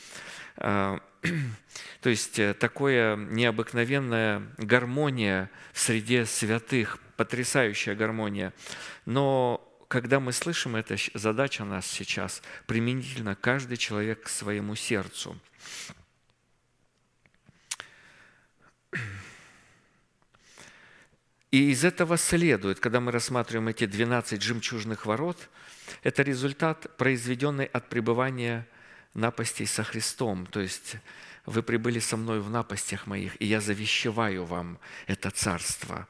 То 2.01 2.11
есть 2.11 2.41
такое 2.59 3.17
необыкновенная 3.17 4.43
гармония 4.59 5.51
в 5.73 5.81
среде 5.81 6.27
святых, 6.27 6.99
потрясающая 7.17 7.95
гармония. 7.95 8.53
Но 9.05 9.63
когда 9.89 10.21
мы 10.21 10.33
слышим, 10.33 10.77
это 10.77 10.97
задача 11.15 11.65
нас 11.65 11.87
сейчас, 11.87 12.43
применительно 12.67 13.35
каждый 13.35 13.77
человек 13.77 14.25
к 14.25 14.29
своему 14.29 14.75
сердцу. 14.75 15.39
И 21.53 21.71
из 21.71 21.85
этого 21.85 22.17
следует, 22.19 22.81
когда 22.81 23.01
мы 23.01 23.13
рассматриваем 23.13 23.69
эти 23.69 23.87
12 23.87 24.43
жемчужных 24.43 25.07
ворот, 25.07 25.49
это 26.03 26.23
результат, 26.23 26.97
произведенный 26.97 27.67
от 27.67 27.89
пребывания 27.89 28.67
напастей 29.17 29.67
со 29.67 29.83
Христом. 29.83 30.47
То 30.47 30.61
есть 30.61 30.97
вы 31.45 31.63
прибыли 31.63 31.99
со 31.99 32.17
мной 32.17 32.41
в 32.41 32.51
напастях 32.51 33.07
моих, 33.07 33.41
и 33.41 33.47
я 33.47 33.61
завещеваю 33.61 34.45
вам 34.45 34.79
это 35.07 35.31
царство. 35.31 36.07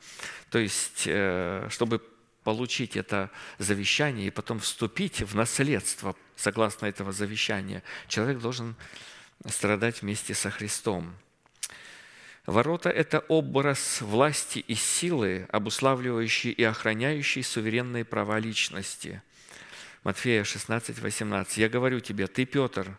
То 0.51 0.59
есть, 0.59 1.05
э, 1.07 1.69
чтобы 1.71 2.03
получить 2.43 2.97
это 2.97 3.31
завещание 3.59 4.29
и 4.29 4.31
потом 4.31 4.61
вступить 4.61 5.21
в 5.23 5.35
наследство 5.35 6.15
согласно 6.37 6.87
этого 6.87 7.13
завещания, 7.13 7.83
человек 8.09 8.39
должен 8.39 8.77
страдать 9.47 10.03
вместе 10.03 10.35
со 10.35 10.51
Христом. 10.51 11.15
Ворота– 12.47 12.89
это 12.91 13.21
образ 13.27 14.01
власти 14.01 14.61
и 14.61 14.77
силы, 14.77 15.49
обуславливающий 15.51 16.53
и 16.53 16.63
охраняющий 16.63 17.43
суверенные 17.43 18.05
права 18.05 18.39
личности. 18.39 19.21
Матфея 20.07 20.45
16, 20.45 21.01
18. 21.01 21.59
«Я 21.59 21.69
говорю 21.69 21.99
тебе, 21.99 22.29
ты, 22.29 22.45
Петр, 22.45 22.97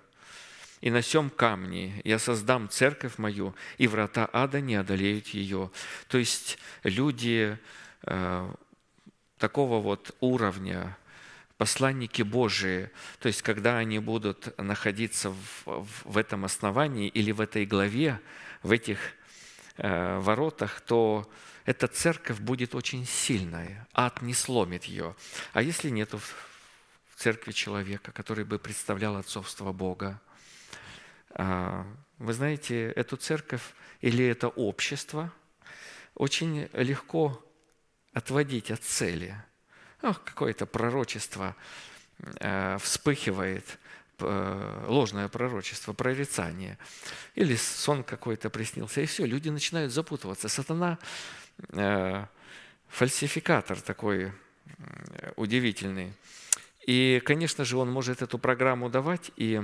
и 0.81 0.91
на 0.91 1.01
сем 1.01 1.29
камне 1.29 2.01
я 2.03 2.19
создам 2.19 2.67
церковь 2.67 3.17
мою, 3.17 3.55
и 3.77 3.87
врата 3.87 4.29
ада 4.33 4.59
не 4.59 4.75
одолеют 4.75 5.27
ее». 5.27 5.71
То 6.09 6.17
есть 6.17 6.57
люди 6.83 7.57
э, 8.03 8.53
такого 9.37 9.79
вот 9.79 10.17
уровня, 10.19 10.97
посланники 11.57 12.23
Божии, 12.23 12.89
то 13.19 13.27
есть 13.27 13.41
когда 13.41 13.77
они 13.77 13.99
будут 13.99 14.53
находиться 14.59 15.29
в, 15.29 15.87
в 16.03 16.17
этом 16.17 16.43
основании 16.43 17.07
или 17.07 17.31
в 17.31 17.39
этой 17.39 17.65
главе, 17.65 18.19
в 18.63 18.73
этих 18.73 18.99
э, 19.77 20.19
воротах, 20.19 20.81
то 20.81 21.25
эта 21.63 21.87
церковь 21.87 22.39
будет 22.39 22.75
очень 22.75 23.05
сильная, 23.05 23.87
ад 23.93 24.21
не 24.21 24.33
сломит 24.33 24.83
ее. 24.83 25.15
А 25.53 25.61
если 25.61 25.89
нет 25.89 26.13
церкви 27.17 27.51
человека, 27.51 28.11
который 28.13 28.45
бы 28.45 28.59
представлял 28.59 29.17
отцовство 29.17 29.73
Бога, 29.73 30.21
э, 31.31 31.83
вы 32.19 32.33
знаете, 32.33 32.91
эту 32.91 33.17
церковь 33.17 33.73
или 33.99 34.25
это 34.25 34.47
общество 34.47 35.33
очень 36.13 36.69
легко 36.73 37.43
отводить 38.13 38.71
от 38.71 38.81
цели– 38.83 39.35
ну, 40.01 40.13
какое-то 40.13 40.65
пророчество 40.65 41.55
э, 42.39 42.77
вспыхивает, 42.79 43.79
э, 44.19 44.85
ложное 44.87 45.27
пророчество, 45.27 45.93
прорицание, 45.93 46.77
или 47.35 47.55
сон 47.55 48.03
какой-то 48.03 48.49
приснился, 48.49 49.01
и 49.01 49.05
все, 49.05 49.25
люди 49.25 49.49
начинают 49.49 49.91
запутываться. 49.91 50.49
Сатана 50.49 50.99
э, 51.69 52.25
фальсификатор 52.87 53.81
такой 53.81 54.31
удивительный. 55.35 56.13
И, 56.87 57.21
конечно 57.23 57.65
же, 57.65 57.77
он 57.77 57.91
может 57.91 58.23
эту 58.23 58.39
программу 58.39 58.89
давать, 58.89 59.31
и 59.35 59.61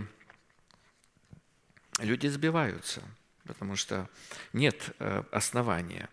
люди 1.99 2.27
сбиваются, 2.27 3.01
потому 3.47 3.75
что 3.75 4.07
нет 4.51 4.95
основания. 5.31 6.09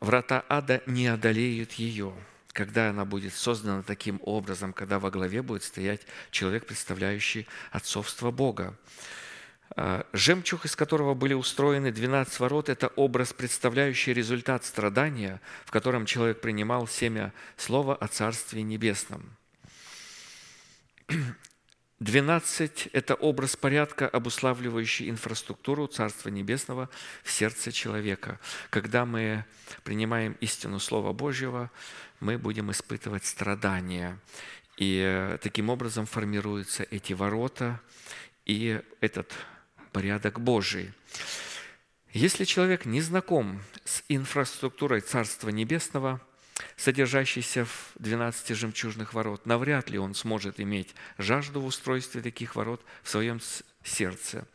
Врата 0.00 0.44
ада 0.48 0.82
не 0.86 1.08
одолеют 1.08 1.72
ее 1.72 2.14
когда 2.58 2.90
она 2.90 3.04
будет 3.04 3.34
создана 3.34 3.84
таким 3.84 4.20
образом, 4.24 4.72
когда 4.72 4.98
во 4.98 5.12
главе 5.12 5.42
будет 5.42 5.62
стоять 5.62 6.00
человек, 6.32 6.66
представляющий 6.66 7.46
отцовство 7.70 8.32
Бога. 8.32 8.76
А, 9.76 10.04
жемчуг, 10.12 10.64
из 10.64 10.74
которого 10.74 11.14
были 11.14 11.34
устроены 11.34 11.92
12 11.92 12.40
ворот, 12.40 12.68
это 12.68 12.88
образ, 12.88 13.32
представляющий 13.32 14.12
результат 14.12 14.64
страдания, 14.64 15.40
в 15.66 15.70
котором 15.70 16.04
человек 16.04 16.40
принимал 16.40 16.88
семя 16.88 17.32
слова 17.56 17.94
о 17.94 18.08
Царстве 18.08 18.64
Небесном. 18.64 19.37
12– 22.00 22.88
это 22.92 23.14
образ 23.14 23.56
порядка, 23.56 24.08
обуславливающий 24.08 25.10
инфраструктуру 25.10 25.88
Царства 25.88 26.28
Небесного 26.28 26.88
в 27.24 27.30
сердце 27.30 27.72
человека. 27.72 28.38
Когда 28.70 29.04
мы 29.04 29.44
принимаем 29.82 30.36
истину 30.40 30.78
Слова 30.78 31.12
Божьего, 31.12 31.70
мы 32.20 32.38
будем 32.38 32.70
испытывать 32.70 33.24
страдания. 33.26 34.18
И 34.76 35.02
э, 35.04 35.38
таким 35.42 35.70
образом 35.70 36.06
формируются 36.06 36.84
эти 36.84 37.14
ворота 37.14 37.80
и 38.44 38.80
этот 39.00 39.32
порядок 39.92 40.40
Божий. 40.40 40.92
Если 42.12 42.44
человек 42.44 42.86
не 42.86 43.00
знаком 43.00 43.60
с 43.84 44.04
инфраструктурой 44.08 45.00
Царства 45.00 45.48
Небесного, 45.48 46.20
содержащейся 46.76 47.64
в 47.64 47.92
12 47.96 48.56
жемчужных 48.56 49.14
ворот, 49.14 49.46
навряд 49.46 49.90
ли 49.90 49.98
он 49.98 50.14
сможет 50.14 50.60
иметь 50.60 50.94
жажду 51.18 51.60
в 51.60 51.66
устройстве 51.66 52.20
таких 52.20 52.56
ворот 52.56 52.84
в 53.02 53.10
своем 53.10 53.40
сердце 53.82 54.46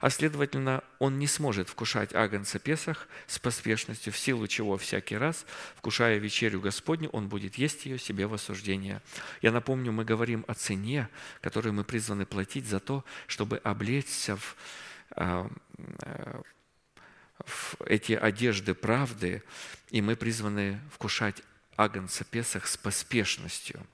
а 0.00 0.10
следовательно, 0.10 0.84
он 0.98 1.18
не 1.18 1.26
сможет 1.26 1.68
вкушать 1.68 2.14
агнца 2.14 2.58
Песах 2.58 3.08
с 3.26 3.38
поспешностью, 3.38 4.12
в 4.12 4.18
силу 4.18 4.46
чего 4.46 4.76
всякий 4.76 5.16
раз, 5.16 5.44
вкушая 5.76 6.18
вечерю 6.18 6.60
Господню, 6.60 7.08
он 7.10 7.28
будет 7.28 7.56
есть 7.56 7.86
ее 7.86 7.98
себе 7.98 8.26
в 8.26 8.34
осуждение. 8.34 9.02
Я 9.42 9.52
напомню, 9.52 9.92
мы 9.92 10.04
говорим 10.04 10.44
о 10.46 10.54
цене, 10.54 11.08
которую 11.40 11.72
мы 11.72 11.84
призваны 11.84 12.26
платить 12.26 12.66
за 12.66 12.80
то, 12.80 13.04
чтобы 13.26 13.58
облечься 13.58 14.36
в, 14.36 14.56
а, 15.10 15.50
в 17.46 17.76
эти 17.86 18.12
одежды 18.12 18.74
правды, 18.74 19.42
и 19.90 20.00
мы 20.00 20.16
призваны 20.16 20.80
вкушать 20.92 21.42
агнца 21.76 22.24
Песах 22.24 22.66
с 22.66 22.76
поспешностью. 22.76 23.86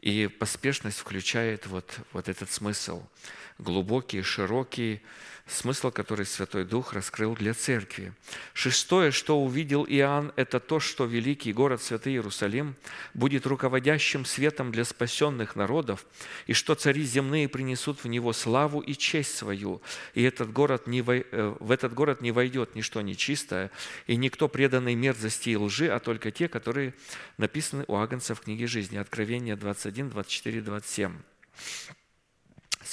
И 0.00 0.26
поспешность 0.26 0.98
включает 0.98 1.66
вот, 1.66 1.98
вот 2.12 2.28
этот 2.28 2.50
смысл– 2.50 3.06
глубокий, 3.58 4.22
широкий 4.22 5.02
смысл, 5.46 5.90
который 5.90 6.24
Святой 6.24 6.64
Дух 6.64 6.94
раскрыл 6.94 7.34
для 7.34 7.52
церкви. 7.52 8.12
Шестое, 8.54 9.10
что 9.10 9.38
увидел 9.42 9.84
Иоанн, 9.84 10.32
это 10.36 10.58
то, 10.58 10.80
что 10.80 11.04
великий 11.04 11.52
город 11.52 11.82
Святый 11.82 12.14
Иерусалим 12.14 12.76
будет 13.12 13.46
руководящим 13.46 14.24
светом 14.24 14.72
для 14.72 14.84
спасенных 14.84 15.54
народов, 15.54 16.06
и 16.46 16.54
что 16.54 16.74
цари 16.74 17.02
земные 17.02 17.48
принесут 17.48 18.02
в 18.02 18.08
него 18.08 18.32
славу 18.32 18.80
и 18.80 18.94
честь 18.94 19.36
свою, 19.36 19.82
и 20.14 20.22
этот 20.22 20.52
город 20.52 20.86
не, 20.86 21.00
э, 21.00 21.54
в 21.60 21.70
этот 21.70 21.92
город 21.92 22.22
не 22.22 22.32
войдет 22.32 22.74
ничто 22.74 23.02
нечистое, 23.02 23.70
и 24.06 24.16
никто 24.16 24.48
преданный 24.48 24.94
мерзости 24.94 25.50
и 25.50 25.56
лжи, 25.56 25.88
а 25.88 25.98
только 26.00 26.30
те, 26.30 26.48
которые 26.48 26.94
написаны 27.36 27.84
у 27.88 27.96
Агнца 27.96 28.34
в 28.34 28.40
книге 28.40 28.66
жизни. 28.66 28.96
Откровение 28.96 29.56
21, 29.56 30.10
24, 30.10 30.60
27 30.62 31.18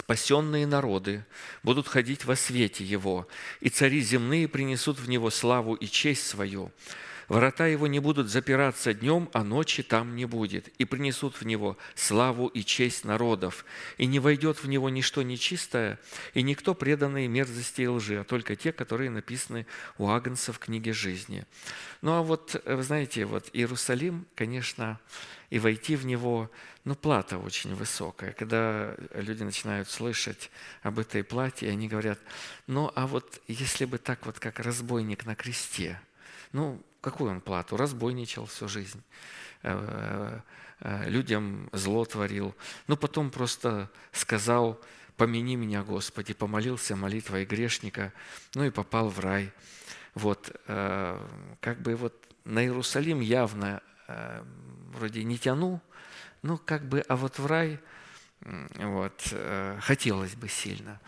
спасенные 0.01 0.65
народы 0.65 1.23
будут 1.61 1.87
ходить 1.87 2.25
во 2.25 2.35
свете 2.35 2.83
Его, 2.83 3.27
и 3.59 3.69
цари 3.69 4.01
земные 4.01 4.47
принесут 4.47 4.99
в 4.99 5.07
Него 5.07 5.29
славу 5.29 5.75
и 5.75 5.85
честь 5.85 6.27
свою. 6.27 6.71
Врата 7.31 7.65
его 7.65 7.87
не 7.87 7.99
будут 7.99 8.27
запираться 8.27 8.93
днем, 8.93 9.29
а 9.31 9.45
ночи 9.45 9.83
там 9.83 10.17
не 10.17 10.25
будет, 10.25 10.67
и 10.79 10.83
принесут 10.83 11.39
в 11.39 11.45
него 11.45 11.77
славу 11.95 12.47
и 12.47 12.61
честь 12.61 13.05
народов, 13.05 13.63
и 13.97 14.05
не 14.05 14.19
войдет 14.19 14.61
в 14.61 14.67
него 14.67 14.89
ничто 14.89 15.21
нечистое, 15.21 15.97
и 16.33 16.41
никто 16.41 16.73
преданный 16.73 17.29
мерзости 17.29 17.83
и 17.83 17.87
лжи, 17.87 18.19
а 18.19 18.25
только 18.25 18.57
те, 18.57 18.73
которые 18.73 19.09
написаны 19.09 19.65
у 19.97 20.09
Агнца 20.09 20.51
в 20.51 20.59
книге 20.59 20.91
жизни. 20.91 21.45
Ну 22.01 22.11
а 22.11 22.21
вот, 22.21 22.61
вы 22.65 22.83
знаете, 22.83 23.23
вот 23.23 23.49
Иерусалим, 23.53 24.25
конечно, 24.35 24.99
и 25.49 25.57
войти 25.57 25.95
в 25.95 26.05
него, 26.05 26.51
ну, 26.83 26.95
плата 26.95 27.37
очень 27.37 27.73
высокая. 27.75 28.33
Когда 28.33 28.97
люди 29.13 29.43
начинают 29.43 29.89
слышать 29.89 30.51
об 30.81 30.99
этой 30.99 31.23
плате, 31.23 31.69
они 31.69 31.87
говорят, 31.87 32.19
ну, 32.67 32.91
а 32.93 33.07
вот 33.07 33.41
если 33.47 33.85
бы 33.85 33.99
так 33.99 34.25
вот, 34.25 34.37
как 34.37 34.59
разбойник 34.59 35.25
на 35.25 35.35
кресте, 35.35 36.01
ну, 36.51 36.83
Какую 37.01 37.31
он 37.31 37.41
плату? 37.41 37.77
Разбойничал 37.77 38.45
всю 38.45 38.67
жизнь, 38.67 39.01
э, 39.63 40.39
э, 40.81 41.09
людям 41.09 41.69
зло 41.73 42.05
творил. 42.05 42.55
Но 42.87 42.95
потом 42.95 43.31
просто 43.31 43.89
сказал, 44.11 44.79
помяни 45.17 45.55
меня, 45.55 45.83
Господи, 45.83 46.33
помолился 46.33 46.95
молитвой 46.95 47.45
грешника, 47.45 48.13
ну 48.53 48.63
и 48.63 48.69
попал 48.69 49.09
в 49.09 49.19
рай. 49.19 49.51
Вот, 50.13 50.55
э, 50.67 51.27
как 51.59 51.81
бы 51.81 51.95
вот 51.95 52.13
на 52.45 52.63
Иерусалим 52.63 53.19
явно 53.19 53.81
вроде 54.93 55.23
не 55.23 55.37
тяну, 55.37 55.79
ну 56.41 56.57
как 56.57 56.83
бы, 56.83 56.99
а 57.07 57.15
вот 57.15 57.39
в 57.39 57.45
рай– 57.45 57.79
вот, 58.41 59.27
э, 59.31 59.77
хотелось 59.81 60.35
бы 60.35 60.49
сильно. 60.49 60.99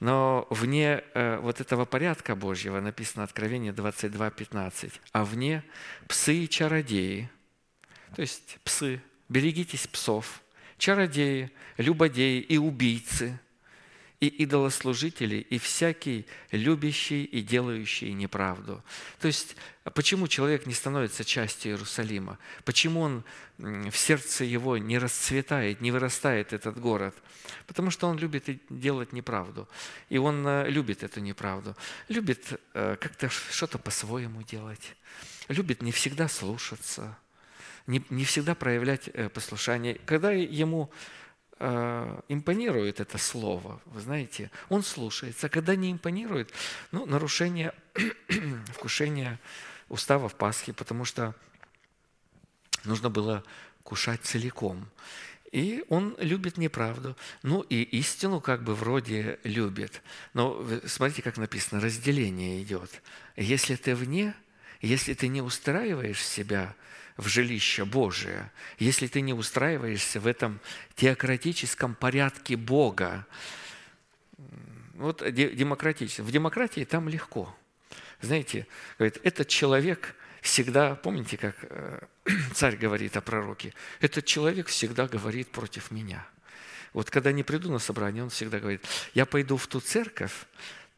Но 0.00 0.46
вне 0.50 1.04
э, 1.14 1.38
вот 1.38 1.60
этого 1.60 1.84
порядка 1.84 2.34
Божьего 2.34 2.80
написано 2.80 3.24
Откровение 3.24 3.72
22, 3.72 4.30
15. 4.30 5.00
А 5.12 5.24
вне 5.24 5.62
псы 6.08 6.44
и 6.44 6.48
чародеи, 6.48 7.30
то 8.16 8.22
есть 8.22 8.58
псы, 8.64 9.02
берегитесь 9.28 9.86
псов, 9.86 10.42
чародеи, 10.78 11.50
любодеи 11.76 12.40
и 12.40 12.56
убийцы– 12.56 13.38
и 14.22 14.28
идолослужители, 14.44 15.44
и 15.50 15.58
всякий 15.58 16.26
любящий 16.52 17.24
и 17.24 17.42
делающий 17.42 18.12
неправду. 18.12 18.84
То 19.18 19.26
есть, 19.26 19.56
почему 19.94 20.28
человек 20.28 20.64
не 20.64 20.74
становится 20.74 21.24
частью 21.24 21.72
Иерусалима? 21.72 22.38
Почему 22.64 23.00
он 23.00 23.24
в 23.58 23.96
сердце 23.96 24.44
его 24.44 24.78
не 24.78 24.98
расцветает, 24.98 25.80
не 25.80 25.90
вырастает 25.90 26.52
этот 26.52 26.78
город? 26.78 27.16
Потому 27.66 27.90
что 27.90 28.06
он 28.06 28.16
любит 28.16 28.44
делать 28.70 29.12
неправду. 29.12 29.68
И 30.08 30.18
он 30.18 30.46
э, 30.46 30.70
любит 30.70 31.02
эту 31.02 31.18
неправду. 31.18 31.76
Любит 32.08 32.60
э, 32.74 32.96
как-то 33.00 33.28
что-то 33.28 33.78
по-своему 33.78 34.44
делать. 34.44 34.94
Любит 35.48 35.82
не 35.82 35.90
всегда 35.90 36.28
слушаться, 36.28 37.18
не, 37.88 38.04
не 38.08 38.24
всегда 38.24 38.54
проявлять 38.54 39.08
э, 39.08 39.28
послушание. 39.28 39.98
Когда 40.06 40.30
ему 40.30 40.92
э, 41.62 42.20
импонирует 42.28 42.98
это 43.00 43.18
слово, 43.18 43.80
вы 43.86 44.00
знаете, 44.00 44.50
он 44.68 44.82
слушается. 44.82 45.48
Когда 45.48 45.76
не 45.76 45.92
импонирует, 45.92 46.52
ну, 46.90 47.06
нарушение 47.06 47.72
вкушения 48.74 49.38
уставов 49.88 50.34
Пасхи, 50.34 50.72
потому 50.72 51.04
что 51.04 51.34
нужно 52.84 53.10
было 53.10 53.44
кушать 53.84 54.22
целиком. 54.22 54.88
И 55.52 55.84
он 55.88 56.16
любит 56.18 56.56
неправду. 56.56 57.16
Ну 57.42 57.60
и 57.60 57.82
истину 57.82 58.40
как 58.40 58.64
бы 58.64 58.74
вроде 58.74 59.38
любит. 59.44 60.02
Но 60.32 60.66
смотрите, 60.86 61.22
как 61.22 61.36
написано, 61.36 61.80
разделение 61.80 62.62
идет. 62.62 63.02
Если 63.36 63.76
ты 63.76 63.94
вне, 63.94 64.34
если 64.80 65.14
ты 65.14 65.28
не 65.28 65.42
устраиваешь 65.42 66.24
себя 66.24 66.74
в 67.16 67.28
жилище 67.28 67.84
Божие, 67.84 68.50
если 68.78 69.06
ты 69.06 69.20
не 69.20 69.34
устраиваешься 69.34 70.20
в 70.20 70.26
этом 70.26 70.60
теократическом 70.94 71.94
порядке 71.94 72.56
Бога, 72.56 73.26
вот 74.94 75.22
демократически, 75.32 76.20
в 76.20 76.30
демократии 76.30 76.84
там 76.84 77.08
легко. 77.08 77.54
Знаете, 78.20 78.66
говорит, 78.98 79.18
этот 79.24 79.48
человек 79.48 80.14
всегда, 80.40 80.94
помните, 80.94 81.36
как 81.36 81.56
э, 81.62 82.00
царь 82.54 82.76
говорит 82.76 83.16
о 83.16 83.20
пророке, 83.20 83.74
этот 84.00 84.24
человек 84.24 84.68
всегда 84.68 85.08
говорит 85.08 85.50
против 85.50 85.90
меня. 85.90 86.26
Вот 86.92 87.10
когда 87.10 87.32
не 87.32 87.42
приду 87.42 87.70
на 87.70 87.78
собрание, 87.78 88.22
он 88.22 88.30
всегда 88.30 88.60
говорит, 88.60 88.84
я 89.14 89.24
пойду 89.24 89.56
в 89.56 89.66
ту 89.66 89.80
церковь, 89.80 90.46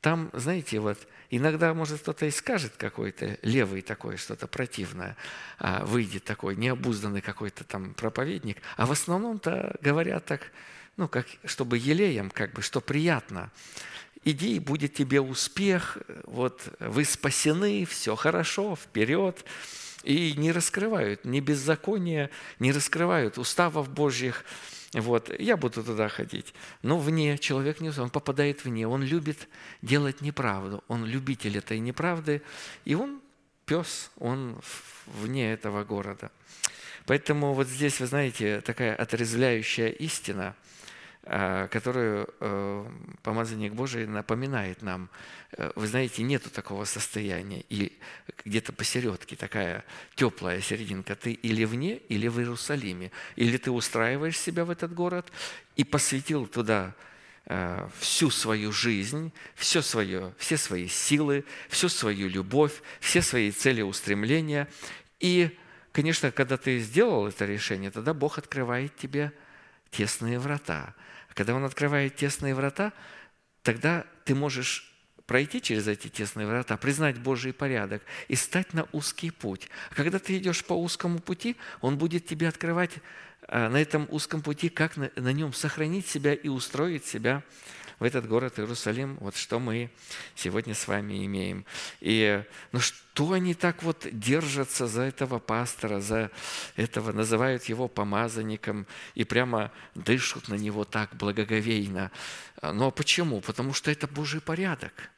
там, 0.05 0.29
знаете, 0.35 0.81
вот 0.81 0.99
иногда, 1.31 1.73
может, 1.73 2.03
кто-то 2.03 2.27
и 2.27 2.31
скажет 2.31 2.75
какой-то 2.77 3.39
левый 3.41 3.81
такой, 3.81 4.19
что-то 4.19 4.47
противное, 4.47 5.17
а 5.59 5.83
выйдет 5.87 6.25
такой 6.25 6.57
необузданный 6.57 7.23
какой-то 7.23 7.65
там 7.65 7.95
проповедник, 7.95 8.59
а 8.77 8.85
в 8.85 8.93
основном-то 8.93 9.75
говорят 9.81 10.27
так, 10.27 10.53
ну, 10.99 11.09
как, 11.09 11.27
чтобы 11.47 11.79
елеем, 11.79 12.29
как 12.29 12.53
бы, 12.53 12.61
что 12.61 12.83
приятно 12.83 13.51
иди, 14.27 14.59
будет 14.59 14.93
тебе 14.93 15.23
успех, 15.23 15.97
вот 16.25 16.61
вы 16.81 17.07
спасены, 17.07 17.87
все 17.87 18.15
хорошо, 18.15 18.77
вперед. 18.77 19.43
И 20.03 20.35
не 20.37 20.53
раскрывают 20.53 21.25
ни 21.25 21.41
беззакония, 21.41 22.29
не 22.59 22.73
раскрывают 22.73 23.39
уставов 23.39 23.89
Божьих. 23.89 24.45
Вот, 24.95 25.31
я 25.41 25.57
буду 25.57 25.83
туда 25.83 26.09
ходить. 26.09 26.55
Но 26.83 26.99
вне, 26.99 27.37
человек 27.39 27.81
не 27.81 27.91
он 27.91 28.11
попадает 28.11 28.65
вне, 28.65 28.87
он 28.87 29.03
любит 29.03 29.49
делать 29.83 30.21
неправду, 30.21 30.85
он 30.89 31.05
любитель 31.05 31.59
этой 31.59 31.81
неправды, 31.81 32.43
и 32.85 32.95
он 32.95 33.21
пес, 33.67 34.11
он 34.19 34.61
вне 35.07 35.53
этого 35.53 35.85
города. 35.85 36.31
Поэтому 37.07 37.55
вот 37.55 37.67
здесь, 37.67 38.01
вы 38.01 38.07
знаете, 38.07 38.61
такая 38.61 38.95
отрезвляющая 38.95 39.89
истина– 39.89 40.55
которую 41.25 42.29
э, 42.41 42.87
помазанник 43.23 43.73
Божий 43.73 44.07
напоминает 44.07 44.83
нам. 44.83 45.09
Э, 45.53 45.71
вы 45.75 45.87
знаете, 45.87 46.23
нету 46.23 46.51
такого 46.51 46.85
состояния. 46.85 47.65
И 47.71 47.99
где-то 48.45 48.75
посередке 48.75 49.35
такая 49.35 49.85
теплая 50.17 50.61
серединка. 50.61 51.15
Ты 51.15 51.33
или 51.33 51.65
вне, 51.65 51.97
или 51.97 52.29
в 52.29 52.39
Иерусалиме. 52.39 53.11
Или 53.37 53.57
ты 53.57 53.71
устраиваешь 53.71 54.39
себя 54.39 54.67
в 54.67 54.71
этот 54.71 54.93
город 54.93 55.33
и 55.77 55.85
посвятил 55.85 56.47
туда 56.47 56.95
всю 58.01 58.31
свою 58.31 58.73
жизнь, 58.73 59.31
все, 59.55 59.83
свое, 59.83 60.33
все 60.39 60.57
свои 60.57 60.89
силы, 60.89 61.45
всю 61.69 61.91
свою 61.91 62.27
любовь, 62.27 62.81
все 63.01 63.21
свои 63.21 63.51
цели 63.51 63.83
устремления. 63.83 64.67
И, 65.21 65.55
конечно, 65.93 66.31
когда 66.31 66.57
ты 66.57 66.79
сделал 66.79 67.27
это 67.29 67.45
решение, 67.45 67.91
тогда 67.91 68.15
Бог 68.15 68.39
открывает 68.39 68.97
тебе 68.97 69.31
тесные 69.91 70.39
врата. 70.39 70.95
Когда 71.35 71.55
Он 71.55 71.65
открывает 71.65 72.17
тесные 72.17 72.55
врата, 72.55 72.93
тогда 73.63 74.07
ты 74.25 74.35
можешь 74.35 74.91
пройти 75.27 75.61
через 75.61 75.89
эти 75.89 76.09
тесные 76.09 76.47
врата, 76.47 76.77
признать 76.77 77.19
Божий 77.19 77.53
порядок 77.53 78.03
и 78.29 78.37
стать 78.37 78.75
на 78.75 78.87
узкий 78.93 79.31
путь. 79.31 79.69
А 79.91 79.95
когда 79.95 80.19
ты 80.19 80.37
идешь 80.37 80.65
по 80.65 80.75
узкому 80.75 81.19
пути, 81.19 81.57
Он 81.81 81.99
будет 81.99 82.27
тебе 82.27 82.49
открывать 82.49 82.93
а, 83.49 83.69
на 83.69 83.79
этом 83.79 84.07
узком 84.11 84.43
пути, 84.43 84.69
как 84.69 84.97
на, 84.97 85.11
на 85.17 85.33
нем 85.33 85.53
сохранить 85.53 86.07
себя 86.07 86.35
и 86.35 86.49
устроить 86.49 87.07
себя 87.07 87.43
в 87.99 88.05
этот 88.05 88.29
город 88.29 88.59
Иерусалим, 88.59 89.17
вот 89.21 89.37
что 89.37 89.59
мы 89.59 89.91
сегодня 90.35 90.75
с 90.75 90.89
вами 90.89 91.25
имеем. 91.27 91.65
И 92.01 92.43
ну 92.73 92.81
что 92.81 93.33
они 93.33 93.55
так 93.55 93.83
вот 93.83 94.07
держатся 94.13 94.87
за 94.87 95.03
этого 95.03 95.39
пастора, 95.39 96.01
за 96.01 96.31
этого, 96.77 97.13
называют 97.13 97.65
его 97.65 97.89
помазанником 97.89 98.87
и 99.15 99.25
прямо 99.25 99.71
дышат 99.95 100.49
на 100.49 100.55
него 100.55 100.85
так 100.85 101.15
благоговейно. 101.15 102.11
Но 102.63 102.91
почему? 102.91 103.41
Потому 103.41 103.73
что 103.73 103.91
это 103.91 104.07
Божий 104.07 104.41
порядок– 104.41 104.93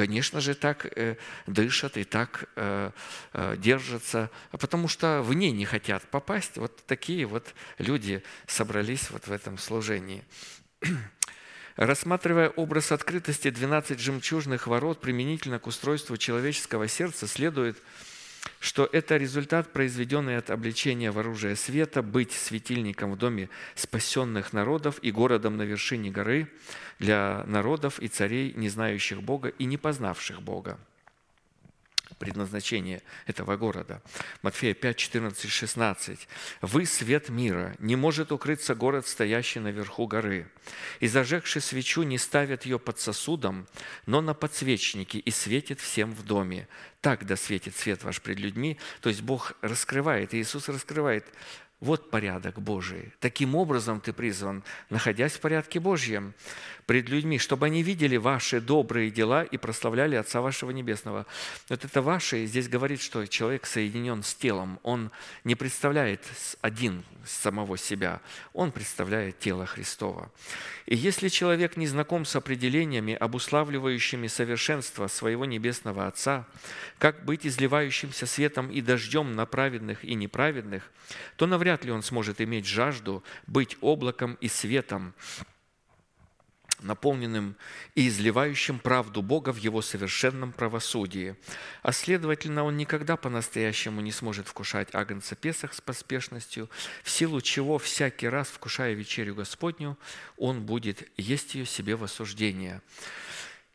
конечно 0.00 0.40
же, 0.40 0.54
так 0.54 0.86
э, 0.96 1.16
дышат 1.46 1.96
и 1.96 2.04
так 2.04 2.48
э, 2.56 2.90
э, 3.32 3.56
держатся, 3.58 4.30
потому 4.50 4.88
что 4.88 5.22
в 5.22 5.34
ней 5.34 5.50
не 5.52 5.66
хотят 5.66 6.02
попасть. 6.04 6.56
Вот 6.56 6.86
такие 6.86 7.26
вот 7.26 7.54
люди 7.76 8.22
собрались 8.46 9.10
вот 9.10 9.26
в 9.26 9.32
этом 9.32 9.58
служении. 9.58 10.24
Рассматривая 11.76 12.50
образ 12.50 12.92
открытости 12.92 13.50
12 13.50 13.98
жемчужных 13.98 14.66
ворот 14.66 15.00
применительно 15.00 15.58
к 15.58 15.66
устройству 15.66 16.16
человеческого 16.16 16.88
сердца, 16.88 17.26
следует, 17.26 17.76
что 18.58 18.88
это 18.90 19.16
результат, 19.16 19.72
произведенный 19.72 20.36
от 20.36 20.50
обличения 20.50 21.12
в 21.12 21.18
оружие 21.18 21.56
света, 21.56 22.02
быть 22.02 22.32
светильником 22.32 23.12
в 23.12 23.16
доме 23.16 23.48
спасенных 23.74 24.52
народов 24.52 24.98
и 25.02 25.10
городом 25.10 25.56
на 25.56 25.62
вершине 25.62 26.10
горы 26.10 26.48
для 26.98 27.44
народов 27.46 27.98
и 28.00 28.08
царей, 28.08 28.52
не 28.54 28.68
знающих 28.68 29.22
Бога 29.22 29.48
и 29.48 29.64
не 29.64 29.76
познавших 29.76 30.42
Бога 30.42 30.78
предназначение 32.20 33.02
этого 33.26 33.56
города. 33.56 34.02
Матфея 34.42 34.74
5, 34.74 34.96
14, 34.96 35.50
16. 35.50 36.28
«Вы 36.60 36.86
свет 36.86 37.30
мира, 37.30 37.74
не 37.80 37.96
может 37.96 38.30
укрыться 38.30 38.74
город, 38.74 39.08
стоящий 39.08 39.58
наверху 39.58 40.06
горы. 40.06 40.46
И 41.00 41.08
зажегши 41.08 41.60
свечу, 41.60 42.02
не 42.02 42.18
ставят 42.18 42.66
ее 42.66 42.78
под 42.78 43.00
сосудом, 43.00 43.66
но 44.06 44.20
на 44.20 44.34
подсвечнике, 44.34 45.18
и 45.18 45.30
светит 45.30 45.80
всем 45.80 46.12
в 46.12 46.22
доме. 46.22 46.68
Так 47.00 47.26
да 47.26 47.36
светит 47.36 47.74
свет 47.74 48.04
ваш 48.04 48.20
пред 48.20 48.38
людьми». 48.38 48.78
То 49.00 49.08
есть 49.08 49.22
Бог 49.22 49.54
раскрывает, 49.62 50.34
Иисус 50.34 50.68
раскрывает 50.68 51.24
вот 51.80 52.10
порядок 52.10 52.60
Божий. 52.60 53.12
Таким 53.20 53.54
образом 53.54 54.00
ты 54.00 54.12
призван, 54.12 54.62
находясь 54.90 55.32
в 55.32 55.40
порядке 55.40 55.80
Божьем, 55.80 56.34
пред 56.90 57.08
людьми, 57.08 57.38
чтобы 57.38 57.66
они 57.66 57.84
видели 57.84 58.16
ваши 58.16 58.60
добрые 58.60 59.12
дела 59.12 59.44
и 59.44 59.56
прославляли 59.56 60.16
Отца 60.16 60.40
вашего 60.40 60.72
Небесного. 60.72 61.24
Вот 61.68 61.84
это 61.84 62.02
ваше, 62.02 62.44
здесь 62.46 62.68
говорит, 62.68 63.00
что 63.00 63.24
человек 63.28 63.64
соединен 63.64 64.24
с 64.24 64.34
телом. 64.34 64.80
Он 64.82 65.12
не 65.44 65.54
представляет 65.54 66.24
один 66.62 67.04
самого 67.24 67.78
себя, 67.78 68.20
он 68.54 68.72
представляет 68.72 69.38
тело 69.38 69.66
Христова. 69.66 70.32
И 70.86 70.96
если 70.96 71.28
человек 71.28 71.76
не 71.76 71.86
знаком 71.86 72.24
с 72.24 72.34
определениями, 72.34 73.14
обуславливающими 73.14 74.26
совершенство 74.26 75.06
своего 75.06 75.44
Небесного 75.44 76.08
Отца, 76.08 76.44
как 76.98 77.24
быть 77.24 77.46
изливающимся 77.46 78.26
светом 78.26 78.68
и 78.68 78.80
дождем 78.80 79.36
на 79.36 79.46
праведных 79.46 80.04
и 80.04 80.16
неправедных, 80.16 80.90
то 81.36 81.46
навряд 81.46 81.84
ли 81.84 81.92
он 81.92 82.02
сможет 82.02 82.40
иметь 82.40 82.66
жажду 82.66 83.22
быть 83.46 83.78
облаком 83.80 84.36
и 84.40 84.48
светом, 84.48 85.14
наполненным 86.82 87.56
и 87.94 88.08
изливающим 88.08 88.78
правду 88.78 89.22
Бога 89.22 89.52
в 89.52 89.56
Его 89.56 89.82
совершенном 89.82 90.52
правосудии. 90.52 91.36
А 91.82 91.92
следовательно, 91.92 92.64
он 92.64 92.76
никогда 92.76 93.16
по-настоящему 93.16 94.00
не 94.00 94.12
сможет 94.12 94.48
вкушать 94.48 94.94
агнца 94.94 95.36
Песах 95.36 95.74
с 95.74 95.80
поспешностью, 95.80 96.68
в 97.02 97.10
силу 97.10 97.40
чего 97.40 97.78
всякий 97.78 98.28
раз, 98.28 98.48
вкушая 98.48 98.94
вечерю 98.94 99.34
Господню, 99.34 99.98
он 100.36 100.62
будет 100.62 101.08
есть 101.16 101.54
ее 101.54 101.66
себе 101.66 101.96
в 101.96 102.04
осуждение. 102.04 102.82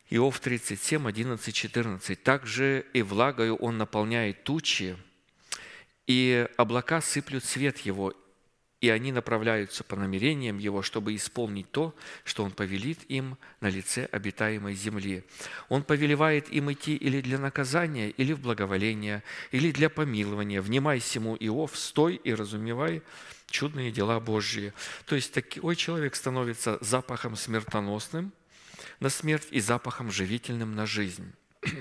Иов 0.09 0.39
37, 0.39 1.07
11, 1.07 1.55
14. 1.55 2.23
«Также 2.23 2.85
и 2.93 3.01
влагою 3.01 3.55
он 3.55 3.77
наполняет 3.77 4.43
тучи, 4.43 4.97
и 6.05 6.47
облака 6.57 7.01
сыплют 7.01 7.43
свет 7.43 7.79
его, 7.79 8.13
и 8.81 8.89
они 8.89 9.11
направляются 9.11 9.83
по 9.83 9.95
намерениям 9.95 10.57
Его, 10.57 10.81
чтобы 10.81 11.15
исполнить 11.15 11.71
то, 11.71 11.95
что 12.23 12.43
Он 12.43 12.51
повелит 12.51 12.99
им 13.09 13.37
на 13.61 13.67
лице 13.67 14.05
обитаемой 14.11 14.75
земли. 14.75 15.23
Он 15.69 15.83
повелевает 15.83 16.49
им 16.49 16.71
идти 16.71 16.95
или 16.95 17.21
для 17.21 17.39
наказания, 17.39 18.09
или 18.09 18.33
в 18.33 18.41
благоволение, 18.41 19.23
или 19.51 19.71
для 19.71 19.89
помилования. 19.89 20.61
Внимай 20.61 20.99
всему, 20.99 21.35
Иов, 21.39 21.77
стой 21.77 22.15
и 22.15 22.33
разумевай 22.33 23.01
чудные 23.47 23.91
дела 23.91 24.19
Божьи. 24.19 24.73
То 25.05 25.15
есть 25.15 25.33
такой 25.33 25.75
человек 25.75 26.15
становится 26.15 26.77
запахом 26.81 27.35
смертоносным 27.35 28.33
на 28.99 29.09
смерть 29.09 29.47
и 29.51 29.61
запахом 29.61 30.11
живительным 30.11 30.75
на 30.75 30.85
жизнь. 30.85 31.31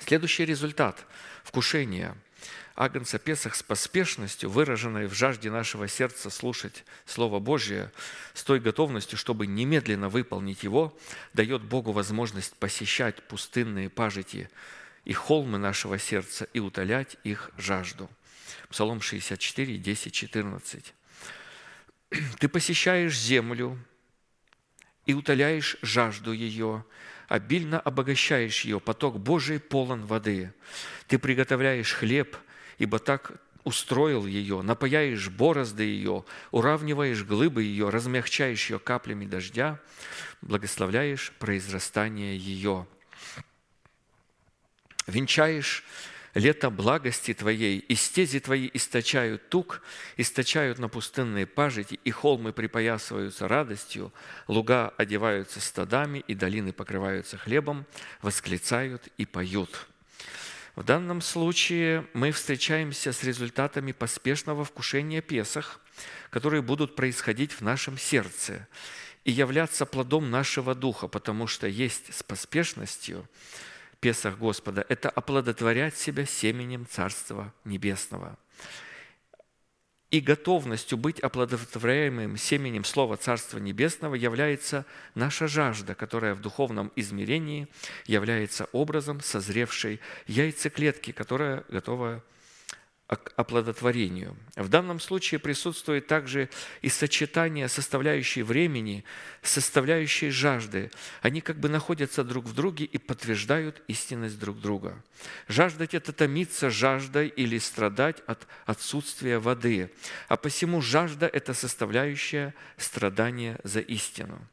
Следующий 0.00 0.44
результат– 0.44 1.06
вкушение– 1.44 2.14
Агнца 2.76 3.20
Песах 3.20 3.54
с 3.54 3.62
поспешностью, 3.62 4.50
выраженной 4.50 5.06
в 5.06 5.14
жажде 5.14 5.48
нашего 5.48 5.86
сердца 5.86 6.28
слушать 6.28 6.84
Слово 7.06 7.38
Божье, 7.38 7.92
с 8.32 8.42
той 8.42 8.58
готовностью, 8.58 9.16
чтобы 9.16 9.46
немедленно 9.46 10.08
выполнить 10.08 10.64
его, 10.64 10.96
дает 11.34 11.62
Богу 11.62 11.92
возможность 11.92 12.56
посещать 12.56 13.22
пустынные 13.28 13.90
пажити 13.90 14.50
и 15.04 15.12
холмы 15.12 15.58
нашего 15.58 15.98
сердца 16.00 16.48
и 16.52 16.58
утолять 16.58 17.16
их 17.22 17.52
жажду. 17.56 18.10
Псалом 18.68 19.00
64, 19.00 19.78
10, 19.78 20.12
14. 20.12 20.94
«Ты 22.40 22.48
посещаешь 22.48 23.16
землю 23.16 23.78
и 25.06 25.14
утоляешь 25.14 25.76
жажду 25.82 26.32
ее, 26.32 26.84
обильно 27.28 27.78
обогащаешь 27.78 28.64
ее, 28.64 28.80
поток 28.80 29.20
Божий 29.20 29.60
полон 29.60 30.04
воды. 30.06 30.52
Ты 31.06 31.20
приготовляешь 31.20 31.92
хлеб– 31.92 32.36
ибо 32.78 32.98
так 32.98 33.32
устроил 33.64 34.26
ее, 34.26 34.62
напаяешь 34.62 35.30
борозды 35.30 35.84
ее, 35.84 36.24
уравниваешь 36.50 37.24
глыбы 37.24 37.62
ее, 37.62 37.88
размягчаешь 37.88 38.70
ее 38.70 38.78
каплями 38.78 39.24
дождя, 39.24 39.80
благословляешь 40.42 41.32
произрастание 41.38 42.36
ее. 42.36 42.86
Венчаешь 45.06 45.84
лето 46.34 46.68
благости 46.70 47.32
Твоей, 47.32 47.78
и 47.78 47.94
стези 47.94 48.40
Твои 48.40 48.70
источают 48.72 49.48
тук, 49.48 49.82
источают 50.16 50.78
на 50.78 50.88
пустынные 50.88 51.46
пажити, 51.46 51.98
и 52.04 52.10
холмы 52.10 52.52
припоясываются 52.52 53.48
радостью, 53.48 54.12
луга 54.48 54.92
одеваются 54.96 55.60
стадами, 55.60 56.24
и 56.26 56.34
долины 56.34 56.72
покрываются 56.72 57.38
хлебом, 57.38 57.86
восклицают 58.20 59.08
и 59.16 59.24
поют». 59.24 59.88
В 60.76 60.82
данном 60.82 61.20
случае 61.20 62.06
мы 62.14 62.32
встречаемся 62.32 63.12
с 63.12 63.22
результатами 63.22 63.92
поспешного 63.92 64.64
вкушения 64.64 65.22
Песах, 65.22 65.80
которые 66.30 66.62
будут 66.62 66.96
происходить 66.96 67.52
в 67.52 67.60
нашем 67.60 67.96
сердце 67.96 68.66
и 69.24 69.30
являться 69.30 69.86
плодом 69.86 70.30
нашего 70.30 70.74
духа, 70.74 71.06
потому 71.06 71.46
что 71.46 71.68
есть 71.68 72.12
с 72.12 72.22
поспешностью. 72.22 73.28
Песах 74.00 74.36
Господа– 74.38 74.84
это 74.88 75.08
оплодотворять 75.08 75.96
себя 75.96 76.26
семенем 76.26 76.86
Царства 76.90 77.52
Небесного– 77.64 78.36
и 80.14 80.20
готовностью 80.20 80.96
быть 80.96 81.18
оплодотворяемым 81.18 82.36
семенем 82.36 82.84
Слова 82.84 83.16
Царства 83.16 83.58
Небесного 83.58 84.14
является 84.14 84.86
наша 85.16 85.48
жажда, 85.48 85.96
которая 85.96 86.36
в 86.36 86.40
духовном 86.40 86.92
измерении 86.94 87.66
является 88.06 88.68
образом 88.70 89.20
созревшей 89.20 89.98
яйцеклетки, 90.28 91.10
которая 91.10 91.64
готова 91.68 92.22
оплодотворению. 93.06 94.36
В 94.56 94.68
данном 94.68 94.98
случае 94.98 95.38
присутствует 95.38 96.06
также 96.06 96.48
и 96.80 96.88
сочетание 96.88 97.68
составляющей 97.68 98.42
времени, 98.42 99.04
составляющей 99.42 100.30
жажды. 100.30 100.90
Они 101.20 101.40
как 101.40 101.58
бы 101.58 101.68
находятся 101.68 102.24
друг 102.24 102.46
в 102.46 102.54
друге 102.54 102.86
и 102.86 102.96
подтверждают 102.96 103.82
истинность 103.88 104.38
друг 104.38 104.58
друга. 104.60 105.02
Жаждать– 105.48 105.94
это 105.94 106.12
томиться 106.12 106.70
жаждой 106.70 107.28
или 107.28 107.58
страдать 107.58 108.22
от 108.26 108.46
отсутствия 108.64 109.38
воды. 109.38 109.90
А 110.28 110.36
посему 110.36 110.80
жажда– 110.80 111.26
это 111.32 111.52
составляющая 111.52 112.54
страдания 112.78 113.60
за 113.64 113.80
истину. 113.80 114.48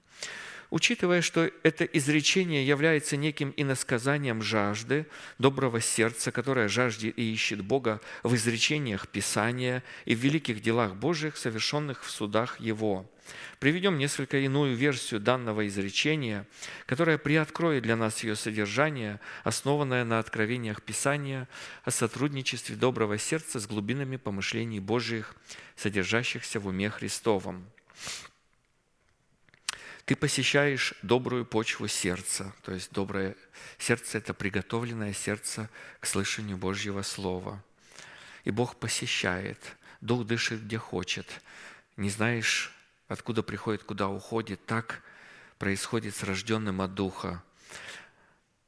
Учитывая, 0.72 1.22
что 1.22 1.52
это 1.64 1.84
изречение 1.84 2.65
является 2.65 3.18
неким 3.18 3.53
иносказанием 3.57 4.41
жажды, 4.41 5.06
доброго 5.38 5.81
сердца, 5.81 6.31
которое 6.31 6.69
жаждет 6.69 7.19
и 7.19 7.34
ищет 7.34 7.61
Бога 7.61 7.99
в 8.23 8.34
изречениях 8.35 9.10
Писания 9.10 9.84
и 10.06 10.15
в 10.15 10.19
великих 10.19 10.61
делах 10.61 10.95
Божьих, 10.95 11.35
совершенных 11.35 12.06
в 12.06 12.10
судах 12.10 12.57
Его. 12.61 13.06
Приведем 13.60 13.98
несколько 13.98 14.38
иную 14.38 14.73
версию 14.73 15.19
данного 15.19 15.68
изречения, 15.68 16.48
которая 16.85 17.18
приоткроет 17.18 17.84
для 17.84 17.98
нас 17.98 18.23
ее 18.23 18.38
содержание, 18.38 19.19
основанное 19.43 20.06
на 20.06 20.19
откровениях 20.19 20.81
Писания 20.81 21.49
о 21.84 21.91
сотрудничестве 21.91 22.77
доброго 22.77 23.18
сердца 23.18 23.60
с 23.60 23.68
глубинами 23.68 24.15
помышлений 24.15 24.80
Божьих, 24.80 25.35
содержащихся 25.76 26.61
в 26.61 26.68
уме 26.68 26.89
Христовом. 26.89 27.65
Ты 30.11 30.17
посещаешь 30.17 30.93
добрую 31.03 31.45
почву 31.45 31.88
сердца, 31.88 32.53
то 32.63 32.73
есть 32.73 32.91
доброе 32.91 33.38
сердце– 33.77 34.17
это 34.17 34.33
приготовленное 34.33 35.13
сердце 35.13 35.69
к 36.01 36.05
слышанию 36.05 36.57
Божьего 36.57 37.01
Слова. 37.01 37.63
И 38.43 38.51
Бог 38.51 38.75
посещает, 38.75 39.57
Дух 40.01 40.25
дышит, 40.25 40.65
где 40.65 40.77
хочет. 40.77 41.25
Не 41.95 42.09
знаешь, 42.09 42.75
откуда 43.07 43.41
приходит, 43.41 43.85
куда 43.85 44.09
уходит. 44.09 44.65
Так 44.65 45.01
происходит 45.57 46.13
с 46.13 46.23
рожденным 46.23 46.81
от 46.81 46.93
Духа. 46.93 47.41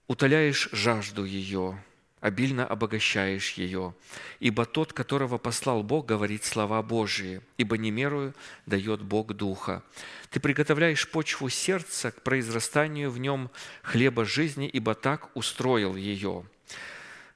Утоляешь 0.07 0.69
жажду 0.71 1.25
ее– 1.25 1.77
обильно 2.23 2.65
обогащаешь 2.65 3.51
ее. 3.51 3.93
Ибо 4.39 4.63
тот, 4.65 4.93
которого 4.93 5.37
послал 5.37 5.83
Бог, 5.83 6.05
говорит 6.05 6.45
слова 6.45 6.81
Божии, 6.81 7.41
ибо 7.57 7.77
не 7.77 7.91
мерую 7.91 8.33
дает 8.65 9.01
Бог 9.01 9.33
Духа. 9.33 9.83
Ты 10.29 10.39
приготовляешь 10.39 11.09
почву 11.11 11.49
сердца 11.49 12.11
к 12.11 12.21
произрастанию 12.21 13.11
в 13.11 13.19
нем 13.19 13.51
хлеба 13.81 14.23
жизни, 14.23 14.69
ибо 14.69 14.95
так 14.95 15.35
устроил 15.35 15.97
ее. 15.97 16.45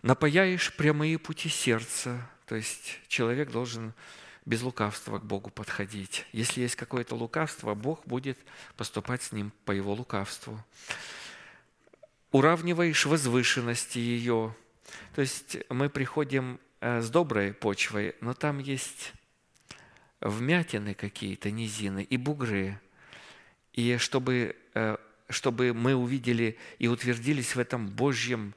Напаяешь 0.04 0.74
прямые 0.74 1.20
пути 1.20 1.50
сердца, 1.50 2.26
то 2.46 2.56
есть 2.56 3.02
человек 3.10 3.52
должен 3.52 3.94
без 4.46 4.62
лукавства 4.62 5.20
к 5.20 5.26
Богу 5.26 5.50
подходить. 5.50 6.26
Если 6.32 6.62
есть 6.62 6.78
какое-то 6.78 7.14
лукавство, 7.14 7.74
Бог 7.74 8.06
будет 8.06 8.40
поступать 8.78 9.22
с 9.22 9.34
ним 9.34 9.52
по 9.66 9.74
его 9.74 9.94
лукавству. 9.94 10.64
Уравниваешь 12.32 13.06
возвышенности 13.06 14.00
ее, 14.00 14.56
то 15.14 15.22
есть 15.22 15.58
мы 15.70 15.90
приходим 15.90 16.60
э, 16.80 17.02
с 17.02 17.10
доброй 17.10 17.54
почвой, 17.54 18.16
но 18.22 18.34
там 18.34 18.60
есть 18.60 19.14
вмятины 20.22 20.94
какие-то, 20.94 21.52
низины 21.52 22.04
и 22.04 22.18
бугры. 22.18 22.80
И 23.74 23.98
чтобы, 23.98 24.56
э, 24.74 24.98
чтобы 25.30 25.74
мы 25.74 25.96
увидели 25.96 26.58
и 26.80 26.88
утвердились 26.88 27.56
в 27.56 27.60
этом 27.60 27.88
Божьем, 27.88 28.54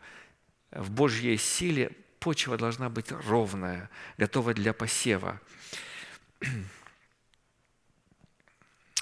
в 0.70 0.90
Божьей 0.90 1.36
силе, 1.36 1.92
почва 2.20 2.56
должна 2.56 2.88
быть 2.88 3.12
ровная, 3.12 3.90
готова 4.18 4.54
для 4.54 4.72
посева 4.72 5.40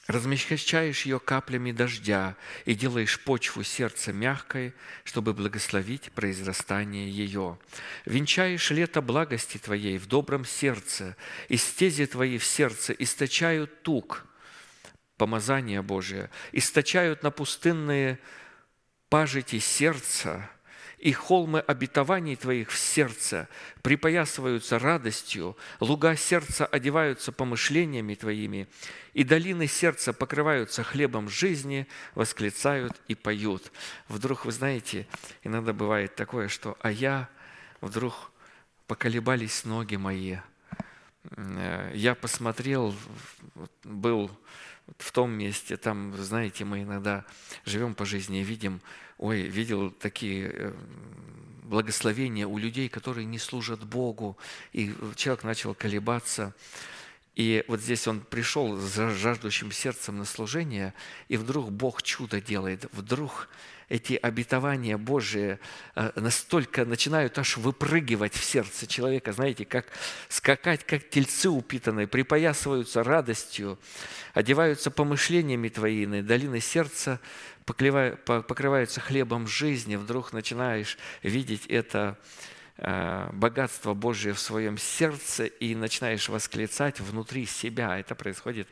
размягчаешь 0.09 1.03
ее 1.05 1.21
каплями 1.21 1.71
дождя 1.71 2.35
и 2.65 2.75
делаешь 2.75 3.21
почву 3.21 3.63
сердца 3.63 4.13
мягкой, 4.13 4.73
чтобы 5.05 5.35
благословить 5.35 6.11
произрастание 6.13 7.11
ее. 7.11 7.59
Венчаешь 8.07 8.71
лето 8.71 9.03
благости 9.03 9.59
Твоей 9.59 9.99
в 9.99 10.07
добром 10.07 10.47
сердце, 10.47 11.15
и 11.49 11.59
стези 11.59 12.07
Твои 12.07 12.39
в 12.39 12.45
сердце 12.45 12.95
источают 12.95 13.83
тук, 13.83 14.27
помазание 15.19 15.83
Божие, 15.83 16.31
источают 16.53 17.23
на 17.23 17.31
пустынные 17.31 18.19
пажити 19.11 19.59
сердца– 19.59 20.51
и 20.99 21.13
холмы 21.13 21.61
обетований 21.61 22.37
Твоих 22.37 22.71
в 22.71 22.79
сердце 22.79 23.49
припоясываются 23.83 24.79
радостью, 24.79 25.57
луга 25.81 26.17
сердца 26.17 26.67
одеваются 26.67 27.33
помышлениями 27.33 28.15
Твоими, 28.15 28.69
и 29.15 29.25
долины 29.25 29.67
сердца 29.67 30.13
покрываются 30.13 30.83
хлебом 30.83 31.29
жизни, 31.29 31.87
восклицают 32.15 33.01
и 33.09 33.15
поют. 33.15 33.73
Вдруг, 34.09 34.45
вы 34.45 34.53
знаете, 34.53 35.07
иногда 35.43 35.73
бывает 35.73 36.15
такое, 36.15 36.49
что 36.49 36.77
«а 36.81 36.91
я...» 36.91 37.29
Вдруг 37.81 38.33
поколебались 38.87 39.65
ноги 39.65 39.97
мои. 39.97 40.39
Э, 41.37 41.93
я 41.95 42.15
посмотрел, 42.15 42.95
был 43.85 44.31
в 44.99 45.13
том 45.13 45.31
месте, 45.31 45.77
там, 45.77 46.17
знаете, 46.17 46.65
мы 46.65 46.83
иногда 46.83 47.25
живем 47.65 47.95
по 47.95 48.05
жизни 48.05 48.41
и 48.41 48.45
видим 48.45 48.81
ой, 49.19 49.43
видел 49.43 49.91
такие 49.91 50.51
э, 50.53 50.73
благословения 51.65 52.47
у 52.47 52.57
людей, 52.57 52.89
которые 52.89 53.25
не 53.25 53.39
служат 53.39 53.85
Богу, 53.85 54.39
и 54.73 54.95
человек 55.17 55.45
начал 55.45 55.75
колебаться. 55.75 56.55
И 57.35 57.65
вот 57.69 57.81
здесь 57.81 58.09
он 58.09 58.21
пришел 58.21 58.77
с 58.79 58.95
жаждущим 59.15 59.71
сердцем 59.71 60.19
на 60.19 60.25
служение, 60.25 60.95
и 61.29 61.37
вдруг 61.37 61.71
Бог 61.71 62.03
чудо 62.03 62.41
делает, 62.41 62.87
вдруг 62.93 63.49
эти 63.89 64.15
обетования 64.15 64.99
Божии 64.99 65.59
э, 65.95 66.13
настолько 66.15 66.85
начинают 66.85 67.39
аж 67.39 67.57
выпрыгивать 67.57 68.35
в 68.35 68.45
сердце 68.45 68.87
человека, 68.87 69.33
знаете, 69.33 69.65
как 69.65 69.87
скакать, 70.29 70.85
как 70.85 71.09
тельцы 71.09 71.49
упитанные, 71.49 72.07
припоясываются 72.07 73.03
радостью, 73.03 73.79
одеваются 74.35 74.91
помышлениями 74.91 75.69
твоими, 75.69 76.21
долины 76.21 76.61
сердца 76.61 77.21
покрываются 77.65 79.01
хлебом 79.01 79.47
жизни, 79.47 79.97
вдруг 79.97 80.33
начинаешь 80.33 80.97
видеть 81.23 81.67
это 81.67 82.19
э, 82.79 83.29
богатство 83.33 83.93
Божие 83.95 84.33
в 84.33 84.39
своем 84.39 84.79
сердце 84.79 85.45
и 85.45 85.75
начинаешь 85.75 86.29
восклицать 86.29 87.01
внутри 87.01 87.45
себя. 87.45 87.99
Это 87.99 88.15
происходит 88.15 88.69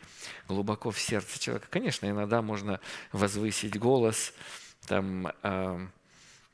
глубоко 0.48 0.90
в 0.90 0.98
сердце 0.98 1.38
человека. 1.38 1.68
Конечно, 1.70 2.06
иногда 2.06 2.40
можно 2.40 2.80
возвысить 3.12 3.78
голос, 3.78 4.32
там, 4.87 5.33
э, 5.43 5.87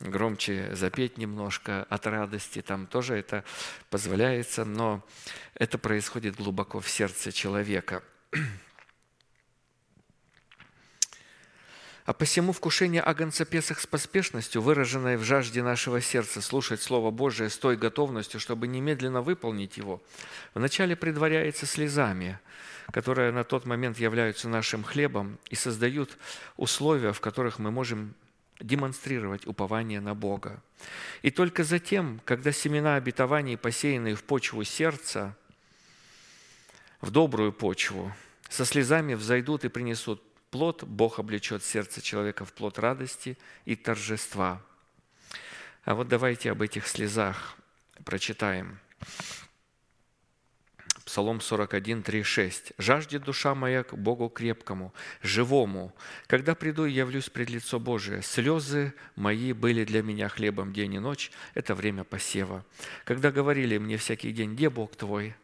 громче 0.00 0.74
запеть 0.74 1.18
немножко 1.18 1.84
от 1.88 2.06
радости, 2.06 2.62
там 2.62 2.86
тоже 2.86 3.16
это 3.16 3.44
позволяется, 3.90 4.64
но 4.64 5.04
это 5.54 5.78
происходит 5.78 6.36
глубоко 6.36 6.80
в 6.80 6.88
сердце 6.88 7.32
человека. 7.32 8.02
А 12.04 12.12
посему 12.12 12.52
вкушение 12.52 13.00
Агнца 13.00 13.44
Песах 13.44 13.78
с 13.78 13.86
поспешностью, 13.86 14.60
выраженное 14.60 15.16
в 15.16 15.22
жажде 15.22 15.62
нашего 15.62 16.00
сердца 16.00 16.40
слушать 16.40 16.82
Слово 16.82 17.12
Божие 17.12 17.48
с 17.48 17.56
той 17.56 17.76
готовностью, 17.76 18.40
чтобы 18.40 18.66
немедленно 18.66 19.22
выполнить 19.22 19.76
его, 19.76 20.02
вначале 20.52 20.96
предваряется 20.96 21.64
слезами, 21.64 22.40
которые 22.90 23.30
на 23.30 23.44
тот 23.44 23.66
момент 23.66 24.00
являются 24.00 24.48
нашим 24.48 24.82
хлебом 24.82 25.38
и 25.48 25.54
создают 25.54 26.18
условия, 26.56 27.12
в 27.12 27.20
которых 27.20 27.60
мы 27.60 27.70
можем 27.70 28.16
демонстрировать 28.62 29.46
упование 29.46 30.00
на 30.00 30.14
Бога. 30.14 30.62
И 31.22 31.30
только 31.30 31.64
затем, 31.64 32.20
когда 32.24 32.52
семена 32.52 32.96
обетований, 32.96 33.56
посеянные 33.56 34.14
в 34.14 34.24
почву 34.24 34.64
сердца, 34.64 35.36
в 37.00 37.10
добрую 37.10 37.52
почву, 37.52 38.12
со 38.48 38.64
слезами 38.64 39.14
взойдут 39.14 39.64
и 39.64 39.68
принесут 39.68 40.22
плод, 40.50 40.84
Бог 40.84 41.18
облечет 41.18 41.64
сердце 41.64 42.00
человека 42.00 42.44
в 42.44 42.52
плод 42.52 42.78
радости 42.78 43.38
и 43.64 43.74
торжества. 43.74 44.62
А 45.84 45.94
вот 45.94 46.08
давайте 46.08 46.50
об 46.50 46.62
этих 46.62 46.86
слезах 46.86 47.56
прочитаем. 48.04 48.78
Псалом 51.12 51.42
41, 51.42 52.02
3, 52.02 52.22
6. 52.22 52.72
«Жаждет 52.78 53.24
душа 53.24 53.54
моя 53.54 53.82
к 53.82 53.92
Богу 53.92 54.30
крепкому, 54.30 54.94
живому. 55.22 55.92
Когда 56.26 56.54
приду 56.54 56.86
и 56.86 56.92
явлюсь 56.92 57.28
пред 57.28 57.50
лицо 57.50 57.78
Божие, 57.78 58.22
слезы 58.22 58.94
мои 59.14 59.52
были 59.52 59.84
для 59.84 60.02
меня 60.02 60.30
хлебом 60.30 60.72
день 60.72 60.94
и 60.94 60.98
ночь, 61.00 61.30
это 61.52 61.74
время 61.74 62.04
посева. 62.04 62.64
Когда 63.04 63.30
говорили 63.30 63.76
мне 63.76 63.98
всякий 63.98 64.32
день, 64.32 64.54
где 64.54 64.70
Бог 64.70 64.96
твой? 64.96 65.34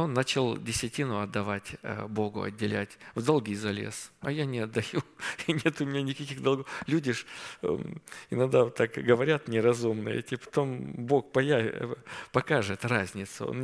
Он 0.00 0.12
начал 0.12 0.56
десятину 0.56 1.20
отдавать 1.20 1.76
э, 1.82 2.06
Богу, 2.08 2.42
отделять. 2.42 2.98
В 3.14 3.22
долги 3.22 3.54
залез, 3.54 4.10
а 4.20 4.32
я 4.32 4.44
не 4.44 4.58
отдаю. 4.58 5.04
И 5.46 5.52
нет 5.52 5.80
у 5.80 5.84
меня 5.84 6.02
никаких 6.02 6.42
долгов. 6.42 6.66
Люди 6.88 7.12
ж 7.12 7.24
эм, 7.62 8.02
иногда 8.28 8.68
так 8.70 8.94
говорят 8.94 9.46
неразумные, 9.46 10.22
типа 10.22 10.46
потом 10.46 10.80
Бог 11.06 11.30
появ... 11.30 11.96
покажет 12.32 12.84
разницу. 12.84 13.54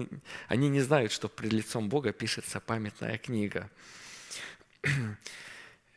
Они 0.46 0.68
не 0.68 0.80
знают, 0.80 1.10
что 1.10 1.28
пред 1.28 1.52
лицом 1.52 1.88
Бога 1.88 2.12
пишется 2.12 2.60
памятная 2.60 3.18
книга. 3.18 3.68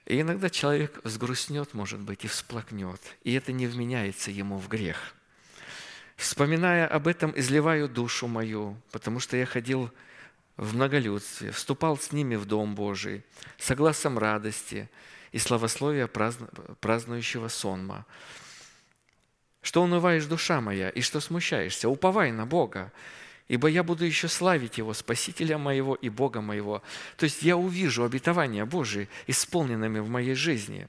И 0.06 0.20
иногда 0.20 0.50
человек 0.50 1.00
взгрустнет, 1.04 1.74
может 1.74 2.02
быть, 2.02 2.26
и 2.26 2.28
всплакнет, 2.28 3.00
и 3.24 3.34
это 3.34 3.54
не 3.54 3.68
вменяется 3.68 4.32
ему 4.32 4.58
в 4.58 4.68
грех. 4.68 5.16
Вспоминая 6.18 6.88
об 6.88 7.08
этом, 7.08 7.32
изливаю 7.38 7.88
душу 7.88 8.28
мою, 8.28 8.76
потому 8.92 9.22
что 9.22 9.38
я 9.38 9.46
ходил 9.46 9.90
в 10.58 10.76
многолюдстве, 10.76 11.52
вступал 11.52 11.98
с 11.98 12.12
ними 12.12 12.36
в 12.36 12.46
Дом 12.46 12.76
Божий, 12.76 13.24
согласом 13.58 14.18
радости 14.20 14.90
и 15.32 15.40
славословия 15.40 16.08
празднующего 16.08 17.48
сонма. 17.48 18.06
Что 19.62 19.82
унываешь, 19.82 20.26
душа 20.26 20.62
моя, 20.62 20.90
и 20.90 21.02
что 21.02 21.20
смущаешься? 21.22 21.90
Уповай 21.90 22.32
на 22.32 22.46
Бога, 22.46 22.92
ибо 23.48 23.68
я 23.68 23.82
буду 23.84 24.06
еще 24.06 24.28
славить 24.28 24.78
Его, 24.78 24.94
Спасителя 24.94 25.58
моего 25.58 25.96
и 25.96 26.10
Бога 26.10 26.42
моего. 26.42 26.84
То 27.18 27.24
есть 27.24 27.44
я 27.44 27.56
увижу 27.58 28.04
обетования 28.04 28.66
Божии, 28.66 29.10
исполненными 29.26 30.00
в 30.00 30.10
моей 30.10 30.36
жизни. 30.36 30.88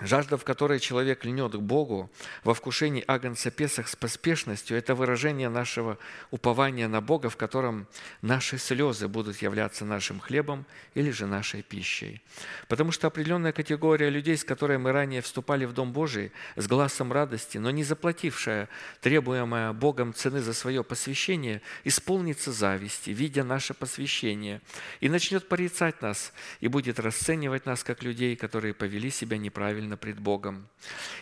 Жажда, 0.00 0.36
в 0.36 0.42
которой 0.42 0.80
человек 0.80 1.24
льнет 1.24 1.52
к 1.52 1.58
Богу 1.58 2.10
во 2.42 2.54
вкушении 2.54 3.04
Агнца 3.06 3.52
Песах 3.52 3.86
с 3.86 3.94
поспешностью, 3.94 4.76
это 4.76 4.96
выражение 4.96 5.48
нашего 5.48 5.96
упования 6.32 6.88
на 6.88 7.00
Бога, 7.00 7.30
в 7.30 7.36
котором 7.36 7.86
наши 8.20 8.58
слезы 8.58 9.06
будут 9.06 9.40
являться 9.42 9.84
нашим 9.84 10.18
хлебом 10.18 10.66
или 10.94 11.10
же 11.10 11.26
нашей 11.26 11.62
пищей. 11.62 12.20
Потому 12.66 12.90
что 12.90 13.06
определенная 13.06 13.52
категория 13.52 14.10
людей, 14.10 14.36
с 14.36 14.42
которой 14.42 14.78
мы 14.78 14.90
ранее 14.90 15.22
вступали 15.22 15.66
в 15.66 15.72
Дом 15.72 15.92
Божий 15.92 16.32
с 16.56 16.66
глазом 16.66 17.12
радости, 17.12 17.58
но 17.58 17.70
не 17.70 17.84
заплатившая 17.84 18.68
требуемая 19.02 19.72
Богом 19.72 20.14
цены 20.14 20.40
за 20.40 20.52
свое 20.52 20.82
посвящение, 20.82 21.62
исполнится 21.84 22.50
зависти, 22.50 23.10
видя 23.10 23.44
наше 23.44 23.72
посвящение, 23.72 24.62
и 25.00 25.08
начнет 25.08 25.48
порицать 25.48 26.02
нас, 26.02 26.32
и 26.58 26.66
будет 26.66 26.98
расценивать 26.98 27.66
нас 27.66 27.84
как 27.84 28.02
людей, 28.02 28.34
которые 28.34 28.74
повели 28.74 29.10
себя 29.10 29.38
неправильно 29.38 29.91
праведно 29.92 29.96
пред 29.96 30.20
Богом. 30.20 30.68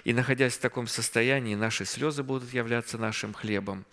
И 0.04 0.12
находясь 0.12 0.56
в 0.56 0.60
таком 0.60 0.86
состоянии, 0.86 1.56
наши 1.56 1.84
слезы 1.84 2.22
будут 2.22 2.52
являться 2.52 2.98
нашим 2.98 3.34
хлебом. 3.34 3.84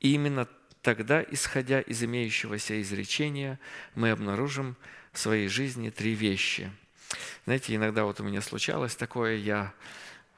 И 0.00 0.14
именно 0.14 0.46
тогда, 0.82 1.22
исходя 1.22 1.80
из 1.80 2.02
имеющегося 2.02 2.80
изречения, 2.80 3.58
мы 3.94 4.10
обнаружим 4.10 4.76
в 5.12 5.18
своей 5.18 5.48
жизни 5.48 5.90
три 5.90 6.14
вещи. 6.14 6.70
Знаете, 7.44 7.74
иногда 7.74 8.04
вот 8.04 8.20
у 8.20 8.24
меня 8.24 8.40
случалось 8.40 8.96
такое, 8.96 9.36
я 9.36 9.72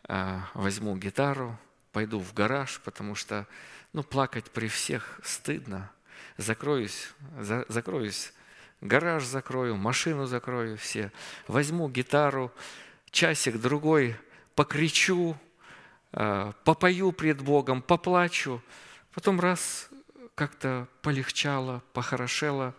э, 0.08 0.40
возьму 0.54 0.96
гитару, 0.96 1.56
пойду 1.92 2.18
в 2.18 2.34
гараж, 2.34 2.80
потому 2.84 3.14
что 3.14 3.46
ну, 3.92 4.02
плакать 4.02 4.50
при 4.50 4.68
всех 4.68 5.20
стыдно. 5.22 5.90
Закроюсь, 6.36 7.14
за, 7.40 7.64
закроюсь, 7.68 8.32
гараж 8.80 9.24
закрою, 9.24 9.76
машину 9.76 10.26
закрою 10.26 10.76
все. 10.76 11.10
Возьму 11.48 11.88
гитару, 11.88 12.50
часик-другой 13.14 14.16
покричу, 14.56 15.36
э, 16.12 16.52
попою 16.64 17.12
пред 17.12 17.40
Богом, 17.40 17.80
поплачу, 17.80 18.60
потом 19.14 19.40
раз 19.40 19.88
как-то 20.34 20.88
полегчало, 21.00 21.82
похорошело, 21.92 22.74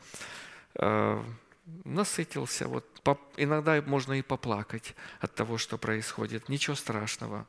э, 0.75 1.23
насытился. 1.85 2.67
Вот 2.67 2.85
иногда 3.37 3.81
можно 3.81 4.13
и 4.13 4.21
поплакать 4.21 4.93
от 5.21 5.33
того, 5.33 5.57
что 5.57 5.77
происходит. 5.77 6.49
Ничего 6.49 6.75
страшного. 6.75 7.47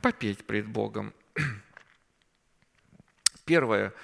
Попеть 0.00 0.46
пред 0.46 0.66
Богом. 0.66 1.12
Первое– 3.44 3.92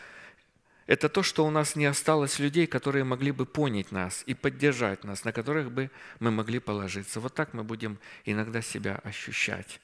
это 0.88 1.10
то, 1.10 1.22
что 1.22 1.46
у 1.46 1.50
нас 1.50 1.76
не 1.76 1.84
осталось 1.84 2.38
людей, 2.38 2.66
которые 2.66 3.04
могли 3.04 3.30
бы 3.30 3.44
понять 3.44 3.92
нас 3.92 4.22
и 4.24 4.32
поддержать 4.32 5.04
нас, 5.04 5.22
на 5.22 5.32
которых 5.32 5.70
бы 5.70 5.90
мы 6.18 6.30
могли 6.30 6.60
положиться. 6.60 7.20
Вот 7.20 7.34
так 7.34 7.52
мы 7.52 7.62
будем 7.62 7.98
иногда 8.24 8.62
себя 8.62 8.98
ощущать. 9.04 9.80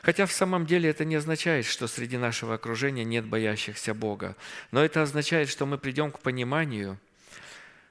Хотя 0.00 0.24
в 0.24 0.32
самом 0.32 0.64
деле 0.64 0.88
это 0.88 1.04
не 1.04 1.16
означает, 1.16 1.66
что 1.66 1.86
среди 1.86 2.16
нашего 2.16 2.54
окружения 2.54 3.04
нет 3.04 3.26
боящихся 3.26 3.92
Бога, 3.92 4.36
но 4.70 4.82
это 4.82 5.02
означает, 5.02 5.50
что 5.50 5.66
мы 5.66 5.76
придем 5.76 6.10
к 6.10 6.20
пониманию, 6.20 6.98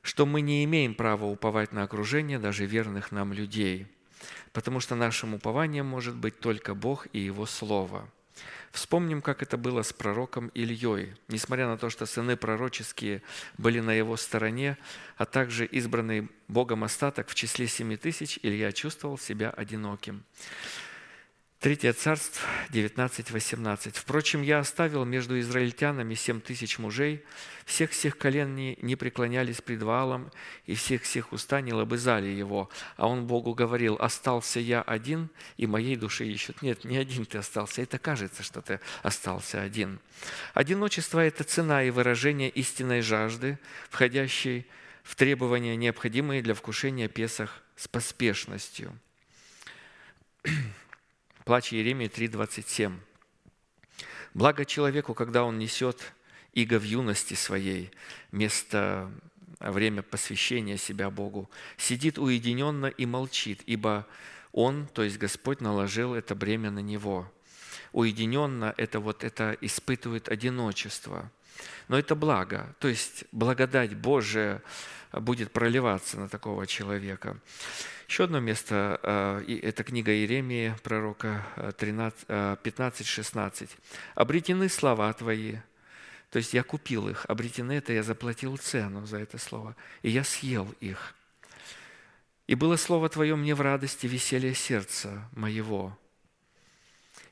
что 0.02 0.26
мы 0.26 0.42
не 0.42 0.64
имеем 0.64 0.96
права 0.96 1.26
уповать 1.26 1.74
на 1.74 1.84
окружение 1.84 2.40
даже 2.40 2.66
верных 2.66 3.12
нам 3.12 3.34
людей, 3.34 3.86
потому 4.52 4.80
что 4.80 4.96
нашим 4.96 5.36
упованием 5.36 5.86
может 5.86 6.16
быть 6.16 6.40
только 6.40 6.74
Бог 6.74 7.06
и 7.14 7.20
Его 7.20 7.46
Слово– 7.46 8.10
Вспомним, 8.76 9.22
как 9.22 9.42
это 9.42 9.56
было 9.56 9.84
с 9.84 9.94
пророком 9.94 10.50
Ильей. 10.50 11.14
Несмотря 11.30 11.66
на 11.66 11.78
то, 11.78 11.90
что 11.90 12.06
сыны 12.06 12.36
пророческие 12.36 13.22
были 13.58 13.80
на 13.80 13.94
его 13.94 14.18
стороне, 14.18 14.78
а 15.16 15.26
также 15.26 15.66
избранный 15.66 16.28
Богом 16.50 16.84
остаток 16.84 17.30
в 17.30 17.36
числе 17.36 17.68
семи 17.68 17.96
тысяч, 17.96 18.38
Илья 18.44 18.74
чувствовал 18.74 19.18
себя 19.18 19.50
одиноким. 19.50 20.26
Третье 21.66 21.94
царство 21.94 22.48
19.18. 22.70 23.96
«Впрочем, 23.96 24.44
я 24.44 24.60
оставил 24.60 25.04
между 25.04 25.40
израильтянами 25.40 26.14
семь 26.14 26.40
тысяч 26.40 26.78
мужей, 26.78 27.26
всех 27.66 27.90
всех 27.90 28.20
колен 28.20 28.54
не, 28.54 28.78
не 28.84 28.96
преклонялись 28.96 29.62
пред 29.62 29.82
Ваалом, 29.82 30.32
и 30.68 30.76
всех 30.76 31.02
всех 31.02 31.34
уста 31.34 31.62
не 31.62 31.74
лобызали 31.74 32.28
его. 32.28 32.70
А 32.98 33.08
он 33.08 33.26
Богу 33.26 33.56
говорил, 33.56 33.98
остался 34.00 34.60
я 34.60 34.84
один, 34.84 35.32
и 35.58 35.66
моей 35.66 35.96
души 35.96 36.28
ищут». 36.28 36.62
Нет, 36.62 36.84
не 36.84 36.98
один 36.98 37.26
ты 37.26 37.40
остался, 37.40 37.82
это 37.82 37.98
кажется, 37.98 38.44
что 38.44 38.62
ты 38.62 38.80
остался 39.02 39.64
один. 39.64 40.00
Одиночество– 40.54 41.20
это 41.26 41.44
цена 41.44 41.82
и 41.82 41.90
выражение 41.90 42.52
истинной 42.52 43.02
жажды, 43.02 43.58
входящей 43.90 44.68
в 45.02 45.16
требования, 45.16 45.76
необходимые 45.76 46.44
для 46.44 46.54
вкушения 46.54 47.08
Песах 47.08 47.64
с 47.76 47.88
поспешностью– 47.88 48.96
Плач 51.46 51.74
Иеремии 51.74 52.08
3.27. 52.08 52.98
«Благо 54.34 54.66
человеку, 54.66 55.14
когда 55.14 55.44
он 55.44 55.60
несет 55.60 56.12
иго 56.54 56.80
в 56.80 56.84
юности 56.84 57.36
своей, 57.36 57.92
вместо 58.32 59.12
время 59.60 60.02
посвящения 60.02 60.78
себя 60.78 61.12
Богу, 61.12 61.48
сидит 61.78 62.18
уединенно 62.18 62.88
и 62.88 63.06
молчит, 63.06 63.62
ибо 63.68 64.08
Он, 64.54 64.88
то 64.88 65.04
есть 65.04 65.20
Господь, 65.20 65.62
наложил 65.62 66.16
это 66.16 66.34
бремя 66.34 66.72
на 66.72 66.80
него. 66.80 67.32
уединенно, 67.92 68.74
это 68.76 69.00
вот 69.00 69.24
это 69.24 69.56
испытывает 69.62 70.30
одиночество. 70.30 71.32
Но 71.90 72.00
это 72.00 72.16
благо, 72.16 72.76
то 72.80 72.88
есть 72.88 73.24
благодать 73.32 73.94
Божия 73.94 74.64
будет 75.12 75.52
проливаться 75.52 76.18
на 76.18 76.28
такого 76.28 76.66
человека. 76.66 77.40
Еще 78.08 78.26
одно 78.26 78.40
место, 78.40 79.00
э, 79.02 79.60
это 79.64 79.84
книга 79.84 80.12
Иеремии, 80.12 80.76
пророка 80.84 81.44
15-16. 81.58 83.64
Э, 83.64 83.68
«Обретены 84.14 84.70
слова 84.70 85.12
Твои». 85.14 85.56
То 86.30 86.38
есть 86.38 86.54
я 86.54 86.64
купил 86.64 87.10
их, 87.10 87.26
обретены 87.28 87.74
это, 87.74 87.94
я 87.94 88.04
заплатил 88.04 88.58
цену 88.58 89.06
за 89.06 89.18
это 89.18 89.38
слово, 89.38 89.76
и 90.02 90.10
я 90.10 90.24
съел 90.24 90.74
их. 90.82 91.16
«И 92.46 92.56
было 92.56 92.76
слово 92.76 93.10
Твое 93.10 93.36
мне 93.36 93.56
в 93.56 93.62
радости, 93.62 94.06
веселье 94.06 94.54
сердца 94.54 95.28
моего, 95.32 95.98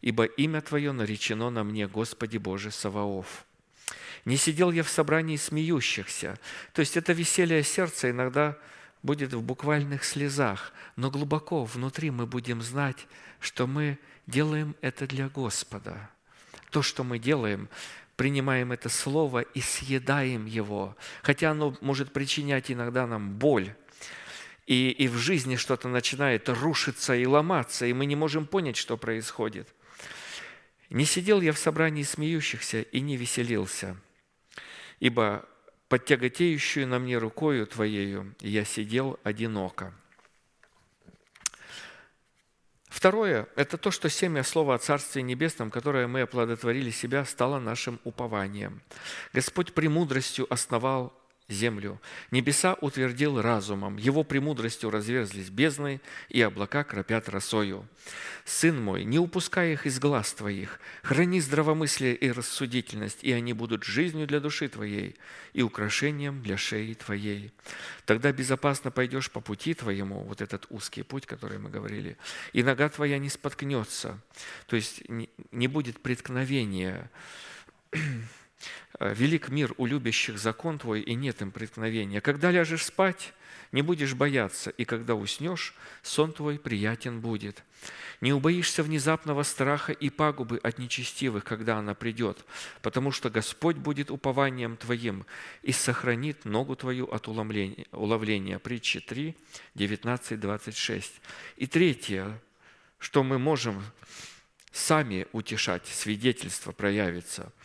ибо 0.01 0.25
имя 0.25 0.61
Твое 0.61 0.91
наречено 0.91 1.51
на 1.51 1.63
мне, 1.63 1.87
Господи 1.87 2.37
Боже 2.37 2.71
Саваоф». 2.71 3.45
Не 4.25 4.37
сидел 4.37 4.71
я 4.71 4.83
в 4.83 4.89
собрании 4.89 5.35
смеющихся. 5.35 6.39
То 6.71 6.79
есть 6.79 6.95
это 6.95 7.11
веселье 7.11 7.61
сердца 7.61 8.09
иногда 8.09 8.57
будет 9.03 9.33
в 9.33 9.41
буквальных 9.41 10.03
слезах, 10.03 10.73
но 10.95 11.11
глубоко 11.11 11.63
внутри 11.65 12.09
мы 12.09 12.25
будем 12.25 12.61
знать, 12.61 13.07
что 13.39 13.67
мы 13.67 13.99
делаем 14.25 14.75
это 14.81 15.05
для 15.05 15.29
Господа. 15.29 16.09
То, 16.71 16.81
что 16.81 17.03
мы 17.03 17.19
делаем, 17.19 17.69
принимаем 18.15 18.71
это 18.71 18.89
слово 18.89 19.41
и 19.41 19.61
съедаем 19.61 20.45
его, 20.45 20.95
хотя 21.21 21.51
оно 21.51 21.77
может 21.81 22.11
причинять 22.13 22.71
иногда 22.71 23.05
нам 23.05 23.37
боль, 23.37 23.75
и, 24.65 24.89
и 24.89 25.07
в 25.07 25.17
жизни 25.17 25.57
что-то 25.57 25.89
начинает 25.89 26.49
рушиться 26.49 27.13
и 27.13 27.25
ломаться, 27.25 27.85
и 27.85 27.93
мы 27.93 28.05
не 28.05 28.15
можем 28.15 28.47
понять, 28.47 28.77
что 28.77 28.97
происходит. 28.97 29.67
Не 30.89 31.05
сидел 31.05 31.41
я 31.41 31.51
в 31.51 31.57
собрании 31.57 32.03
смеющихся 32.03 32.81
и 32.81 33.01
не 33.01 33.17
веселился– 33.17 33.97
ибо 35.03 35.45
под 35.87 36.05
на 36.85 36.99
мне 36.99 37.17
рукою 37.17 37.67
Твоею 37.67 38.35
я 38.39 38.65
сидел 38.65 39.19
одиноко». 39.23 39.93
Второе– 42.93 43.47
это 43.55 43.77
то, 43.77 43.89
что 43.89 44.07
семя 44.07 44.43
Слова 44.43 44.75
о 44.75 44.77
Царстве 44.77 45.23
Небесном, 45.23 45.71
которое 45.71 46.07
мы 46.07 46.21
оплодотворили 46.21 46.91
себя, 46.91 47.25
стало 47.25 47.59
нашим 47.59 47.99
упованием. 48.03 48.81
Господь 49.33 49.73
премудростью 49.73 50.45
основал 50.53 51.11
землю. 51.49 52.01
Небеса 52.31 52.75
утвердил 52.81 53.41
разумом, 53.41 53.97
его 53.97 54.23
премудростью 54.23 54.89
разверзлись 54.89 55.49
бездны, 55.49 56.01
и 56.29 56.41
облака 56.41 56.83
кропят 56.83 57.29
росою. 57.29 57.87
Сын 58.45 58.81
мой, 58.81 59.03
не 59.03 59.19
упускай 59.19 59.73
их 59.73 59.85
из 59.85 59.99
глаз 59.99 60.33
твоих, 60.33 60.79
храни 61.01 61.39
здравомыслие 61.39 62.15
и 62.15 62.31
рассудительность, 62.31 63.23
и 63.23 63.31
они 63.31 63.53
будут 63.53 63.83
жизнью 63.83 64.27
для 64.27 64.39
души 64.39 64.67
твоей 64.67 65.15
и 65.53 65.61
украшением 65.61 66.41
для 66.41 66.57
шеи 66.57 66.93
твоей. 66.93 67.53
Тогда 68.05 68.31
безопасно 68.31 68.91
пойдешь 68.91 69.31
по 69.31 69.39
пути 69.39 69.73
твоему, 69.73 70.23
вот 70.23 70.41
этот 70.41 70.65
узкий 70.69 71.03
путь, 71.03 71.25
который 71.25 71.57
мы 71.57 71.69
говорили, 71.69 72.17
и 72.51 72.63
нога 72.63 72.89
твоя 72.89 73.17
не 73.17 73.29
споткнется, 73.29 74.19
то 74.67 74.75
есть 74.75 75.03
не 75.07 75.67
будет 75.67 76.01
преткновения 76.01 77.09
велик 78.99 79.49
мир 79.49 79.73
у 79.77 79.85
любящих 79.85 80.37
закон 80.37 80.79
твой, 80.79 81.01
и 81.01 81.15
нет 81.15 81.41
им 81.41 81.51
преткновения. 81.51 82.21
Когда 82.21 82.51
ляжешь 82.51 82.85
спать, 82.85 83.33
не 83.73 83.81
будешь 83.81 84.13
бояться, 84.13 84.69
и 84.69 84.85
когда 84.85 85.15
уснешь, 85.15 85.73
сон 86.03 86.31
твой 86.31 86.59
приятен 86.59 87.19
будет. 87.19 87.63
Не 88.21 88.31
убоишься 88.31 88.83
внезапного 88.83 89.41
страха 89.43 89.91
и 89.91 90.09
пагубы 90.09 90.59
от 90.59 90.77
нечестивых, 90.77 91.43
когда 91.43 91.79
она 91.79 91.95
придет, 91.95 92.45
потому 92.81 93.11
что 93.11 93.29
Господь 93.31 93.75
будет 93.75 94.11
упованием 94.11 94.77
твоим 94.77 95.25
и 95.63 95.71
сохранит 95.71 96.45
ногу 96.45 96.75
твою 96.75 97.05
от 97.05 97.27
уловления. 97.27 97.87
уловления. 97.91 98.59
Притча 98.59 99.01
3, 99.01 99.35
19, 99.73 100.39
26. 100.39 101.21
И 101.57 101.65
третье, 101.65 102.39
что 102.99 103.23
мы 103.23 103.39
можем 103.39 103.83
сами 104.71 105.27
утешать, 105.33 105.87
свидетельство 105.87 106.71
проявится– 106.71 107.51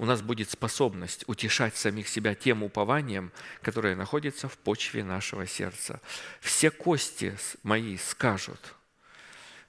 у 0.00 0.06
нас 0.06 0.22
будет 0.22 0.48
способность 0.50 1.24
утешать 1.26 1.76
самих 1.76 2.08
себя 2.08 2.34
тем 2.34 2.62
упованием, 2.62 3.32
которое 3.60 3.94
находится 3.94 4.48
в 4.48 4.56
почве 4.56 5.04
нашего 5.04 5.46
сердца. 5.46 6.00
Все 6.40 6.70
кости 6.70 7.36
мои 7.64 7.98
скажут. 7.98 8.76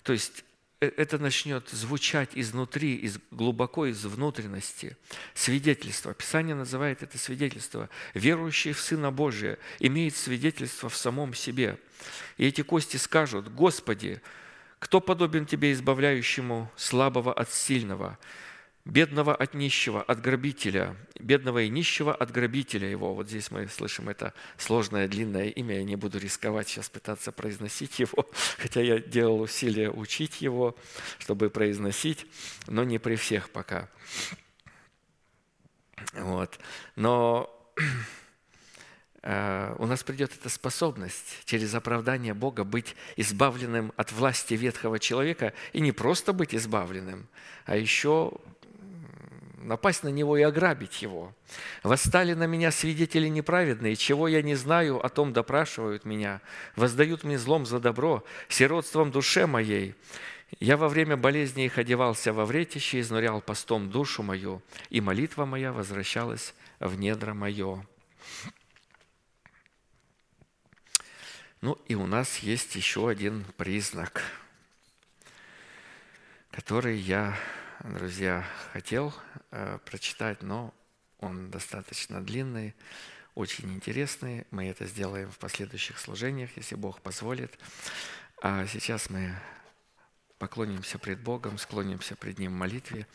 То 0.04 0.14
есть 0.14 0.46
э, 0.80 0.90
это 0.96 1.18
начнет 1.18 1.68
звучать 1.68 2.30
изнутри, 2.34 2.96
из, 2.96 3.20
глубоко 3.30 3.88
из 3.88 4.06
внутренности. 4.06 4.96
Свидетельство. 5.34 6.14
Писание 6.14 6.56
называет 6.56 7.04
это 7.04 7.18
свидетельство. 7.18 7.90
Верующий 8.14 8.72
в 8.72 8.80
Сына 8.80 9.12
Божия 9.12 9.58
имеет 9.80 10.16
свидетельство 10.16 10.88
в 10.88 10.96
самом 10.96 11.34
себе. 11.34 11.78
И 12.38 12.48
эти 12.48 12.62
кости 12.62 12.96
скажут, 12.96 13.54
Господи, 13.54 14.22
кто 14.80 15.02
подобен 15.02 15.46
Тебе, 15.46 15.74
избавляющему 15.74 16.72
слабого 16.78 17.34
от 17.34 17.52
сильного? 17.52 18.18
Бедного 18.86 19.36
от 19.36 19.54
нищего, 19.54 20.02
от 20.02 20.22
грабителя, 20.22 20.96
бедного 21.20 21.62
и 21.62 21.70
нищего 21.70 22.14
от 22.14 22.32
грабителя 22.32 22.90
его. 22.90 23.14
Вот 23.14 23.28
здесь 23.28 23.52
мы 23.52 23.68
слышим 23.68 24.10
это 24.10 24.34
сложное, 24.58 25.08
длинное 25.08 25.50
имя. 25.50 25.78
Я 25.78 25.84
не 25.84 25.96
буду 25.96 26.18
рисковать 26.18 26.68
сейчас 26.68 26.90
пытаться 26.90 27.32
произносить 27.32 28.00
его, 28.00 28.30
хотя 28.58 28.82
я 28.82 29.00
делал 29.00 29.42
усилия 29.42 29.90
учить 29.90 30.42
его, 30.42 30.76
чтобы 31.20 31.50
произносить, 31.50 32.26
но 32.68 32.84
не 32.84 32.98
при 32.98 33.16
всех 33.16 33.52
пока. 33.52 33.90
Вот. 36.14 36.60
Но 36.96 37.56
э, 39.22 39.76
у 39.78 39.86
нас 39.86 40.04
придет 40.04 40.34
эта 40.34 40.50
способность 40.50 41.46
через 41.46 41.76
оправдание 41.76 42.34
Бога 42.34 42.64
быть 42.64 42.96
избавленным 43.16 43.94
от 43.96 44.12
власти 44.12 44.56
ветхого 44.56 44.98
человека 44.98 45.54
и 45.72 45.82
не 45.82 45.92
просто 45.92 46.34
быть 46.34 46.56
избавленным, 46.56 47.28
а 47.66 47.76
еще 47.76 48.34
напасть 49.62 50.04
на 50.04 50.10
него 50.10 50.38
и 50.38 50.42
ограбить 50.42 51.02
его. 51.02 51.34
Восстали 51.84 52.34
на 52.34 52.46
меня 52.46 52.72
свидетели 52.72 53.28
неправедные, 53.28 53.96
чего 53.96 54.28
я 54.28 54.42
не 54.42 54.56
знаю, 54.56 55.04
о 55.04 55.10
том 55.10 55.34
допрашивают 55.34 56.06
меня, 56.06 56.42
воздают 56.76 57.24
мне 57.24 57.38
злом 57.38 57.66
за 57.66 57.80
добро, 57.80 58.24
сиротством 58.50 59.12
душе 59.12 59.46
моей. 59.46 59.96
Я 60.60 60.78
во 60.78 60.90
время 60.90 61.16
болезни 61.16 61.66
их 61.66 61.78
одевался 61.78 62.34
во 62.34 62.46
вретище, 62.46 63.00
изнурял 63.00 63.42
постом 63.42 63.90
душу 63.90 64.22
мою, 64.22 64.62
и 64.90 65.00
молитва 65.00 65.46
моя 65.46 65.72
возвращалась 65.72 66.54
в 66.80 67.00
недра 67.00 67.34
мое. 67.34 67.86
Ну 71.62 71.78
и 71.88 71.96
у 71.96 72.08
нас 72.08 72.40
есть 72.40 72.76
еще 72.76 73.08
один 73.08 73.46
признак, 73.56 74.24
который 76.50 76.98
я 76.98 77.38
друзья, 77.84 78.46
хотел 78.74 79.14
э, 79.50 79.80
прочитать, 79.86 80.44
но 80.44 80.74
он 81.20 81.50
достаточно 81.50 82.24
длинный, 82.24 82.76
очень 83.34 83.74
интересный. 83.74 84.46
Мы 84.52 84.68
это 84.68 84.86
сделаем 84.86 85.32
в 85.32 85.40
последующих 85.40 85.98
служениях, 85.98 86.52
если 86.58 86.76
Бог 86.76 87.02
позволит. 87.02 87.58
А 88.42 88.68
сейчас 88.68 89.10
мы 89.10 89.36
поклонимся 90.38 91.00
пред 91.00 91.22
Богом, 91.22 91.58
склонимся 91.58 92.16
пред 92.16 92.40
Ним 92.40 92.54
в 92.54 92.58
молитве. 92.58 93.08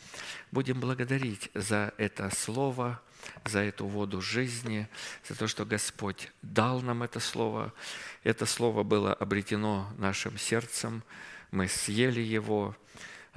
Будем 0.51 0.79
благодарить 0.79 1.49
за 1.53 1.93
это 1.97 2.29
слово, 2.35 3.01
за 3.45 3.59
эту 3.59 3.85
воду 3.85 4.21
жизни, 4.21 4.87
за 5.27 5.35
то, 5.35 5.47
что 5.47 5.65
Господь 5.65 6.31
дал 6.41 6.81
нам 6.81 7.03
это 7.03 7.19
слово. 7.19 7.73
Это 8.23 8.45
слово 8.45 8.83
было 8.83 9.13
обретено 9.13 9.93
нашим 9.97 10.37
сердцем, 10.37 11.03
мы 11.51 11.67
съели 11.69 12.21
его, 12.21 12.75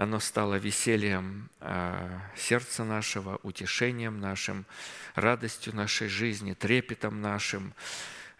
оно 0.00 0.18
стало 0.18 0.54
весельем 0.54 1.50
а, 1.60 2.22
сердца 2.34 2.84
нашего, 2.84 3.38
утешением 3.42 4.18
нашим, 4.18 4.64
радостью 5.14 5.76
нашей 5.76 6.08
жизни, 6.08 6.54
трепетом 6.54 7.20
нашим. 7.20 7.74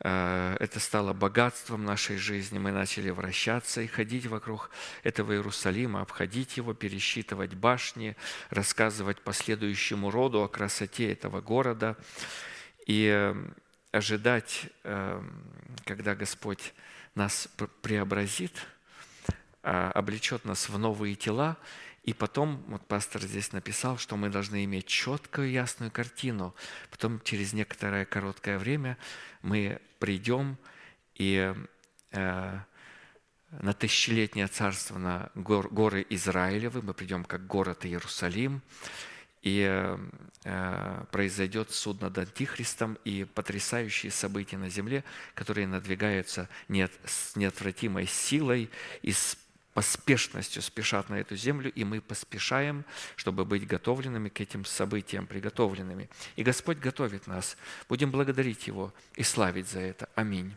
А, 0.00 0.56
это 0.58 0.80
стало 0.80 1.12
богатством 1.12 1.84
нашей 1.84 2.16
жизни. 2.16 2.58
Мы 2.58 2.72
начали 2.72 3.10
вращаться 3.10 3.82
и 3.82 3.86
ходить 3.86 4.24
вокруг 4.24 4.70
этого 5.02 5.34
Иерусалима, 5.34 6.00
обходить 6.00 6.56
его, 6.56 6.72
пересчитывать 6.72 7.52
башни, 7.52 8.16
рассказывать 8.48 9.20
последующему 9.20 10.10
роду 10.10 10.42
о 10.42 10.48
красоте 10.48 11.12
этого 11.12 11.42
города 11.42 11.98
и 12.86 13.06
э, 13.06 13.34
ожидать, 13.92 14.62
э, 14.84 15.22
когда 15.84 16.14
Господь 16.14 16.72
нас 17.14 17.50
преобразит– 17.82 18.66
облечет 19.62 20.44
нас 20.44 20.68
в 20.68 20.78
новые 20.78 21.14
тела, 21.14 21.56
и 22.02 22.14
потом, 22.14 22.64
вот 22.68 22.86
пастор 22.86 23.22
здесь 23.22 23.52
написал, 23.52 23.98
что 23.98 24.16
мы 24.16 24.30
должны 24.30 24.64
иметь 24.64 24.86
четкую, 24.86 25.50
ясную 25.50 25.90
картину. 25.90 26.54
Потом 26.90 27.20
через 27.20 27.52
некоторое 27.52 28.06
короткое 28.06 28.58
время 28.58 28.96
мы 29.42 29.80
придем 29.98 30.56
и 31.14 31.54
э, 32.12 32.58
на 33.50 33.72
тысячелетнее 33.74 34.46
царство, 34.46 34.96
на 34.96 35.30
гор, 35.34 35.68
горы 35.68 36.06
Израилевы. 36.08 36.80
Мы 36.80 36.94
придем 36.94 37.24
как 37.24 37.46
город 37.46 37.84
Иерусалим. 37.84 38.62
И 39.42 39.66
э, 40.44 41.04
произойдет 41.12 41.70
суд 41.70 42.00
над 42.00 42.16
Антихристом 42.16 42.98
и 43.04 43.24
потрясающие 43.24 44.12
события 44.12 44.58
на 44.58 44.68
земле, 44.68 45.02
которые 45.34 45.66
надвигаются 45.66 46.48
неотвратимой 46.68 48.06
силой 48.06 48.70
и 49.00 49.12
с 49.12 49.38
поспешностью 49.74 50.62
спешат 50.62 51.09
на 51.09 51.14
эту 51.16 51.36
землю, 51.36 51.70
и 51.72 51.84
мы 51.84 52.01
поспешаем, 52.01 52.84
чтобы 53.16 53.44
быть 53.44 53.66
готовленными 53.66 54.28
к 54.28 54.40
этим 54.40 54.64
событиям, 54.64 55.26
приготовленными. 55.26 56.09
И 56.36 56.42
Господь 56.42 56.78
готовит 56.78 57.26
нас. 57.26 57.56
Будем 57.88 58.10
благодарить 58.10 58.66
Его 58.66 58.92
и 59.14 59.22
славить 59.22 59.68
за 59.68 59.80
это. 59.80 60.09
Аминь. 60.14 60.55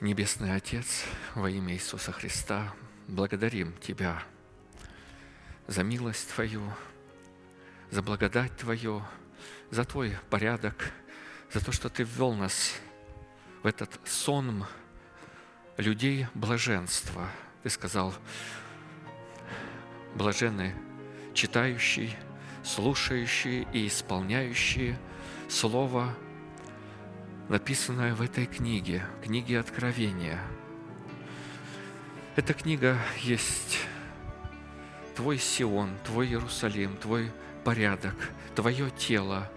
Небесный 0.00 0.54
Отец, 0.54 1.04
во 1.34 1.50
имя 1.50 1.74
Иисуса 1.74 2.10
Христа, 2.10 2.72
благодарим 3.06 3.74
Тебя 3.80 4.22
за 5.66 5.82
милость 5.82 6.32
Твою, 6.32 6.62
за 7.90 8.00
благодать 8.00 8.56
Твою, 8.56 9.02
за 9.70 9.84
Твой 9.84 10.16
порядок, 10.28 10.92
за 11.52 11.64
то, 11.64 11.72
что 11.72 11.88
Ты 11.88 12.02
ввел 12.02 12.34
нас 12.34 12.74
в 13.62 13.66
этот 13.66 13.90
сон 14.04 14.64
людей 15.76 16.26
блаженства. 16.34 17.28
Ты 17.62 17.70
сказал, 17.70 18.14
блаженны 20.14 20.74
читающие, 21.34 22.16
слушающие 22.62 23.66
и 23.72 23.86
исполняющие 23.86 24.98
Слово 25.48 26.14
написанное 27.50 28.14
в 28.14 28.22
этой 28.22 28.46
книге, 28.46 29.04
книге 29.24 29.58
Откровения. 29.58 30.40
Эта 32.36 32.54
книга 32.54 32.96
есть 33.22 33.80
Твой 35.16 35.36
Сион, 35.36 35.90
Твой 36.04 36.28
Иерусалим, 36.28 36.96
Твой 36.96 37.32
порядок, 37.64 38.14
Твое 38.54 38.88
тело. 38.90 39.50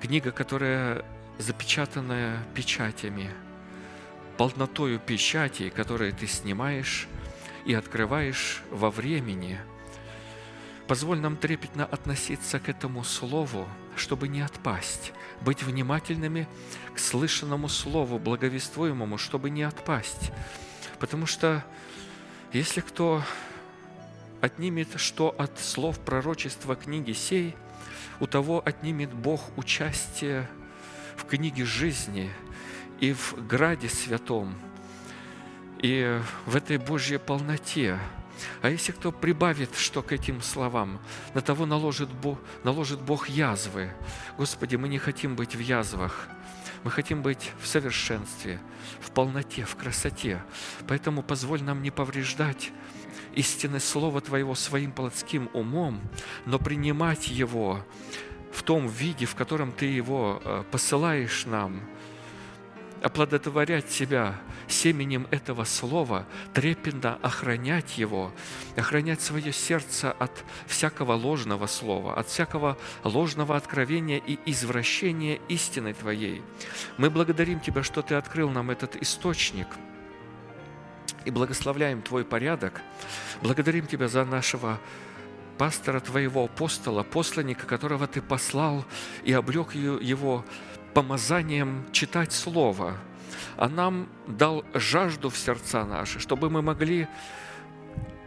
Книга, 0.00 0.32
которая 0.32 1.04
запечатанная 1.38 2.38
печатями, 2.54 3.30
полнотою 4.38 4.98
печатей, 4.98 5.68
которые 5.70 6.12
ты 6.12 6.26
снимаешь 6.26 7.06
и 7.66 7.74
открываешь 7.74 8.62
во 8.70 8.90
времени. 8.90 9.60
Позволь 10.88 11.20
нам 11.20 11.36
трепетно 11.36 11.84
относиться 11.84 12.58
к 12.58 12.68
этому 12.68 13.04
слову, 13.04 13.68
чтобы 13.94 14.28
не 14.28 14.40
отпасть, 14.40 15.12
быть 15.42 15.62
внимательными 15.62 16.48
к 16.94 16.98
слышанному 16.98 17.68
слову, 17.68 18.18
благовествуемому, 18.18 19.18
чтобы 19.18 19.50
не 19.50 19.62
отпасть. 19.62 20.32
Потому 20.98 21.26
что 21.26 21.62
если 22.52 22.80
кто 22.80 23.22
отнимет 24.40 24.88
что 24.96 25.34
от 25.38 25.60
слов 25.60 25.98
пророчества 26.00 26.74
книги 26.74 27.12
сей, 27.12 27.54
у 28.20 28.26
того 28.26 28.62
отнимет 28.64 29.12
Бог 29.12 29.40
участие 29.56 30.48
в 31.16 31.24
книге 31.24 31.64
жизни 31.64 32.30
и 33.00 33.12
в 33.12 33.34
граде 33.46 33.88
святом, 33.88 34.54
и 35.78 36.20
в 36.46 36.54
этой 36.54 36.78
Божьей 36.78 37.18
полноте– 37.18 37.98
а 38.62 38.70
если 38.70 38.92
кто 38.92 39.12
прибавит 39.12 39.74
что 39.74 40.02
к 40.02 40.12
этим 40.12 40.42
словам, 40.42 41.00
на 41.34 41.40
того 41.40 41.66
наложит 41.66 42.08
Бог, 42.08 42.38
наложит 42.64 43.00
Бог 43.00 43.28
язвы. 43.28 43.92
Господи, 44.36 44.76
мы 44.76 44.88
не 44.88 44.98
хотим 44.98 45.36
быть 45.36 45.54
в 45.54 45.60
язвах, 45.60 46.28
мы 46.84 46.90
хотим 46.90 47.22
быть 47.22 47.52
в 47.60 47.66
совершенстве, 47.66 48.58
в 49.00 49.10
полноте, 49.10 49.64
в 49.64 49.76
красоте. 49.76 50.42
Поэтому 50.88 51.22
позволь 51.22 51.62
нам 51.62 51.82
не 51.82 51.90
повреждать 51.90 52.70
истинное 53.34 53.80
Слово 53.80 54.20
Твоего 54.20 54.54
своим 54.54 54.92
плотским 54.92 55.50
умом, 55.52 56.00
но 56.46 56.58
принимать 56.58 57.28
его 57.28 57.84
в 58.52 58.62
том 58.62 58.88
виде, 58.88 59.26
в 59.26 59.34
котором 59.34 59.72
Ты 59.72 59.86
его 59.86 60.40
э, 60.44 60.64
посылаешь 60.70 61.46
нам– 61.46 61.80
оплодотворять 63.02 63.90
себя 63.90 64.40
семенем 64.68 65.26
этого 65.30 65.64
слова, 65.64 66.26
трепетно 66.52 67.18
охранять 67.22 67.98
его, 67.98 68.32
охранять 68.76 69.20
свое 69.20 69.52
сердце 69.52 70.12
от 70.12 70.44
всякого 70.66 71.12
ложного 71.12 71.66
слова, 71.66 72.14
от 72.14 72.28
всякого 72.28 72.76
ложного 73.02 73.56
откровения 73.56 74.18
и 74.18 74.38
извращения 74.46 75.40
истины 75.48 75.94
Твоей. 75.94 76.42
Мы 76.98 77.10
благодарим 77.10 77.60
Тебя, 77.60 77.82
что 77.82 78.02
Ты 78.02 78.14
открыл 78.14 78.50
нам 78.50 78.70
этот 78.70 78.96
источник 78.96 79.66
и 81.24 81.30
благословляем 81.30 82.02
Твой 82.02 82.24
порядок. 82.24 82.80
Благодарим 83.42 83.86
Тебя 83.86 84.08
за 84.08 84.24
нашего 84.24 84.78
пастора 85.58 86.00
Твоего 86.00 86.44
апостола, 86.44 87.02
посланника, 87.02 87.66
которого 87.66 88.06
Ты 88.06 88.22
послал 88.22 88.84
и 89.24 89.32
облег 89.32 89.74
его 89.74 90.44
помазанием 90.94 91.84
читать 91.92 92.32
Слово, 92.32 92.96
а 93.56 93.68
нам 93.68 94.08
дал 94.26 94.64
жажду 94.74 95.30
в 95.30 95.36
сердца 95.36 95.84
наши, 95.84 96.18
чтобы 96.18 96.50
мы 96.50 96.62
могли, 96.62 97.08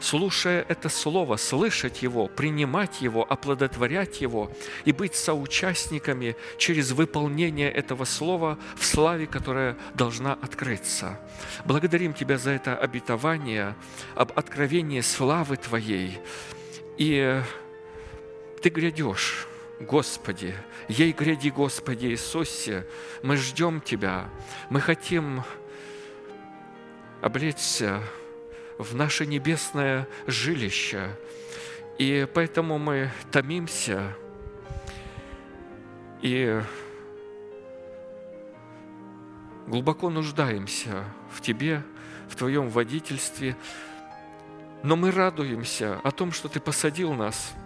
слушая 0.03 0.65
это 0.67 0.89
Слово, 0.89 1.38
слышать 1.38 2.01
его, 2.01 2.27
принимать 2.27 3.01
его, 3.01 3.25
оплодотворять 3.27 4.21
его 4.21 4.51
и 4.84 4.91
быть 4.91 5.15
соучастниками 5.15 6.35
через 6.57 6.91
выполнение 6.91 7.71
этого 7.71 8.03
Слова 8.03 8.59
в 8.75 8.85
славе, 8.85 9.27
которая 9.27 9.77
должна 9.93 10.34
открыться. 10.34 11.19
Благодарим 11.65 12.13
Тебя 12.13 12.38
за 12.38 12.51
это 12.51 12.77
обетование, 12.77 13.75
об 14.15 14.38
откровении 14.38 15.01
славы 15.01 15.55
Твоей. 15.55 16.19
И 16.97 17.41
Ты 18.61 18.69
грядешь, 18.69 19.47
Господи, 19.80 20.53
ей 20.89 21.13
гряди, 21.13 21.49
Господи 21.49 22.07
Иисусе, 22.07 22.85
мы 23.23 23.38
ждем 23.38 23.80
Тебя, 23.80 24.30
мы 24.69 24.81
хотим 24.81 25.43
облечься 27.21 28.01
в 28.84 28.95
наше 28.95 29.26
небесное 29.26 30.07
жилище, 30.27 31.10
и 31.97 32.27
поэтому 32.34 32.77
мы 32.77 33.11
томимся 33.31 34.15
и 36.22 36.61
глубоко 39.68 40.10
нуждаемся 40.10 41.05
в 41.31 41.41
Тебе, 41.41 41.84
в 42.30 42.35
Твоем 42.35 42.69
водительстве, 42.69 43.55
но 44.84 44.95
мы 44.95 45.11
радуемся 45.11 45.99
о 46.03 46.11
том, 46.11 46.31
что 46.31 46.47
Ты 46.49 46.60
посадил 46.60 47.14
нас– 47.14 47.53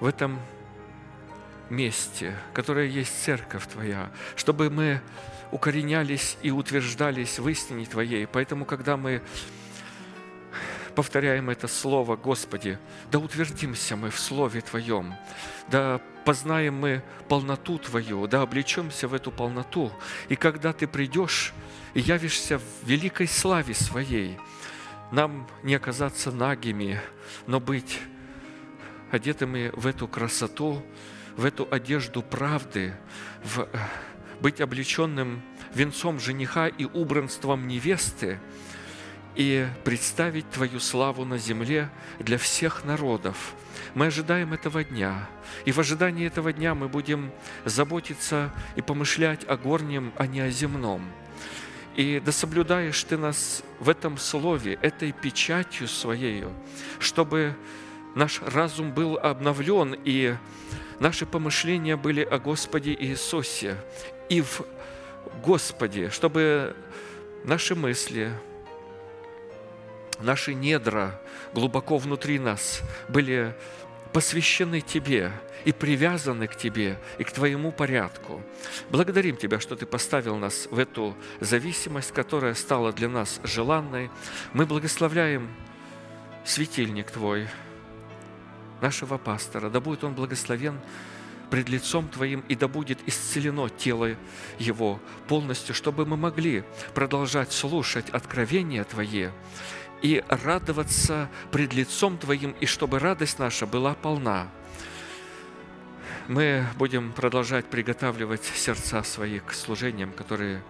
в 0.00 0.06
этом 0.06 0.40
месте, 1.68 2.34
которое 2.52 2.86
есть 2.86 3.22
церковь 3.22 3.66
Твоя, 3.68 4.10
чтобы 4.34 4.70
мы 4.70 5.00
укоренялись 5.52 6.36
и 6.42 6.50
утверждались 6.50 7.38
в 7.38 7.48
истине 7.48 7.86
Твоей. 7.86 8.26
Поэтому, 8.26 8.64
когда 8.64 8.96
мы 8.96 9.22
повторяем 10.94 11.50
это 11.50 11.68
слово, 11.68 12.16
Господи, 12.16 12.78
да 13.10 13.18
утвердимся 13.18 13.96
мы 13.96 14.10
в 14.10 14.18
Слове 14.18 14.60
Твоем, 14.60 15.14
да 15.68 16.00
познаем 16.24 16.74
мы 16.74 17.02
полноту 17.28 17.78
Твою, 17.78 18.26
да 18.26 18.42
облечемся 18.42 19.08
в 19.08 19.14
эту 19.14 19.30
полноту. 19.30 19.92
И 20.28 20.36
когда 20.36 20.72
Ты 20.72 20.86
придешь 20.86 21.52
и 21.94 22.00
явишься 22.00 22.58
в 22.58 22.64
великой 22.84 23.28
славе 23.28 23.74
Своей, 23.74 24.38
нам 25.10 25.48
не 25.62 25.74
оказаться 25.74 26.30
нагими, 26.30 27.00
но 27.46 27.58
быть 27.60 27.98
одетыми 29.10 29.72
в 29.74 29.86
эту 29.86 30.06
красоту, 30.06 30.82
в 31.36 31.44
эту 31.44 31.66
одежду 31.70 32.22
правды, 32.22 32.94
в 33.42 33.68
быть 34.40 34.60
облеченным 34.60 35.42
венцом 35.74 36.18
жениха 36.18 36.68
и 36.68 36.84
убранством 36.84 37.68
невесты, 37.68 38.38
и 39.36 39.66
представить 39.84 40.50
Твою 40.50 40.80
славу 40.80 41.24
на 41.24 41.38
земле 41.38 41.88
для 42.18 42.36
всех 42.36 42.84
народов. 42.84 43.54
Мы 43.94 44.06
ожидаем 44.06 44.52
этого 44.52 44.82
дня, 44.84 45.28
и 45.64 45.72
в 45.72 45.78
ожидании 45.78 46.26
этого 46.26 46.52
дня 46.52 46.74
мы 46.74 46.88
будем 46.88 47.30
заботиться 47.64 48.52
и 48.76 48.82
помышлять 48.82 49.48
о 49.48 49.56
горнем, 49.56 50.12
а 50.16 50.26
не 50.26 50.40
о 50.40 50.50
земном. 50.50 51.08
И 51.96 52.20
да 52.24 52.32
соблюдаешь 52.32 53.02
Ты 53.04 53.16
нас 53.16 53.62
в 53.78 53.88
этом 53.88 54.18
слове, 54.18 54.78
этой 54.82 55.12
печатью 55.12 55.88
Своею, 55.88 56.52
чтобы 56.98 57.56
наш 58.14 58.40
разум 58.42 58.92
был 58.92 59.16
обновлен, 59.16 59.96
и 60.04 60.34
наши 60.98 61.26
помышления 61.26 61.96
были 61.96 62.22
о 62.22 62.38
Господе 62.38 62.94
Иисусе 62.94 63.76
и 64.30 64.40
в 64.40 64.62
Господе, 65.42 66.08
чтобы 66.08 66.74
наши 67.44 67.74
мысли, 67.74 68.32
наши 70.20 70.54
недра 70.54 71.20
глубоко 71.52 71.98
внутри 71.98 72.38
нас 72.38 72.80
были 73.08 73.54
посвящены 74.12 74.80
Тебе 74.80 75.32
и 75.64 75.72
привязаны 75.72 76.46
к 76.46 76.56
Тебе 76.56 76.98
и 77.18 77.24
к 77.24 77.32
Твоему 77.32 77.72
порядку. 77.72 78.40
Благодарим 78.88 79.36
Тебя, 79.36 79.58
что 79.60 79.76
Ты 79.76 79.84
поставил 79.84 80.36
нас 80.36 80.68
в 80.70 80.78
эту 80.78 81.16
зависимость, 81.40 82.12
которая 82.12 82.54
стала 82.54 82.92
для 82.92 83.08
нас 83.08 83.40
желанной. 83.42 84.10
Мы 84.52 84.64
благословляем 84.64 85.50
светильник 86.44 87.10
Твой, 87.10 87.48
нашего 88.80 89.18
пастора. 89.18 89.70
Да 89.70 89.80
будет 89.80 90.04
он 90.04 90.14
благословен 90.14 90.80
пред 91.50 91.68
лицом 91.68 92.08
Твоим, 92.08 92.44
и 92.48 92.54
да 92.54 92.68
будет 92.68 92.98
исцелено 93.06 93.68
тело 93.68 94.16
его 94.58 95.00
полностью, 95.28 95.74
чтобы 95.74 96.06
мы 96.06 96.16
могли 96.16 96.64
продолжать 96.94 97.52
слушать 97.52 98.08
откровения 98.10 98.84
Твои 98.84 99.28
и 100.02 100.24
радоваться 100.28 101.28
пред 101.50 101.74
лицом 101.74 102.16
Твоим, 102.18 102.52
и 102.60 102.66
чтобы 102.66 102.98
радость 102.98 103.38
наша 103.38 103.66
была 103.66 103.94
полна. 103.94 104.48
Мы 106.28 106.64
будем 106.76 107.12
продолжать 107.12 107.66
приготавливать 107.66 108.44
сердца 108.44 109.02
свои 109.02 109.40
к 109.40 109.52
служениям, 109.52 110.12
которые 110.12 110.62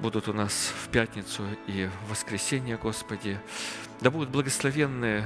будут 0.00 0.28
у 0.28 0.32
нас 0.32 0.72
в 0.82 0.88
пятницу 0.88 1.44
и 1.68 1.86
в 1.86 2.10
воскресенье, 2.10 2.76
Господи. 2.76 3.38
Да 4.00 4.10
будут 4.10 4.30
благословенные 4.30 5.24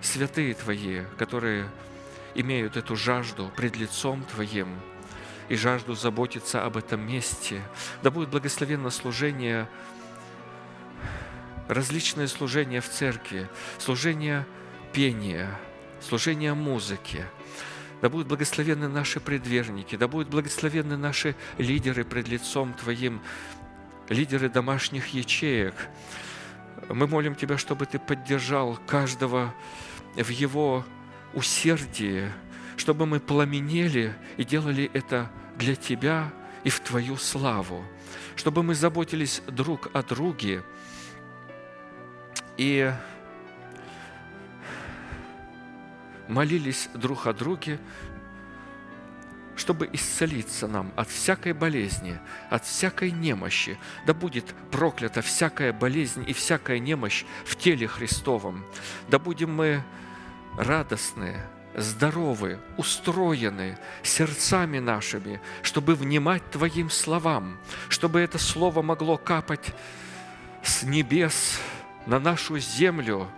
святые 0.00 0.54
Твои, 0.54 1.02
которые 1.18 1.68
имеют 2.34 2.76
эту 2.76 2.96
жажду 2.96 3.50
пред 3.56 3.76
лицом 3.76 4.24
Твоим 4.24 4.68
и 5.48 5.56
жажду 5.56 5.94
заботиться 5.94 6.64
об 6.64 6.76
этом 6.76 7.00
месте. 7.00 7.62
Да 8.02 8.10
будет 8.10 8.28
благословенно 8.28 8.90
служение, 8.90 9.68
различные 11.68 12.28
служения 12.28 12.80
в 12.80 12.88
церкви, 12.88 13.48
служение 13.78 14.46
пения, 14.92 15.58
служение 16.00 16.54
музыки. 16.54 17.24
Да 18.00 18.08
будут 18.08 18.28
благословенны 18.28 18.88
наши 18.88 19.18
предверники, 19.20 19.96
да 19.96 20.06
будут 20.06 20.28
благословенны 20.28 20.96
наши 20.96 21.34
лидеры 21.56 22.04
пред 22.04 22.28
лицом 22.28 22.74
Твоим, 22.74 23.20
лидеры 24.08 24.48
домашних 24.48 25.08
ячеек. 25.08 25.74
Мы 26.88 27.06
молим 27.08 27.34
Тебя, 27.34 27.58
чтобы 27.58 27.86
Ты 27.86 27.98
поддержал 27.98 28.78
каждого 28.86 29.52
в 30.14 30.28
его 30.28 30.84
усердии, 31.34 32.30
чтобы 32.76 33.06
мы 33.06 33.20
пламенели 33.20 34.14
и 34.36 34.44
делали 34.44 34.90
это 34.92 35.30
для 35.56 35.74
Тебя 35.74 36.32
и 36.64 36.70
в 36.70 36.80
Твою 36.80 37.16
славу, 37.16 37.84
чтобы 38.36 38.62
мы 38.62 38.74
заботились 38.74 39.42
друг 39.46 39.90
о 39.92 40.02
друге 40.02 40.62
и 42.56 42.92
молились 46.28 46.88
друг 46.94 47.26
о 47.26 47.32
друге, 47.32 47.78
чтобы 49.56 49.88
исцелиться 49.92 50.68
нам 50.68 50.92
от 50.94 51.08
всякой 51.08 51.52
болезни, 51.52 52.18
от 52.48 52.64
всякой 52.64 53.10
немощи. 53.10 53.78
Да 54.06 54.14
будет 54.14 54.54
проклята 54.70 55.20
всякая 55.20 55.72
болезнь 55.72 56.24
и 56.28 56.32
всякая 56.32 56.78
немощь 56.78 57.24
в 57.44 57.56
теле 57.56 57.88
Христовом. 57.88 58.64
Да 59.08 59.18
будем 59.18 59.52
мы 59.52 59.82
радостные, 60.58 61.46
здоровы, 61.76 62.58
устроены 62.76 63.78
сердцами 64.02 64.80
нашими, 64.80 65.40
чтобы 65.62 65.94
внимать 65.94 66.42
Твоим 66.50 66.90
словам, 66.90 67.58
чтобы 67.88 68.20
это 68.20 68.38
Слово 68.38 68.82
могло 68.82 69.16
капать 69.16 69.72
с 70.62 70.82
небес 70.82 71.60
на 72.06 72.18
нашу 72.18 72.58
землю 72.58 73.28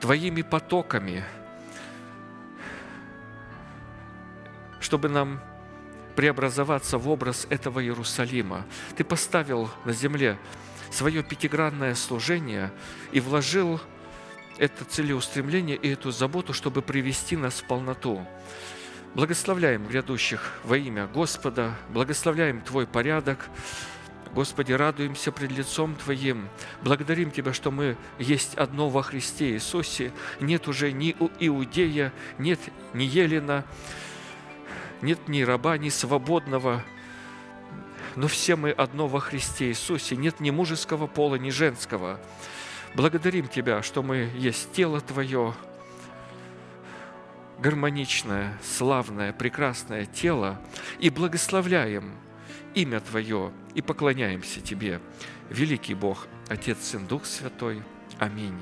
Твоими 0.00 0.42
потоками, 0.42 1.22
чтобы 4.80 5.10
нам 5.10 5.40
преобразоваться 6.16 6.96
в 6.96 7.08
образ 7.08 7.46
этого 7.50 7.82
Иерусалима. 7.82 8.64
Ты 8.96 9.04
поставил 9.04 9.70
на 9.84 9.92
земле 9.92 10.38
свое 10.90 11.22
пятигранное 11.22 11.94
служение 11.94 12.72
и 13.12 13.20
вложил 13.20 13.80
это 14.58 14.84
целеустремление 14.84 15.76
и 15.76 15.88
эту 15.90 16.10
заботу, 16.10 16.52
чтобы 16.52 16.82
привести 16.82 17.36
нас 17.36 17.60
в 17.60 17.64
полноту. 17.64 18.26
Благословляем 19.14 19.86
грядущих 19.86 20.52
во 20.64 20.76
имя 20.76 21.06
Господа, 21.06 21.74
благословляем 21.90 22.60
Твой 22.60 22.86
порядок, 22.86 23.48
Господи, 24.34 24.72
радуемся 24.72 25.32
пред 25.32 25.52
лицом 25.52 25.96
Твоим. 25.96 26.48
Благодарим 26.82 27.30
Тебя, 27.30 27.52
что 27.52 27.70
мы 27.70 27.96
есть 28.18 28.54
одно 28.54 28.90
во 28.90 29.02
Христе 29.02 29.52
Иисусе. 29.52 30.12
Нет 30.40 30.68
уже 30.68 30.92
ни 30.92 31.16
иудея, 31.40 32.12
нет 32.36 32.60
ни 32.92 33.04
елена, 33.04 33.64
нет 35.00 35.28
ни 35.28 35.42
раба, 35.42 35.78
ни 35.78 35.88
свободного, 35.88 36.84
но 38.16 38.28
все 38.28 38.56
мы 38.56 38.70
одно 38.70 39.06
во 39.06 39.20
Христе 39.20 39.68
Иисусе. 39.68 40.16
Нет 40.16 40.40
ни 40.40 40.50
мужеского 40.50 41.06
пола, 41.06 41.36
ни 41.36 41.50
женского. 41.50 42.20
Благодарим 42.94 43.48
Тебя, 43.48 43.82
что 43.82 44.02
мы 44.02 44.30
есть 44.34 44.72
тело 44.72 45.00
Твое, 45.00 45.54
гармоничное, 47.58 48.56
славное, 48.62 49.32
прекрасное 49.32 50.06
тело, 50.06 50.60
и 50.98 51.10
благословляем 51.10 52.12
имя 52.74 53.00
Твое 53.00 53.52
и 53.74 53.82
поклоняемся 53.82 54.60
Тебе, 54.60 55.00
великий 55.50 55.94
Бог, 55.94 56.26
Отец, 56.48 56.78
Сын, 56.82 57.06
Дух 57.06 57.24
Святой. 57.24 57.82
Аминь. 58.18 58.58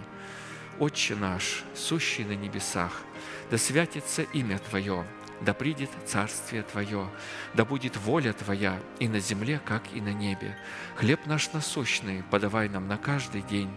Отче 0.79 1.15
наш, 1.15 1.65
сущий 1.75 2.25
на 2.25 2.33
небесах, 2.33 2.93
да 3.51 3.57
святится 3.57 4.23
имя 4.23 4.59
Твое, 4.59 5.07
да 5.41 5.55
придет 5.55 5.91
Царствие 6.07 6.63
Твое, 6.63 7.09
да 7.55 7.65
будет 7.65 7.97
воля 7.97 8.33
Твоя 8.33 8.79
и 8.99 9.09
на 9.09 9.21
земле, 9.21 9.61
как 9.65 9.83
и 9.95 10.01
на 10.01 10.13
небе. 10.13 10.57
Хлеб 10.97 11.27
наш 11.27 11.53
насущный 11.53 12.23
подавай 12.31 12.69
нам 12.69 12.89
на 12.89 12.97
каждый 12.97 13.43
день, 13.43 13.71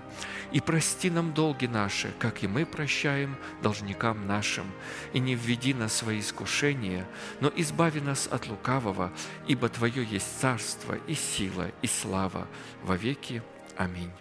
и 0.51 0.59
прости 0.59 1.09
нам 1.09 1.33
долги 1.33 1.67
наши, 1.67 2.11
как 2.19 2.43
и 2.43 2.47
мы 2.47 2.65
прощаем 2.65 3.37
должникам 3.61 4.27
нашим. 4.27 4.65
И 5.13 5.19
не 5.19 5.35
введи 5.35 5.73
нас 5.73 5.91
в 5.91 5.95
свои 5.95 6.19
искушения, 6.19 7.07
но 7.39 7.51
избави 7.55 8.01
нас 8.01 8.27
от 8.31 8.47
лукавого, 8.47 9.11
ибо 9.47 9.69
Твое 9.69 10.03
есть 10.03 10.39
царство 10.39 10.97
и 11.07 11.13
сила 11.13 11.71
и 11.81 11.87
слава 11.87 12.47
во 12.83 12.95
веки. 12.95 13.41
Аминь. 13.77 14.11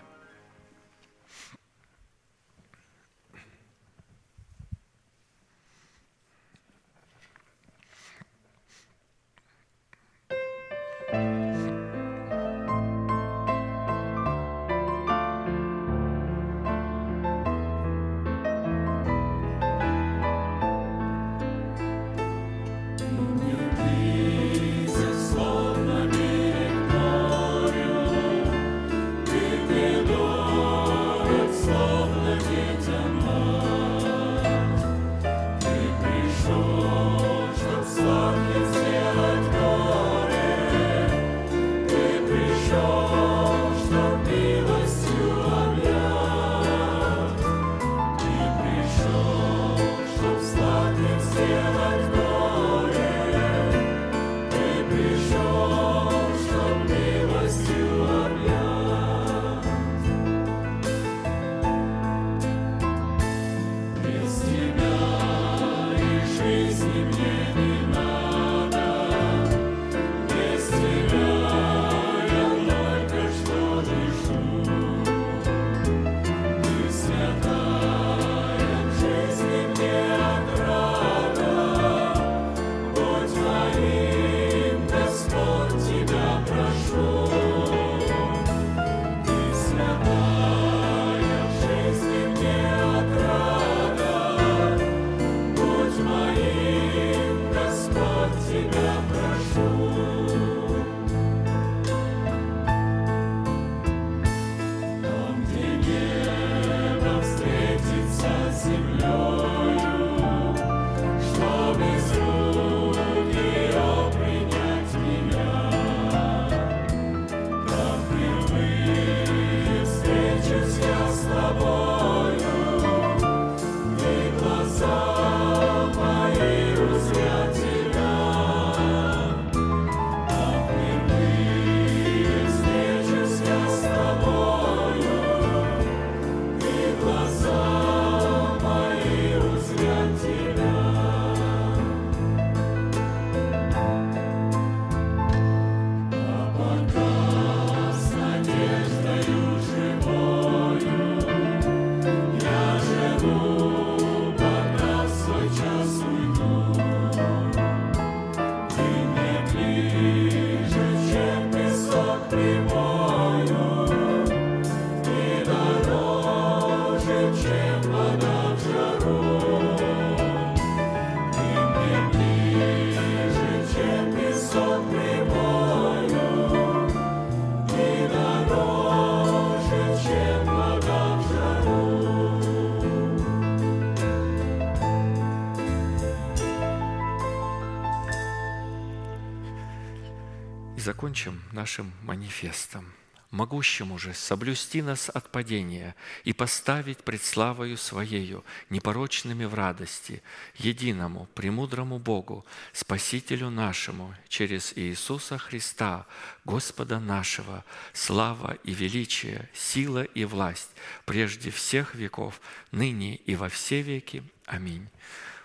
Закончим 190.98 191.40
нашим 191.52 191.92
манифестом. 192.02 192.92
Могущему 193.30 193.98
же 193.98 194.14
соблюсти 194.14 194.82
нас 194.82 195.08
от 195.08 195.30
падения 195.30 195.94
и 196.24 196.32
поставить 196.32 197.04
пред 197.04 197.22
славою 197.22 197.76
Своею, 197.76 198.44
непорочными 198.68 199.44
в 199.44 199.54
радости, 199.54 200.24
единому, 200.56 201.28
премудрому 201.36 202.00
Богу, 202.00 202.44
Спасителю 202.72 203.48
нашему, 203.48 204.12
через 204.28 204.72
Иисуса 204.74 205.38
Христа, 205.38 206.04
Господа 206.44 206.98
нашего, 206.98 207.64
слава 207.92 208.58
и 208.64 208.74
величие, 208.74 209.48
сила 209.54 210.02
и 210.02 210.24
власть, 210.24 210.70
прежде 211.04 211.52
всех 211.52 211.94
веков, 211.94 212.40
ныне 212.72 213.14
и 213.14 213.36
во 213.36 213.48
все 213.48 213.82
веки. 213.82 214.24
Аминь. 214.46 214.88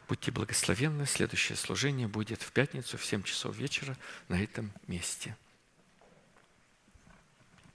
Будьте 0.08 0.32
благословенны. 0.32 1.06
Следующее 1.06 1.58
служение 1.58 2.08
будет 2.08 2.42
в 2.42 2.52
пятницу 2.52 2.98
в 2.98 3.06
7 3.06 3.22
часов 3.22 3.56
вечера 3.56 3.96
на 4.30 4.42
этом 4.42 4.72
месте. 4.88 5.36